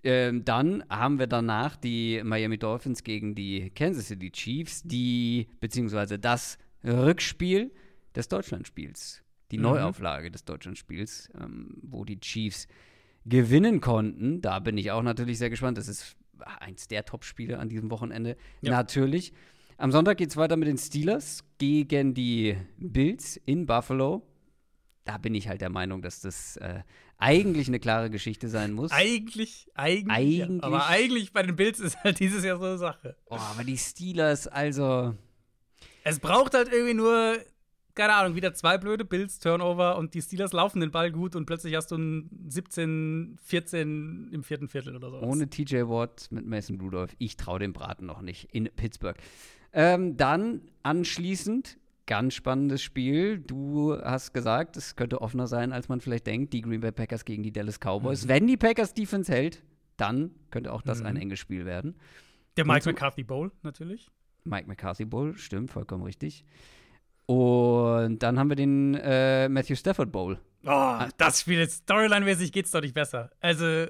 Ähm, 0.03 0.45
dann 0.45 0.83
haben 0.89 1.19
wir 1.19 1.27
danach 1.27 1.75
die 1.75 2.21
Miami 2.23 2.57
Dolphins 2.57 3.03
gegen 3.03 3.35
die 3.35 3.71
Kansas 3.71 4.07
City 4.07 4.31
Chiefs, 4.31 4.83
die, 4.83 5.47
beziehungsweise 5.59 6.19
das 6.19 6.57
Rückspiel 6.83 7.71
des 8.15 8.27
Deutschlandspiels, 8.27 9.23
die 9.51 9.57
mhm. 9.57 9.63
Neuauflage 9.63 10.31
des 10.31 10.45
Deutschlandspiels, 10.45 11.29
ähm, 11.39 11.77
wo 11.81 12.05
die 12.05 12.19
Chiefs 12.19 12.67
gewinnen 13.25 13.81
konnten. 13.81 14.41
Da 14.41 14.59
bin 14.59 14.77
ich 14.77 14.91
auch 14.91 15.03
natürlich 15.03 15.37
sehr 15.37 15.49
gespannt. 15.49 15.77
Das 15.77 15.87
ist 15.87 16.15
eins 16.59 16.87
der 16.87 17.05
Top-Spiele 17.05 17.59
an 17.59 17.69
diesem 17.69 17.91
Wochenende. 17.91 18.37
Ja. 18.61 18.71
Natürlich. 18.71 19.33
Am 19.77 19.91
Sonntag 19.91 20.17
geht 20.17 20.29
es 20.29 20.37
weiter 20.37 20.57
mit 20.57 20.67
den 20.67 20.77
Steelers 20.77 21.43
gegen 21.57 22.13
die 22.13 22.57
Bills 22.77 23.37
in 23.45 23.65
Buffalo. 23.65 24.23
Da 25.07 25.17
bin 25.17 25.33
ich 25.35 25.47
halt 25.47 25.61
der 25.61 25.69
Meinung, 25.69 26.01
dass 26.01 26.19
das 26.19 26.57
äh, 26.57 26.81
eigentlich 27.17 27.69
eine 27.69 27.79
klare 27.79 28.09
Geschichte 28.09 28.49
sein 28.49 28.73
muss. 28.73 28.91
Eigentlich, 28.91 29.69
eigentlich. 29.73 30.11
eigentlich 30.11 30.61
ja. 30.61 30.63
Aber 30.63 30.87
eigentlich 30.87 31.31
bei 31.31 31.43
den 31.43 31.55
Bills 31.55 31.79
ist 31.79 31.97
halt 32.03 32.19
dieses 32.19 32.43
Jahr 32.43 32.57
so 32.57 32.65
eine 32.65 32.77
Sache. 32.77 33.15
Oh, 33.29 33.35
aber 33.35 33.63
die 33.63 33.77
Steelers, 33.77 34.47
also. 34.47 35.15
Es 36.03 36.19
braucht 36.19 36.53
halt 36.53 36.71
irgendwie 36.73 36.93
nur, 36.93 37.37
keine 37.95 38.15
Ahnung, 38.15 38.35
wieder 38.35 38.53
zwei 38.53 38.77
blöde 38.77 39.05
Bills, 39.05 39.39
Turnover 39.39 39.97
und 39.97 40.13
die 40.13 40.21
Steelers 40.21 40.51
laufen 40.51 40.81
den 40.81 40.91
Ball 40.91 41.09
gut 41.09 41.37
und 41.37 41.45
plötzlich 41.45 41.73
hast 41.75 41.91
du 41.91 41.95
ein 41.95 42.29
17, 42.49 43.37
14 43.41 44.29
im 44.33 44.43
vierten 44.43 44.67
Viertel 44.67 44.97
oder 44.97 45.09
so. 45.09 45.21
Ohne 45.21 45.49
TJ 45.49 45.83
Watt 45.83 46.27
mit 46.31 46.45
Mason 46.45 46.81
Rudolph. 46.81 47.15
Ich 47.17 47.37
traue 47.37 47.59
dem 47.59 47.71
Braten 47.71 48.05
noch 48.05 48.21
nicht 48.21 48.53
in 48.53 48.69
Pittsburgh. 48.75 49.17
Ähm, 49.71 50.17
dann 50.17 50.61
anschließend 50.83 51.77
ganz 52.07 52.33
spannendes 52.33 52.81
Spiel. 52.81 53.37
Du 53.37 53.95
hast 54.01 54.33
gesagt, 54.33 54.75
es 54.77 54.95
könnte 54.95 55.21
offener 55.21 55.45
sein, 55.45 55.71
als 55.71 55.89
man 55.89 56.01
vielleicht 56.01 56.25
denkt. 56.25 56.53
Die 56.53 56.61
Green 56.61 56.81
Bay 56.81 56.91
Packers 56.91 57.25
gegen 57.25 57.43
die 57.43 57.51
Dallas 57.51 57.79
Cowboys. 57.79 58.25
Mhm. 58.25 58.29
Wenn 58.29 58.47
die 58.47 58.57
Packers 58.57 58.93
Defense 58.95 59.31
hält, 59.31 59.61
dann 59.97 60.31
könnte 60.49 60.73
auch 60.73 60.81
das 60.81 61.01
mhm. 61.01 61.07
ein 61.07 61.17
enges 61.17 61.39
Spiel 61.39 61.65
werden. 61.65 61.95
Der 62.55 62.65
Mike 62.65 62.83
so, 62.83 62.89
McCarthy 62.89 63.23
Bowl 63.23 63.51
natürlich. 63.61 64.09
Mike 64.45 64.67
McCarthy 64.67 65.05
Bowl, 65.05 65.37
stimmt, 65.37 65.69
vollkommen 65.69 66.03
richtig. 66.03 66.43
Und 67.27 68.23
dann 68.23 68.39
haben 68.39 68.49
wir 68.49 68.55
den 68.55 68.95
äh, 68.95 69.49
Matthew 69.49 69.75
Stafford 69.75 70.11
Bowl. 70.11 70.39
Oh, 70.65 70.99
das 71.17 71.41
Spiel 71.41 71.59
ist 71.59 71.87
Storyline-mäßig 71.87 72.51
geht's 72.51 72.71
doch 72.71 72.81
nicht 72.81 72.93
besser. 72.93 73.29
Also 73.41 73.87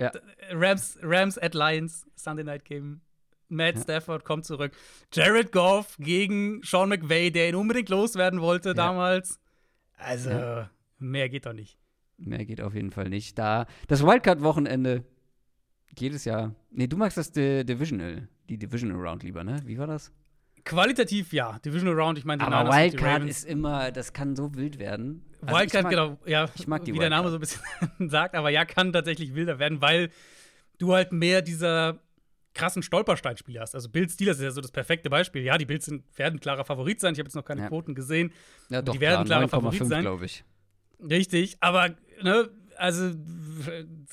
ja. 0.00 0.12
Rams, 0.50 0.98
Rams 1.02 1.38
at 1.38 1.54
Lions, 1.54 2.06
Sunday 2.16 2.44
Night 2.44 2.64
Game. 2.64 3.00
Matt. 3.48 3.78
Stafford 3.78 4.24
kommt 4.24 4.44
zurück. 4.44 4.72
Jared 5.12 5.52
Goff 5.52 5.96
gegen 5.98 6.60
Sean 6.62 6.88
McVay, 6.88 7.30
der 7.30 7.48
ihn 7.48 7.54
unbedingt 7.54 7.88
loswerden 7.88 8.40
wollte 8.40 8.74
damals. 8.74 9.38
Also, 9.96 10.66
mehr 10.98 11.28
geht 11.28 11.46
doch 11.46 11.52
nicht. 11.52 11.78
Mehr 12.18 12.44
geht 12.44 12.60
auf 12.60 12.74
jeden 12.74 12.90
Fall 12.90 13.08
nicht. 13.08 13.38
Da 13.38 13.66
das 13.88 14.02
Wildcard-Wochenende 14.02 15.04
jedes 15.98 16.24
Jahr. 16.24 16.54
Nee, 16.70 16.86
du 16.86 16.96
magst 16.96 17.16
das 17.16 17.32
Divisional, 17.32 18.28
die 18.48 18.58
Divisional 18.58 19.00
Round 19.00 19.22
lieber, 19.22 19.44
ne? 19.44 19.60
Wie 19.64 19.78
war 19.78 19.86
das? 19.86 20.12
Qualitativ 20.64 21.32
ja, 21.32 21.58
Divisional 21.60 21.94
Round, 21.94 22.18
ich 22.18 22.24
meine, 22.24 22.42
Aber 22.42 22.70
Wildcard 22.70 23.24
ist 23.24 23.44
immer, 23.44 23.92
das 23.92 24.12
kann 24.12 24.34
so 24.34 24.54
wild 24.54 24.78
werden. 24.78 25.24
Also 25.42 25.56
Wildcard, 25.56 25.84
mag, 25.84 25.90
genau, 25.90 26.18
ja, 26.26 26.48
ich 26.56 26.66
mag 26.66 26.84
die 26.84 26.92
wie 26.92 26.98
Wildcard. 26.98 27.12
der 27.12 27.18
Name 27.18 27.30
so 27.30 27.36
ein 27.36 27.40
bisschen 27.40 27.62
sagt, 28.10 28.34
aber 28.34 28.50
ja, 28.50 28.64
kann 28.64 28.92
tatsächlich 28.92 29.34
wilder 29.34 29.58
werden, 29.58 29.80
weil 29.80 30.10
du 30.78 30.92
halt 30.92 31.12
mehr 31.12 31.40
dieser 31.40 32.00
krassen 32.56 32.82
Stolpersteinspiele 32.82 33.60
hast. 33.60 33.74
Also 33.74 33.88
Bill 33.88 34.08
Steelers 34.08 34.38
ist 34.38 34.42
ja 34.42 34.50
so 34.50 34.60
das 34.60 34.72
perfekte 34.72 35.10
Beispiel. 35.10 35.42
Ja, 35.42 35.58
die 35.58 35.66
Bills 35.66 35.84
sind, 35.84 36.04
werden 36.18 36.40
klarer 36.40 36.64
Favorit 36.64 37.00
sein. 37.00 37.12
Ich 37.12 37.18
habe 37.18 37.28
jetzt 37.28 37.36
noch 37.36 37.44
keine 37.44 37.62
ja. 37.62 37.68
Quoten 37.68 37.94
gesehen. 37.94 38.32
Ja, 38.70 38.82
doch, 38.82 38.94
die 38.94 39.00
werden 39.00 39.24
klar, 39.26 39.46
klarer 39.46 39.48
Favorit 39.48 39.86
sein. 39.86 40.02
glaube 40.02 40.24
ich. 40.24 40.42
Richtig, 40.98 41.58
aber 41.60 41.94
ne, 42.22 42.50
also 42.78 43.12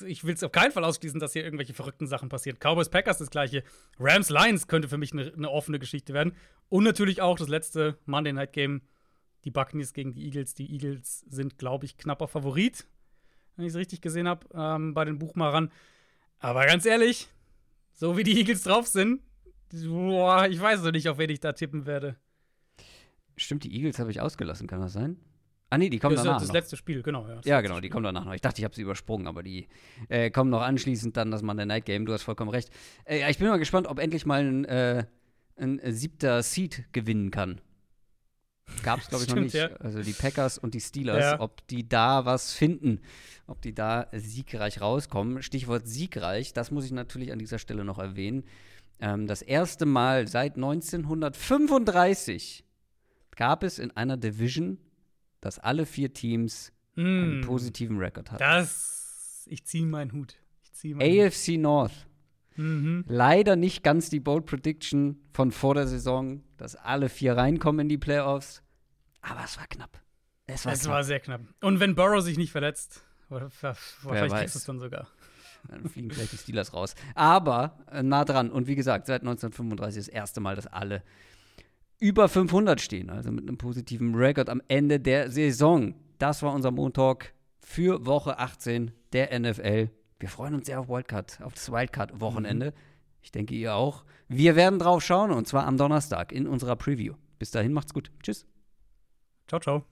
ich 0.06 0.24
will 0.24 0.34
es 0.34 0.42
auf 0.42 0.52
keinen 0.52 0.72
Fall 0.72 0.84
ausschließen, 0.84 1.18
dass 1.18 1.32
hier 1.32 1.42
irgendwelche 1.42 1.72
verrückten 1.72 2.06
Sachen 2.06 2.28
passieren. 2.28 2.58
Cowboys 2.58 2.90
Packers 2.90 3.18
das 3.18 3.30
gleiche. 3.30 3.64
Rams 3.98 4.28
Lions 4.28 4.66
könnte 4.66 4.88
für 4.88 4.98
mich 4.98 5.12
eine 5.12 5.32
ne 5.36 5.50
offene 5.50 5.78
Geschichte 5.78 6.12
werden. 6.12 6.36
Und 6.68 6.84
natürlich 6.84 7.22
auch 7.22 7.38
das 7.38 7.48
letzte 7.48 7.98
Monday 8.04 8.32
Night 8.32 8.52
Game, 8.52 8.82
die 9.44 9.50
Buccaneers 9.50 9.94
gegen 9.94 10.12
die 10.12 10.24
Eagles. 10.26 10.54
Die 10.54 10.70
Eagles 10.70 11.24
sind, 11.28 11.58
glaube 11.58 11.86
ich, 11.86 11.96
knapper 11.96 12.28
Favorit, 12.28 12.86
wenn 13.56 13.64
ich 13.64 13.70
es 13.70 13.78
richtig 13.78 14.02
gesehen 14.02 14.28
habe, 14.28 14.46
ähm, 14.54 14.92
bei 14.92 15.04
den 15.04 15.18
Buchmachern. 15.18 15.70
Aber 16.38 16.66
ganz 16.66 16.84
ehrlich, 16.84 17.28
so 17.94 18.16
wie 18.16 18.24
die 18.24 18.36
Eagles 18.38 18.64
drauf 18.64 18.86
sind, 18.86 19.22
boah, 19.72 20.46
ich 20.46 20.60
weiß 20.60 20.82
noch 20.82 20.92
nicht, 20.92 21.08
auf 21.08 21.18
wen 21.18 21.30
ich 21.30 21.40
da 21.40 21.52
tippen 21.52 21.86
werde. 21.86 22.16
Stimmt, 23.36 23.64
die 23.64 23.74
Eagles 23.74 23.98
habe 23.98 24.10
ich 24.10 24.20
ausgelassen, 24.20 24.66
kann 24.66 24.80
das 24.80 24.92
sein? 24.92 25.16
Ah, 25.70 25.78
nee, 25.78 25.88
die 25.88 25.98
kommen 25.98 26.14
das 26.14 26.24
danach. 26.24 26.38
Das 26.38 26.48
noch. 26.48 26.54
letzte 26.54 26.76
Spiel, 26.76 27.02
genau. 27.02 27.26
Ja, 27.26 27.40
ja 27.44 27.60
genau, 27.60 27.80
die 27.80 27.88
kommen 27.88 28.04
danach 28.04 28.24
noch. 28.24 28.34
Ich 28.34 28.40
dachte, 28.40 28.60
ich 28.60 28.64
habe 28.64 28.74
sie 28.74 28.82
übersprungen, 28.82 29.26
aber 29.26 29.42
die 29.42 29.66
äh, 30.08 30.30
kommen 30.30 30.50
noch 30.50 30.60
anschließend 30.62 31.16
dann 31.16 31.32
das 31.32 31.42
Monday 31.42 31.66
Night 31.66 31.84
Game. 31.84 32.06
Du 32.06 32.12
hast 32.12 32.22
vollkommen 32.22 32.50
recht. 32.50 32.70
Äh, 33.04 33.28
ich 33.28 33.38
bin 33.38 33.48
mal 33.48 33.58
gespannt, 33.58 33.88
ob 33.88 33.98
endlich 33.98 34.24
mal 34.24 34.44
ein, 34.44 34.64
äh, 34.66 35.04
ein 35.56 35.80
siebter 35.86 36.42
Seed 36.44 36.84
gewinnen 36.92 37.32
kann. 37.32 37.60
Gab 38.82 39.00
es, 39.00 39.08
glaube 39.08 39.24
ich, 39.24 39.30
noch 39.30 39.42
nicht. 39.42 39.54
Ja. 39.54 39.68
Also 39.76 40.02
die 40.02 40.12
Packers 40.12 40.58
und 40.58 40.74
die 40.74 40.80
Steelers, 40.80 41.20
ja. 41.20 41.40
ob 41.40 41.66
die 41.68 41.88
da 41.88 42.24
was 42.24 42.52
finden, 42.52 43.00
ob 43.46 43.62
die 43.62 43.74
da 43.74 44.08
siegreich 44.12 44.80
rauskommen. 44.80 45.42
Stichwort 45.42 45.86
siegreich, 45.86 46.52
das 46.52 46.70
muss 46.70 46.84
ich 46.84 46.92
natürlich 46.92 47.32
an 47.32 47.38
dieser 47.38 47.58
Stelle 47.58 47.84
noch 47.84 47.98
erwähnen. 47.98 48.44
Ähm, 49.00 49.26
das 49.26 49.42
erste 49.42 49.86
Mal 49.86 50.28
seit 50.28 50.56
1935 50.56 52.64
gab 53.36 53.62
es 53.62 53.78
in 53.78 53.90
einer 53.92 54.16
Division, 54.16 54.78
dass 55.40 55.58
alle 55.58 55.86
vier 55.86 56.12
Teams 56.12 56.72
mm. 56.94 57.00
einen 57.00 57.40
positiven 57.42 57.98
Rekord 57.98 58.30
hatten. 58.30 58.42
Das, 58.42 59.46
ich 59.50 59.64
ziehe 59.64 59.86
meinen 59.86 60.12
Hut. 60.12 60.36
Zieh 60.72 60.94
meinen 60.94 61.26
AFC 61.26 61.48
Hut. 61.48 61.60
North. 61.60 62.06
Mhm. 62.56 63.04
Leider 63.08 63.56
nicht 63.56 63.82
ganz 63.82 64.10
die 64.10 64.20
Bold 64.20 64.46
Prediction 64.46 65.20
von 65.32 65.50
vor 65.50 65.74
der 65.74 65.86
Saison, 65.86 66.42
dass 66.56 66.76
alle 66.76 67.08
vier 67.08 67.36
reinkommen 67.36 67.80
in 67.80 67.88
die 67.88 67.98
Playoffs. 67.98 68.62
Aber 69.20 69.42
es 69.44 69.58
war 69.58 69.66
knapp. 69.66 70.00
Es 70.46 70.64
war, 70.66 70.72
es 70.72 70.82
knapp. 70.82 70.92
war 70.92 71.04
sehr 71.04 71.20
knapp. 71.20 71.40
Und 71.60 71.80
wenn 71.80 71.94
Burrow 71.94 72.22
sich 72.22 72.36
nicht 72.36 72.52
verletzt, 72.52 73.02
oder, 73.30 73.50
vielleicht 73.50 74.34
kriegst 74.34 74.54
du 74.54 74.58
es 74.58 74.64
dann 74.64 74.78
sogar. 74.78 75.08
Dann 75.68 75.88
fliegen 75.88 76.10
vielleicht 76.10 76.32
die 76.32 76.36
Steelers 76.36 76.74
raus. 76.74 76.94
Aber 77.14 77.78
äh, 77.90 78.02
nah 78.02 78.26
dran. 78.26 78.50
Und 78.50 78.66
wie 78.66 78.74
gesagt, 78.74 79.06
seit 79.06 79.22
1935 79.22 80.04
das 80.04 80.08
erste 80.08 80.40
Mal, 80.42 80.56
dass 80.56 80.66
alle 80.66 81.02
über 81.98 82.28
500 82.28 82.82
stehen. 82.82 83.08
Also 83.08 83.32
mit 83.32 83.48
einem 83.48 83.56
positiven 83.56 84.14
Rekord 84.14 84.50
am 84.50 84.60
Ende 84.68 85.00
der 85.00 85.30
Saison. 85.30 85.94
Das 86.18 86.42
war 86.42 86.52
unser 86.52 86.70
Montag 86.70 87.32
für 87.60 88.04
Woche 88.04 88.38
18 88.38 88.92
der 89.14 89.38
NFL. 89.38 89.88
Wir 90.24 90.30
freuen 90.30 90.54
uns 90.54 90.64
sehr 90.64 90.80
auf 90.80 90.88
Wildcard, 90.88 91.38
auf 91.42 91.52
das 91.52 91.70
Wildcard-Wochenende. 91.70 92.70
Mhm. 92.70 92.76
Ich 93.20 93.30
denke, 93.30 93.54
ihr 93.54 93.74
auch. 93.74 94.06
Wir 94.26 94.56
werden 94.56 94.78
drauf 94.78 95.04
schauen 95.04 95.30
und 95.30 95.46
zwar 95.46 95.66
am 95.66 95.76
Donnerstag 95.76 96.32
in 96.32 96.46
unserer 96.46 96.76
Preview. 96.76 97.12
Bis 97.38 97.50
dahin 97.50 97.74
macht's 97.74 97.92
gut. 97.92 98.10
Tschüss. 98.22 98.46
Ciao, 99.48 99.60
ciao. 99.60 99.84